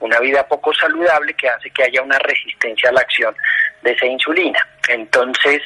una 0.00 0.20
vida 0.20 0.46
poco 0.46 0.74
saludable 0.74 1.34
que 1.34 1.48
hace 1.48 1.70
que 1.70 1.84
haya 1.84 2.02
una 2.02 2.18
resistencia 2.18 2.90
a 2.90 2.92
la 2.92 3.00
acción 3.00 3.34
de 3.82 3.92
esa 3.92 4.06
insulina. 4.06 4.66
Entonces, 4.88 5.62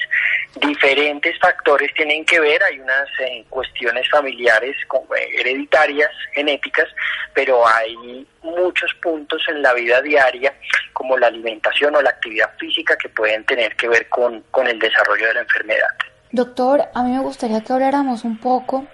diferentes 0.57 1.39
factores 1.39 1.93
tienen 1.95 2.24
que 2.24 2.41
ver, 2.41 2.62
hay 2.62 2.81
unas 2.81 3.09
eh, 3.20 3.45
cuestiones 3.49 4.09
familiares 4.09 4.76
eh, 4.76 5.28
hereditarias, 5.39 6.11
genéticas, 6.33 6.89
pero 7.35 7.66
hay 7.66 8.26
muchos 8.43 8.93
puntos 9.03 9.43
en 9.49 9.62
la 9.62 9.74
vida 9.74 10.01
diaria, 10.03 10.55
como 10.93 11.16
la 11.18 11.28
alimentación 11.28 11.95
o 11.97 12.03
la 12.03 12.11
actividad 12.11 12.51
física, 12.59 12.97
que 12.97 13.09
pueden 13.09 13.45
tener 13.45 13.76
que 13.76 13.89
ver 13.89 14.09
con, 14.09 14.43
con 14.51 14.66
el 14.66 14.78
desarrollo 14.78 15.26
de 15.26 15.35
la 15.35 15.41
enfermedad. 15.41 15.89
Doctor, 16.33 16.89
a 16.95 17.03
mí 17.03 17.11
me 17.11 17.20
gustaría 17.20 17.61
que 17.61 17.72
habláramos 17.72 18.24
un 18.24 18.39
poco 18.39 18.87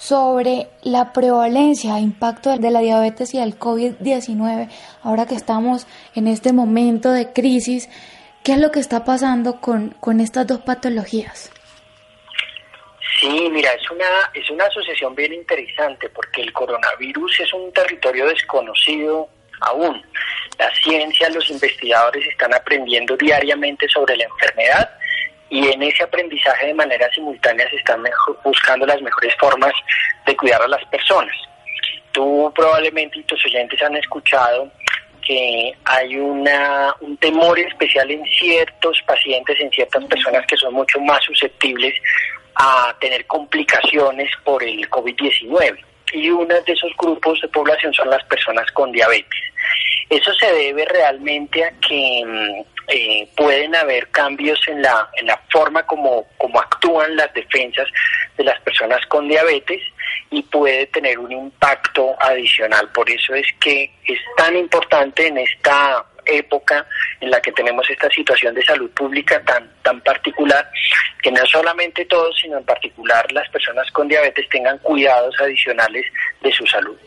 sobre 0.00 0.68
la 0.82 1.12
prevalencia 1.12 1.98
e 1.98 2.00
impacto 2.00 2.56
de 2.56 2.70
la 2.70 2.80
diabetes 2.80 3.34
y 3.34 3.38
el 3.38 3.58
COVID-19, 3.58 4.70
ahora 5.02 5.26
que 5.26 5.34
estamos 5.34 5.86
en 6.14 6.26
este 6.26 6.54
momento 6.54 7.12
de 7.12 7.34
crisis, 7.34 7.90
¿qué 8.42 8.52
es 8.52 8.58
lo 8.58 8.70
que 8.70 8.80
está 8.80 9.04
pasando 9.04 9.60
con, 9.60 9.90
con 10.00 10.20
estas 10.20 10.46
dos 10.46 10.60
patologías? 10.60 11.52
Sí, 13.20 13.50
mira, 13.50 13.70
es 13.72 13.90
una, 13.90 14.06
es 14.32 14.48
una 14.48 14.64
asociación 14.64 15.14
bien 15.14 15.34
interesante 15.34 16.08
porque 16.08 16.40
el 16.40 16.52
coronavirus 16.54 17.40
es 17.40 17.52
un 17.52 17.70
territorio 17.70 18.26
desconocido 18.26 19.28
aún. 19.60 20.02
La 20.58 20.72
ciencia, 20.82 21.28
los 21.28 21.50
investigadores 21.50 22.26
están 22.26 22.54
aprendiendo 22.54 23.18
diariamente 23.18 23.86
sobre 23.86 24.16
la 24.16 24.24
enfermedad 24.24 24.90
y 25.50 25.68
en 25.68 25.82
ese 25.82 26.04
aprendizaje 26.04 26.68
de 26.68 26.74
manera 26.74 27.10
simultánea 27.12 27.68
se 27.68 27.76
están 27.76 28.02
buscando 28.44 28.86
las 28.86 29.02
mejores 29.02 29.34
formas 29.38 29.72
de 30.24 30.36
cuidar 30.36 30.62
a 30.62 30.68
las 30.68 30.84
personas. 30.86 31.34
Tú 32.12 32.52
probablemente 32.54 33.18
y 33.18 33.24
tus 33.24 33.44
oyentes 33.44 33.82
han 33.82 33.96
escuchado 33.96 34.70
que 35.26 35.74
hay 35.84 36.16
una, 36.16 36.94
un 37.00 37.16
temor 37.16 37.58
especial 37.58 38.10
en 38.10 38.24
ciertos 38.26 39.02
pacientes, 39.06 39.60
en 39.60 39.70
ciertas 39.70 40.04
personas 40.04 40.46
que 40.46 40.56
son 40.56 40.72
mucho 40.72 41.00
más 41.00 41.22
susceptibles 41.24 41.94
a 42.54 42.94
tener 43.00 43.26
complicaciones 43.26 44.30
por 44.44 44.62
el 44.62 44.88
COVID-19. 44.88 45.78
Y 46.12 46.30
uno 46.30 46.54
de 46.54 46.72
esos 46.72 46.92
grupos 46.98 47.40
de 47.40 47.48
población 47.48 47.92
son 47.94 48.10
las 48.10 48.24
personas 48.24 48.70
con 48.72 48.92
diabetes. 48.92 49.40
Eso 50.08 50.32
se 50.34 50.52
debe 50.52 50.84
realmente 50.86 51.64
a 51.64 51.70
que 51.80 52.22
mm, 52.26 52.64
eh, 52.88 53.28
pueden 53.36 53.74
haber 53.76 54.08
cambios 54.10 54.60
en 54.66 54.82
la, 54.82 55.08
en 55.16 55.26
la 55.26 55.40
forma 55.52 55.84
como, 55.84 56.26
como 56.36 56.58
actúan 56.60 57.14
las 57.16 57.32
defensas 57.34 57.86
de 58.36 58.44
las 58.44 58.60
personas 58.62 59.04
con 59.06 59.28
diabetes 59.28 59.80
y 60.30 60.42
puede 60.42 60.86
tener 60.86 61.18
un 61.18 61.30
impacto 61.30 62.14
adicional. 62.20 62.88
Por 62.92 63.08
eso 63.08 63.34
es 63.34 63.46
que 63.60 63.92
es 64.04 64.18
tan 64.36 64.56
importante 64.56 65.26
en 65.26 65.38
esta 65.38 66.04
época 66.26 66.86
en 67.20 67.30
la 67.30 67.40
que 67.40 67.52
tenemos 67.52 67.88
esta 67.90 68.08
situación 68.10 68.54
de 68.54 68.64
salud 68.64 68.90
pública 68.90 69.42
tan, 69.44 69.70
tan 69.82 70.00
particular, 70.00 70.68
que 71.22 71.30
no 71.30 71.44
solamente 71.46 72.04
todos, 72.06 72.38
sino 72.40 72.58
en 72.58 72.64
particular 72.64 73.30
las 73.32 73.48
personas 73.50 73.90
con 73.90 74.08
diabetes 74.08 74.48
tengan 74.48 74.78
cuidados 74.78 75.34
adicionales 75.40 76.04
de 76.42 76.52
su 76.52 76.66
salud. 76.66 76.98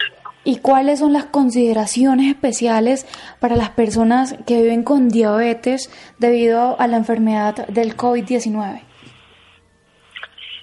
¿Y 0.45 0.59
cuáles 0.59 0.99
son 0.99 1.13
las 1.13 1.25
consideraciones 1.25 2.27
especiales 2.27 3.07
para 3.39 3.55
las 3.55 3.69
personas 3.69 4.35
que 4.45 4.61
viven 4.61 4.83
con 4.83 5.07
diabetes 5.07 5.89
debido 6.19 6.79
a 6.79 6.87
la 6.87 6.97
enfermedad 6.97 7.67
del 7.67 7.95
COVID-19? 7.95 8.81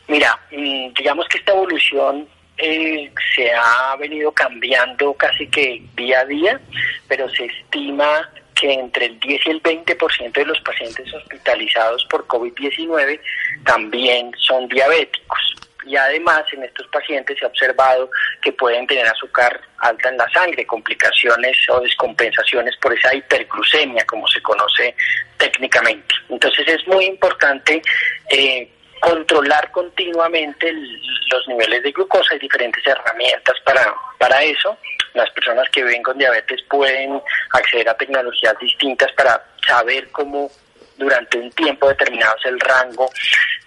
Mira, 0.08 0.38
mm, 0.50 0.92
digamos 0.92 1.26
que 1.28 1.38
esta 1.38 1.52
evolución 1.52 2.28
eh, 2.58 3.10
se 3.34 3.50
ha 3.54 3.96
venido 3.96 4.32
cambiando 4.32 5.14
casi 5.14 5.46
que 5.46 5.82
día 5.96 6.20
a 6.20 6.24
día, 6.26 6.60
pero 7.08 7.26
se 7.30 7.46
estima 7.46 8.28
que 8.60 8.72
entre 8.72 9.06
el 9.06 9.20
10 9.20 9.46
y 9.46 9.50
el 9.50 9.62
20% 9.62 10.32
de 10.32 10.44
los 10.44 10.60
pacientes 10.60 11.12
hospitalizados 11.14 12.04
por 12.10 12.26
COVID-19 12.26 13.20
también 13.64 14.32
son 14.38 14.68
diabéticos 14.68 15.54
y 15.86 15.96
además 15.96 16.42
en 16.52 16.62
estos 16.62 16.86
pacientes 16.88 17.38
se 17.38 17.44
ha 17.44 17.48
observado 17.48 18.10
que 18.42 18.52
pueden 18.52 18.86
tener 18.86 19.06
azúcar 19.06 19.60
alta 19.78 20.08
en 20.08 20.16
la 20.16 20.28
sangre, 20.30 20.66
complicaciones 20.66 21.56
o 21.68 21.80
descompensaciones 21.80 22.76
por 22.76 22.92
esa 22.92 23.14
hiperglucemia, 23.14 24.04
como 24.04 24.26
se 24.28 24.42
conoce 24.42 24.94
técnicamente. 25.36 26.14
Entonces 26.28 26.68
es 26.68 26.86
muy 26.86 27.06
importante 27.06 27.82
eh, 28.30 28.68
controlar 29.00 29.70
continuamente 29.70 30.72
los 30.72 31.48
niveles 31.48 31.82
de 31.82 31.92
glucosa. 31.92 32.34
Hay 32.34 32.38
diferentes 32.38 32.86
herramientas 32.86 33.54
para, 33.64 33.94
para 34.18 34.42
eso. 34.42 34.76
Las 35.14 35.30
personas 35.30 35.68
que 35.70 35.82
viven 35.82 36.02
con 36.02 36.18
diabetes 36.18 36.62
pueden 36.68 37.20
acceder 37.52 37.88
a 37.88 37.94
tecnologías 37.94 38.54
distintas 38.60 39.10
para 39.12 39.44
saber 39.66 40.08
cómo 40.10 40.50
durante 40.96 41.38
un 41.38 41.50
tiempo 41.52 41.88
determinado 41.88 42.36
es 42.38 42.46
el 42.46 42.60
rango 42.60 43.10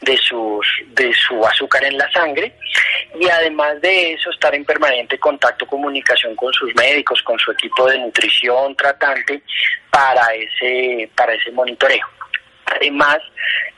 de, 0.02 0.16
sus, 0.18 0.66
de 0.88 1.12
su 1.14 1.46
azúcar 1.46 1.84
en 1.84 1.98
la 1.98 2.10
sangre 2.12 2.56
y 3.20 3.28
además 3.28 3.82
de 3.82 4.14
eso 4.14 4.30
estar 4.30 4.54
en 4.54 4.64
permanente 4.64 5.18
contacto, 5.18 5.66
comunicación 5.66 6.36
con 6.36 6.54
sus 6.54 6.74
médicos, 6.76 7.22
con 7.24 7.38
su 7.40 7.52
equipo 7.52 7.90
de 7.90 7.98
nutrición 7.98 8.76
tratante 8.76 9.42
para 9.90 10.34
ese, 10.36 11.10
para 11.16 11.34
ese 11.34 11.52
monitoreo. 11.52 12.06
Además, 12.66 13.18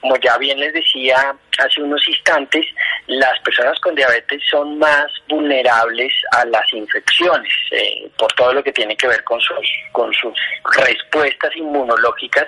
como 0.01 0.17
ya 0.17 0.38
bien 0.38 0.59
les 0.59 0.73
decía 0.73 1.36
hace 1.57 1.81
unos 1.81 2.07
instantes, 2.07 2.65
las 3.07 3.39
personas 3.39 3.79
con 3.79 3.95
diabetes 3.95 4.41
son 4.49 4.77
más 4.77 5.05
vulnerables 5.27 6.13
a 6.31 6.45
las 6.45 6.71
infecciones 6.73 7.51
eh, 7.71 8.09
por 8.17 8.31
todo 8.33 8.53
lo 8.53 8.63
que 8.63 8.71
tiene 8.71 8.95
que 8.95 9.07
ver 9.07 9.23
con 9.23 9.39
sus, 9.39 9.67
con 9.91 10.13
sus 10.13 10.33
respuestas 10.77 11.55
inmunológicas 11.55 12.47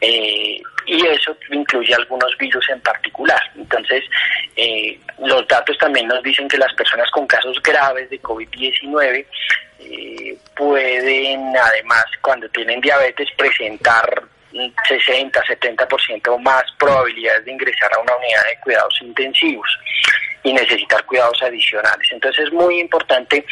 eh, 0.00 0.62
y 0.86 1.06
eso 1.06 1.36
incluye 1.50 1.94
algunos 1.94 2.36
virus 2.38 2.68
en 2.70 2.80
particular. 2.80 3.40
Entonces, 3.56 4.04
eh, 4.56 4.98
los 5.18 5.46
datos 5.46 5.76
también 5.78 6.08
nos 6.08 6.22
dicen 6.22 6.48
que 6.48 6.58
las 6.58 6.72
personas 6.74 7.10
con 7.10 7.26
casos 7.26 7.60
graves 7.62 8.08
de 8.10 8.20
COVID-19 8.20 9.26
eh, 9.80 10.36
pueden, 10.56 11.56
además, 11.56 12.04
cuando 12.22 12.48
tienen 12.48 12.80
diabetes, 12.80 13.28
presentar 13.36 14.22
60, 14.52 15.42
70% 15.42 16.38
más 16.40 16.64
probabilidades 16.78 17.44
de 17.44 17.52
ingresar 17.52 17.90
a 17.94 18.00
una 18.00 18.16
unidad 18.16 18.42
de 18.48 18.60
cuidados 18.60 18.94
intensivos 19.02 19.68
y 20.42 20.52
necesitar 20.52 21.04
cuidados 21.04 21.42
adicionales. 21.42 22.06
Entonces 22.10 22.46
es 22.46 22.52
muy 22.52 22.80
importante 22.80 23.44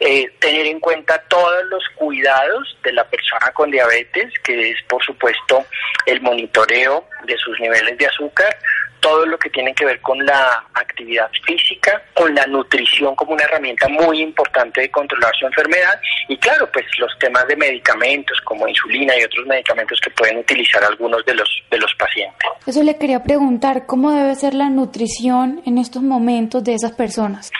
eh, 0.00 0.28
tener 0.38 0.66
en 0.66 0.80
cuenta 0.80 1.22
todos 1.28 1.64
los 1.66 1.84
cuidados 1.94 2.76
de 2.82 2.92
la 2.92 3.04
persona 3.04 3.52
con 3.52 3.70
diabetes, 3.70 4.32
que 4.42 4.70
es 4.70 4.82
por 4.88 5.02
supuesto 5.04 5.64
el 6.06 6.20
monitoreo 6.22 7.06
de 7.24 7.36
sus 7.36 7.58
niveles 7.60 7.96
de 7.98 8.06
azúcar, 8.06 8.56
todo 9.02 9.26
lo 9.26 9.36
que 9.36 9.50
tiene 9.50 9.74
que 9.74 9.84
ver 9.84 10.00
con 10.00 10.24
la 10.24 10.64
actividad 10.74 11.28
física, 11.44 12.00
con 12.14 12.32
la 12.34 12.46
nutrición 12.46 13.16
como 13.16 13.32
una 13.32 13.42
herramienta 13.42 13.88
muy 13.88 14.22
importante 14.22 14.80
de 14.80 14.90
controlar 14.90 15.34
su 15.36 15.44
enfermedad 15.44 16.00
y 16.28 16.36
claro, 16.36 16.70
pues 16.72 16.86
los 16.98 17.10
temas 17.18 17.44
de 17.48 17.56
medicamentos 17.56 18.40
como 18.42 18.68
insulina 18.68 19.18
y 19.18 19.24
otros 19.24 19.44
medicamentos 19.46 19.98
que 20.00 20.10
pueden 20.10 20.38
utilizar 20.38 20.84
algunos 20.84 21.24
de 21.26 21.34
los 21.34 21.48
de 21.68 21.78
los 21.78 21.92
pacientes. 21.96 22.48
Eso 22.64 22.82
le 22.84 22.96
quería 22.96 23.24
preguntar, 23.24 23.86
¿cómo 23.86 24.12
debe 24.12 24.36
ser 24.36 24.54
la 24.54 24.70
nutrición 24.70 25.62
en 25.66 25.78
estos 25.78 26.02
momentos 26.02 26.62
de 26.62 26.74
esas 26.74 26.92
personas? 26.92 27.50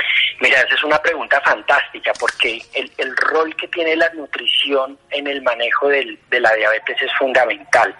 Mira, 0.41 0.61
esa 0.61 0.75
es 0.75 0.85
una 0.85 0.99
pregunta 1.03 1.41
fantástica 1.41 2.13
porque 2.19 2.61
el, 2.75 2.91
el 2.99 3.17
rol 3.17 3.55
que 3.57 3.67
tiene 3.69 3.97
la 3.97 4.09
nutrición 4.11 4.97
en 5.11 5.27
el 5.27 5.43
manejo 5.43 5.89
del, 5.89 6.19
de 6.31 6.41
la 6.41 6.55
diabetes 6.55 6.97
es 7.03 7.11
fundamental. 7.19 7.95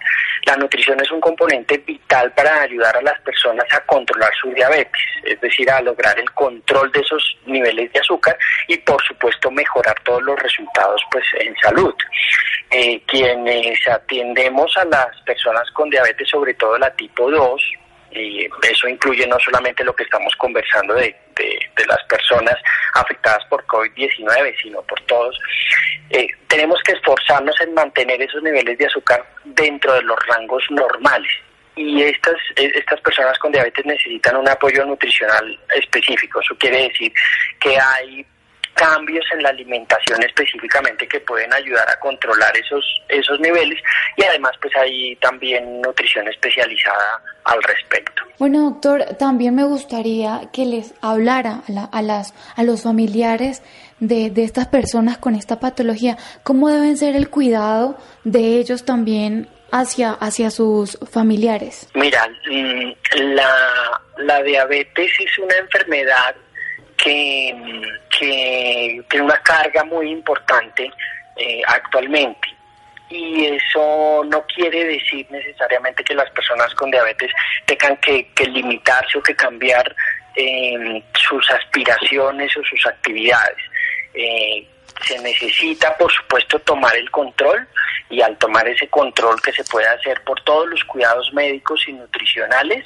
La 0.45 0.57
nutrición 0.57 0.99
es 0.99 1.09
un 1.11 1.21
componente 1.21 1.77
vital 1.77 2.31
para 2.33 2.61
ayudar 2.61 2.97
a 2.97 3.01
las 3.01 3.19
personas 3.21 3.65
a 3.71 3.79
controlar 3.85 4.31
su 4.35 4.51
diabetes, 4.51 5.01
es 5.23 5.39
decir, 5.39 5.69
a 5.71 5.81
lograr 5.81 6.19
el 6.19 6.29
control 6.31 6.91
de 6.91 6.99
esos 6.99 7.37
niveles 7.45 7.91
de 7.93 7.99
azúcar 7.99 8.37
y 8.67 8.77
por 8.77 9.01
supuesto 9.03 9.49
mejorar 9.49 9.95
todos 10.03 10.21
los 10.23 10.37
resultados 10.39 11.01
pues 11.11 11.25
en 11.39 11.55
salud. 11.61 11.93
Eh, 12.71 13.01
quienes 13.05 13.87
atendemos 13.87 14.75
a 14.77 14.85
las 14.85 15.21
personas 15.21 15.69
con 15.71 15.89
diabetes, 15.89 16.27
sobre 16.27 16.55
todo 16.55 16.77
la 16.77 16.91
tipo 16.91 17.29
2, 17.29 17.61
y 18.15 18.49
eso 18.69 18.87
incluye 18.87 19.25
no 19.27 19.37
solamente 19.39 19.83
lo 19.83 19.95
que 19.95 20.03
estamos 20.03 20.33
conversando 20.35 20.93
de, 20.93 21.15
de, 21.35 21.85
las 21.87 22.03
personas 22.03 22.55
afectadas 22.93 23.43
por 23.49 23.65
COVID-19, 23.65 24.55
sino 24.61 24.81
por 24.83 24.99
todos, 25.01 25.37
eh, 26.09 26.27
tenemos 26.47 26.81
que 26.83 26.93
esforzarnos 26.93 27.59
en 27.61 27.73
mantener 27.73 28.21
esos 28.21 28.41
niveles 28.41 28.77
de 28.77 28.85
azúcar 28.85 29.25
dentro 29.43 29.93
de 29.93 30.01
los 30.03 30.17
rangos 30.27 30.63
normales. 30.69 31.31
Y 31.75 32.03
estas, 32.03 32.35
estas 32.55 33.01
personas 33.01 33.37
con 33.39 33.51
diabetes 33.51 33.85
necesitan 33.85 34.35
un 34.35 34.47
apoyo 34.47 34.85
nutricional 34.85 35.59
específico. 35.75 36.39
Eso 36.39 36.55
quiere 36.57 36.83
decir 36.83 37.11
que 37.59 37.77
hay 37.79 38.25
cambios 38.73 39.25
en 39.33 39.43
la 39.43 39.49
alimentación 39.49 40.21
específicamente 40.23 41.07
que 41.07 41.19
pueden 41.21 41.53
ayudar 41.53 41.89
a 41.89 41.99
controlar 41.99 42.55
esos, 42.57 42.83
esos 43.07 43.39
niveles 43.39 43.79
y 44.17 44.23
además 44.23 44.51
pues 44.61 44.75
hay 44.75 45.15
también 45.17 45.81
nutrición 45.81 46.27
especializada 46.27 47.21
al 47.45 47.61
respecto. 47.63 48.23
Bueno, 48.39 48.71
doctor, 48.71 49.15
también 49.17 49.55
me 49.55 49.63
gustaría 49.63 50.49
que 50.51 50.65
les 50.65 50.93
hablara 51.01 51.61
a, 51.91 52.01
las, 52.01 52.33
a 52.55 52.63
los 52.63 52.83
familiares 52.83 53.61
de, 53.99 54.29
de, 54.29 54.43
estas 54.43 54.67
personas 54.67 55.17
con 55.17 55.35
esta 55.35 55.59
patología, 55.59 56.17
cómo 56.43 56.69
deben 56.69 56.97
ser 56.97 57.15
el 57.15 57.29
cuidado 57.29 57.97
de 58.23 58.57
ellos 58.57 58.85
también 58.85 59.47
hacia, 59.71 60.11
hacia 60.11 60.51
sus 60.51 60.97
familiares. 61.11 61.87
Mira, 61.95 62.27
mm, 62.49 62.91
la, 63.33 64.01
la 64.17 64.43
diabetes 64.43 65.11
es 65.19 65.39
una 65.39 65.55
enfermedad 65.57 66.35
que, 67.03 67.55
que 68.17 69.03
tiene 69.09 69.25
una 69.25 69.41
carga 69.41 69.83
muy 69.83 70.09
importante 70.09 70.89
eh, 71.35 71.61
actualmente 71.67 72.47
y 73.09 73.45
eso 73.45 74.23
no 74.25 74.43
quiere 74.47 74.85
decir 74.85 75.27
necesariamente 75.29 76.03
que 76.03 76.15
las 76.15 76.29
personas 76.31 76.73
con 76.75 76.89
diabetes 76.89 77.31
tengan 77.65 77.97
que, 77.97 78.27
limitarse 78.47 79.17
o 79.17 79.21
que 79.21 79.35
cambiar 79.35 79.95
eh, 80.35 81.03
sus 81.13 81.49
aspiraciones 81.51 82.55
o 82.57 82.63
sus 82.63 82.85
actividades. 82.87 83.57
Eh, 84.15 84.67
se 85.01 85.19
necesita, 85.19 85.95
por 85.97 86.11
supuesto, 86.11 86.59
tomar 86.59 86.95
el 86.95 87.09
control 87.11 87.67
y 88.09 88.21
al 88.21 88.37
tomar 88.37 88.67
ese 88.67 88.87
control 88.87 89.41
que 89.41 89.51
se 89.51 89.63
puede 89.65 89.87
hacer 89.87 90.21
por 90.23 90.41
todos 90.41 90.67
los 90.67 90.83
cuidados 90.83 91.33
médicos 91.33 91.87
y 91.87 91.93
nutricionales, 91.93 92.85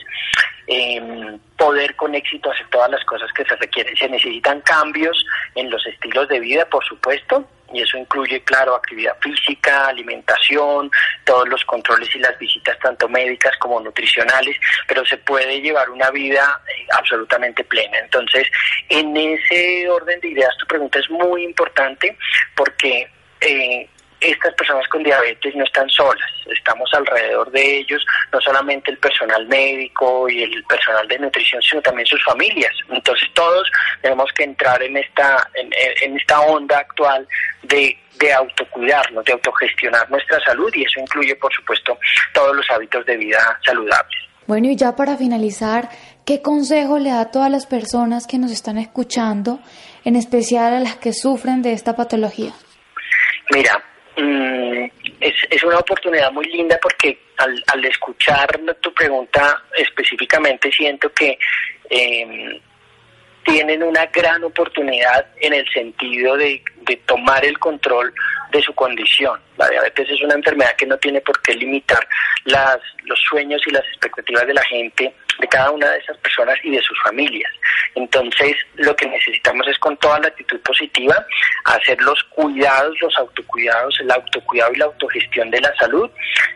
eh, 0.67 1.37
poder 1.57 1.95
con 1.95 2.15
éxito 2.15 2.51
hacer 2.51 2.67
todas 2.69 2.91
las 2.91 3.03
cosas 3.05 3.31
que 3.33 3.43
se 3.45 3.55
requieren. 3.55 3.95
Se 3.95 4.09
necesitan 4.09 4.61
cambios 4.61 5.25
en 5.55 5.69
los 5.69 5.85
estilos 5.85 6.27
de 6.29 6.39
vida, 6.39 6.65
por 6.65 6.83
supuesto, 6.85 7.47
y 7.73 7.81
eso 7.81 7.97
incluye, 7.97 8.41
claro, 8.43 8.75
actividad 8.75 9.17
física, 9.19 9.87
alimentación, 9.87 10.89
todos 11.25 11.47
los 11.49 11.63
controles 11.65 12.13
y 12.15 12.19
las 12.19 12.37
visitas 12.39 12.77
tanto 12.79 13.09
médicas 13.09 13.55
como 13.57 13.79
nutricionales, 13.79 14.57
pero 14.87 15.05
se 15.05 15.17
puede 15.17 15.61
llevar 15.61 15.89
una 15.89 16.09
vida 16.11 16.61
eh, 16.67 16.85
absolutamente 16.91 17.63
plena. 17.63 17.99
Entonces, 17.99 18.47
en 18.89 19.15
ese 19.15 19.89
orden 19.89 20.19
de 20.21 20.29
ideas, 20.29 20.55
tu 20.57 20.65
pregunta 20.67 20.99
es 20.99 21.09
muy 21.09 21.43
importante 21.43 22.17
porque 22.55 23.09
eh, 23.41 23.89
estas 24.19 24.53
personas 24.55 24.87
con 24.87 25.03
diabetes 25.03 25.55
no 25.55 25.63
están 25.63 25.89
solas, 25.89 26.29
estamos 26.47 26.89
alrededor 26.93 27.51
de 27.51 27.79
ellos, 27.79 28.03
no 28.31 28.41
solamente 28.41 28.91
el 28.91 28.97
personal 28.97 29.45
médico 29.47 30.27
y 30.29 30.43
el 30.43 30.63
personal 30.63 31.07
de 31.07 31.19
nutrición, 31.19 31.61
sino 31.61 31.81
también 31.81 32.05
sus 32.07 32.23
familias. 32.23 32.71
Entonces 32.89 33.27
todos 33.33 33.69
tenemos 34.01 34.31
que 34.33 34.43
entrar 34.43 34.81
en 34.81 34.97
esta, 34.97 35.47
en, 35.53 36.17
esta 36.17 36.41
onda 36.41 36.79
actual 36.79 37.27
de, 37.63 37.97
de 38.19 38.33
autocuidarnos, 38.33 39.23
de 39.25 39.33
autogestionar 39.33 40.09
nuestra 40.09 40.39
salud 40.41 40.71
y 40.73 40.83
eso 40.83 40.99
incluye, 40.99 41.35
por 41.35 41.53
supuesto, 41.53 41.97
todos 42.33 42.55
los 42.55 42.69
hábitos 42.71 43.05
de 43.05 43.17
vida 43.17 43.59
saludables. 43.63 44.17
Bueno, 44.47 44.69
y 44.69 44.77
ya 44.77 44.95
para 44.95 45.17
finalizar, 45.17 45.89
¿qué 46.25 46.41
consejo 46.41 46.99
le 46.99 47.09
da 47.09 47.19
a 47.19 47.31
todas 47.31 47.51
las 47.51 47.67
personas 47.67 48.25
que 48.25 48.37
nos 48.37 48.51
están 48.51 48.77
escuchando, 48.77 49.59
en 50.05 50.15
especial 50.15 50.73
a 50.73 50.79
las 50.79 50.95
que 50.95 51.11
sufren 51.11 51.61
de 51.61 51.73
esta 51.73 51.97
patología? 51.97 52.53
Mira, 53.51 53.83
Mm, 54.17 54.85
es, 55.19 55.35
es, 55.47 55.63
una 55.63 55.77
oportunidad 55.77 56.31
muy 56.31 56.45
linda 56.45 56.79
porque 56.81 57.19
al, 57.37 57.63
al, 57.67 57.85
escuchar 57.85 58.59
tu 58.81 58.91
pregunta 58.91 59.61
específicamente 59.77 60.71
siento 60.71 61.13
que 61.13 61.37
eh, 61.87 62.59
tienen 63.45 63.83
una 63.83 64.07
gran 64.07 64.43
oportunidad 64.43 65.27
en 65.39 65.53
el 65.53 65.69
sentido 65.69 66.35
de, 66.35 66.63
de, 66.81 66.95
tomar 67.05 67.45
el 67.45 67.59
control 67.59 68.11
de 68.51 68.61
su 68.63 68.73
condición. 68.73 69.39
La 69.55 69.69
diabetes 69.69 70.09
es 70.09 70.21
una 70.23 70.33
enfermedad 70.33 70.75
que 70.75 70.87
no 70.87 70.97
tiene 70.97 71.21
por 71.21 71.39
qué 71.43 71.53
limitar 71.53 72.05
las, 72.45 72.79
los 73.03 73.19
sueños 73.19 73.61
y 73.67 73.71
las 73.71 73.85
expectativas 73.85 74.47
de 74.47 74.53
la 74.55 74.63
gente 74.63 75.13
de 75.39 75.47
cada 75.47 75.71
una 75.71 75.89
de 75.91 75.99
esas 75.99 76.17
personas 76.17 76.57
y 76.63 76.71
de 76.71 76.81
sus 76.81 76.97
familias. 77.03 77.51
Entonces, 77.95 78.55
lo 78.75 78.95
que 78.95 79.07
necesitamos 79.07 79.67
es 79.67 79.77
con 79.79 79.97
toda 79.97 80.19
la 80.19 80.27
actitud 80.27 80.59
positiva 80.61 81.25
hacer 81.65 82.01
los 82.01 82.21
cuidados, 82.25 82.95
los 83.01 83.17
autocuidados, 83.17 83.99
el 83.99 84.11
autocuidado 84.11 84.73
y 84.73 84.77
la 84.77 84.85
autogestión 84.85 85.49
de 85.51 85.61
la 85.61 85.75
salud, 85.75 86.09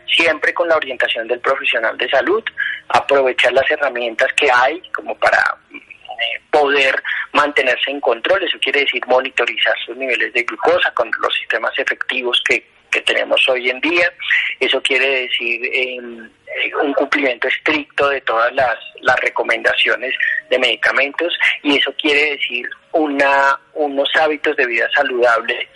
siempre 0.07 0.53
con 0.53 0.67
la 0.67 0.77
orientación 0.77 1.27
del 1.27 1.39
profesional 1.39 1.97
de 1.97 2.09
salud, 2.09 2.43
aprovechar 2.89 3.53
las 3.53 3.69
herramientas 3.69 4.31
que 4.33 4.49
hay 4.51 4.81
como 4.93 5.15
para 5.17 5.57
eh, 5.71 6.41
poder 6.49 7.01
mantenerse 7.33 7.91
en 7.91 8.01
control, 8.01 8.43
eso 8.43 8.57
quiere 8.59 8.81
decir 8.81 9.01
monitorizar 9.07 9.75
sus 9.85 9.95
niveles 9.95 10.33
de 10.33 10.43
glucosa 10.43 10.91
con 10.93 11.09
los 11.21 11.33
sistemas 11.35 11.71
efectivos 11.77 12.41
que 12.47 12.65
que 12.91 13.01
tenemos 13.01 13.47
hoy 13.49 13.69
en 13.69 13.79
día. 13.79 14.11
Eso 14.59 14.81
quiere 14.81 15.21
decir 15.21 15.61
eh, 15.73 15.99
un 16.81 16.93
cumplimiento 16.93 17.47
estricto 17.47 18.09
de 18.09 18.21
todas 18.21 18.53
las, 18.53 18.77
las 19.01 19.19
recomendaciones 19.21 20.13
de 20.49 20.59
medicamentos 20.59 21.33
y 21.63 21.77
eso 21.77 21.93
quiere 21.99 22.31
decir 22.31 22.67
una, 22.91 23.59
unos 23.73 24.09
hábitos 24.15 24.55
de 24.57 24.65
vida 24.65 24.89
saludable 24.93 25.69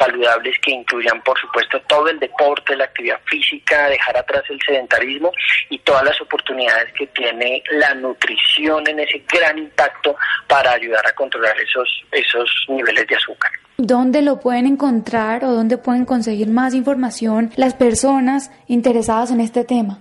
saludables 0.00 0.58
que 0.60 0.70
incluyan, 0.70 1.22
por 1.22 1.38
supuesto, 1.38 1.78
todo 1.82 2.08
el 2.08 2.18
deporte, 2.18 2.74
la 2.74 2.84
actividad 2.84 3.20
física, 3.26 3.88
dejar 3.88 4.16
atrás 4.16 4.42
el 4.48 4.58
sedentarismo 4.66 5.30
y 5.68 5.78
todas 5.80 6.04
las 6.04 6.20
oportunidades 6.22 6.92
que 6.94 7.06
tiene 7.08 7.62
la 7.72 7.94
nutrición 7.94 8.88
en 8.88 9.00
ese 9.00 9.22
gran 9.30 9.58
impacto 9.58 10.16
para 10.46 10.72
ayudar 10.72 11.06
a 11.06 11.12
controlar 11.12 11.54
esos, 11.60 12.02
esos 12.12 12.50
niveles 12.68 13.06
de 13.06 13.16
azúcar. 13.16 13.52
¿Dónde 13.82 14.20
lo 14.20 14.40
pueden 14.40 14.66
encontrar 14.66 15.42
o 15.42 15.54
dónde 15.54 15.78
pueden 15.78 16.04
conseguir 16.04 16.48
más 16.48 16.74
información 16.74 17.50
las 17.56 17.72
personas 17.72 18.50
interesadas 18.66 19.30
en 19.30 19.40
este 19.40 19.64
tema? 19.64 20.00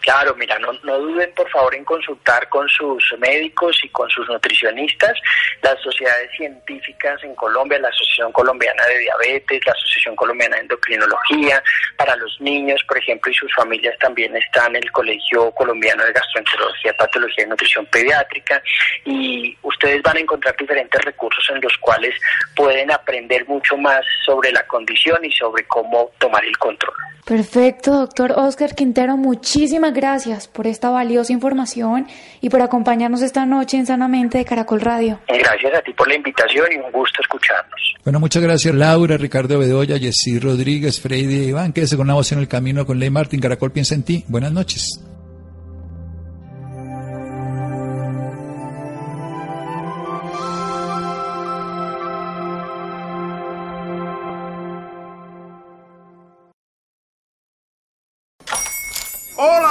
Claro, 0.00 0.34
mira, 0.36 0.58
no, 0.58 0.72
no 0.82 0.98
duden 0.98 1.32
por 1.34 1.48
favor 1.50 1.74
en 1.74 1.84
consultar 1.84 2.48
con 2.48 2.68
sus 2.68 3.02
médicos 3.18 3.78
y 3.82 3.88
con 3.90 4.08
sus 4.08 4.26
nutricionistas, 4.28 5.12
las 5.62 5.78
sociedades 5.80 6.30
científicas 6.36 7.22
en 7.22 7.34
Colombia, 7.34 7.78
la 7.78 7.88
Asociación 7.88 8.32
Colombiana 8.32 8.82
de 8.86 8.98
Diabetes, 8.98 9.64
la 9.66 9.72
Asociación 9.72 10.16
Colombiana 10.16 10.56
de 10.56 10.62
Endocrinología, 10.62 11.62
para 11.96 12.16
los 12.16 12.40
niños, 12.40 12.82
por 12.88 12.98
ejemplo, 12.98 13.30
y 13.30 13.34
sus 13.34 13.52
familias 13.54 13.96
también 13.98 14.34
están 14.36 14.74
el 14.74 14.90
Colegio 14.90 15.50
Colombiano 15.52 16.04
de 16.04 16.12
Gastroenterología, 16.12 16.96
Patología 16.96 17.44
y 17.44 17.48
Nutrición 17.48 17.86
Pediátrica, 17.86 18.62
y 19.04 19.56
ustedes 19.62 20.02
van 20.02 20.16
a 20.16 20.20
encontrar 20.20 20.56
diferentes 20.56 21.04
recursos 21.04 21.44
en 21.50 21.60
los 21.60 21.76
cuales 21.78 22.14
pueden 22.56 22.90
aprender 22.90 23.46
mucho 23.46 23.76
más 23.76 24.00
sobre 24.24 24.50
la 24.52 24.66
condición 24.66 25.24
y 25.24 25.32
sobre 25.32 25.64
cómo 25.64 26.10
tomar 26.18 26.44
el 26.44 26.56
control. 26.58 26.94
Perfecto, 27.24 27.92
doctor 27.92 28.32
Oscar 28.32 28.74
Quintero, 28.74 29.16
muchísimas 29.16 29.89
gracias 29.92 30.48
por 30.48 30.66
esta 30.66 30.90
valiosa 30.90 31.32
información 31.32 32.06
y 32.40 32.50
por 32.50 32.62
acompañarnos 32.62 33.22
esta 33.22 33.46
noche 33.46 33.76
en 33.76 33.86
Sanamente 33.86 34.38
de 34.38 34.44
Caracol 34.44 34.80
Radio. 34.80 35.20
Gracias 35.28 35.74
a 35.74 35.80
ti 35.82 35.92
por 35.92 36.08
la 36.08 36.14
invitación 36.14 36.66
y 36.72 36.76
un 36.76 36.90
gusto 36.92 37.22
escucharnos. 37.22 37.94
Bueno, 38.04 38.20
muchas 38.20 38.42
gracias 38.42 38.74
Laura, 38.74 39.16
Ricardo 39.16 39.58
Bedoya, 39.58 39.98
Jessy 39.98 40.38
Rodríguez, 40.38 41.00
Freddy 41.00 41.48
Iván, 41.48 41.72
quédese 41.72 41.96
con 41.96 42.06
una 42.06 42.14
voz 42.14 42.32
en 42.32 42.38
el 42.38 42.48
camino 42.48 42.86
con 42.86 42.98
Ley 42.98 43.10
Martín, 43.10 43.40
Caracol 43.40 43.72
piensa 43.72 43.94
en 43.94 44.02
ti. 44.02 44.24
Buenas 44.28 44.52
noches. 44.52 45.00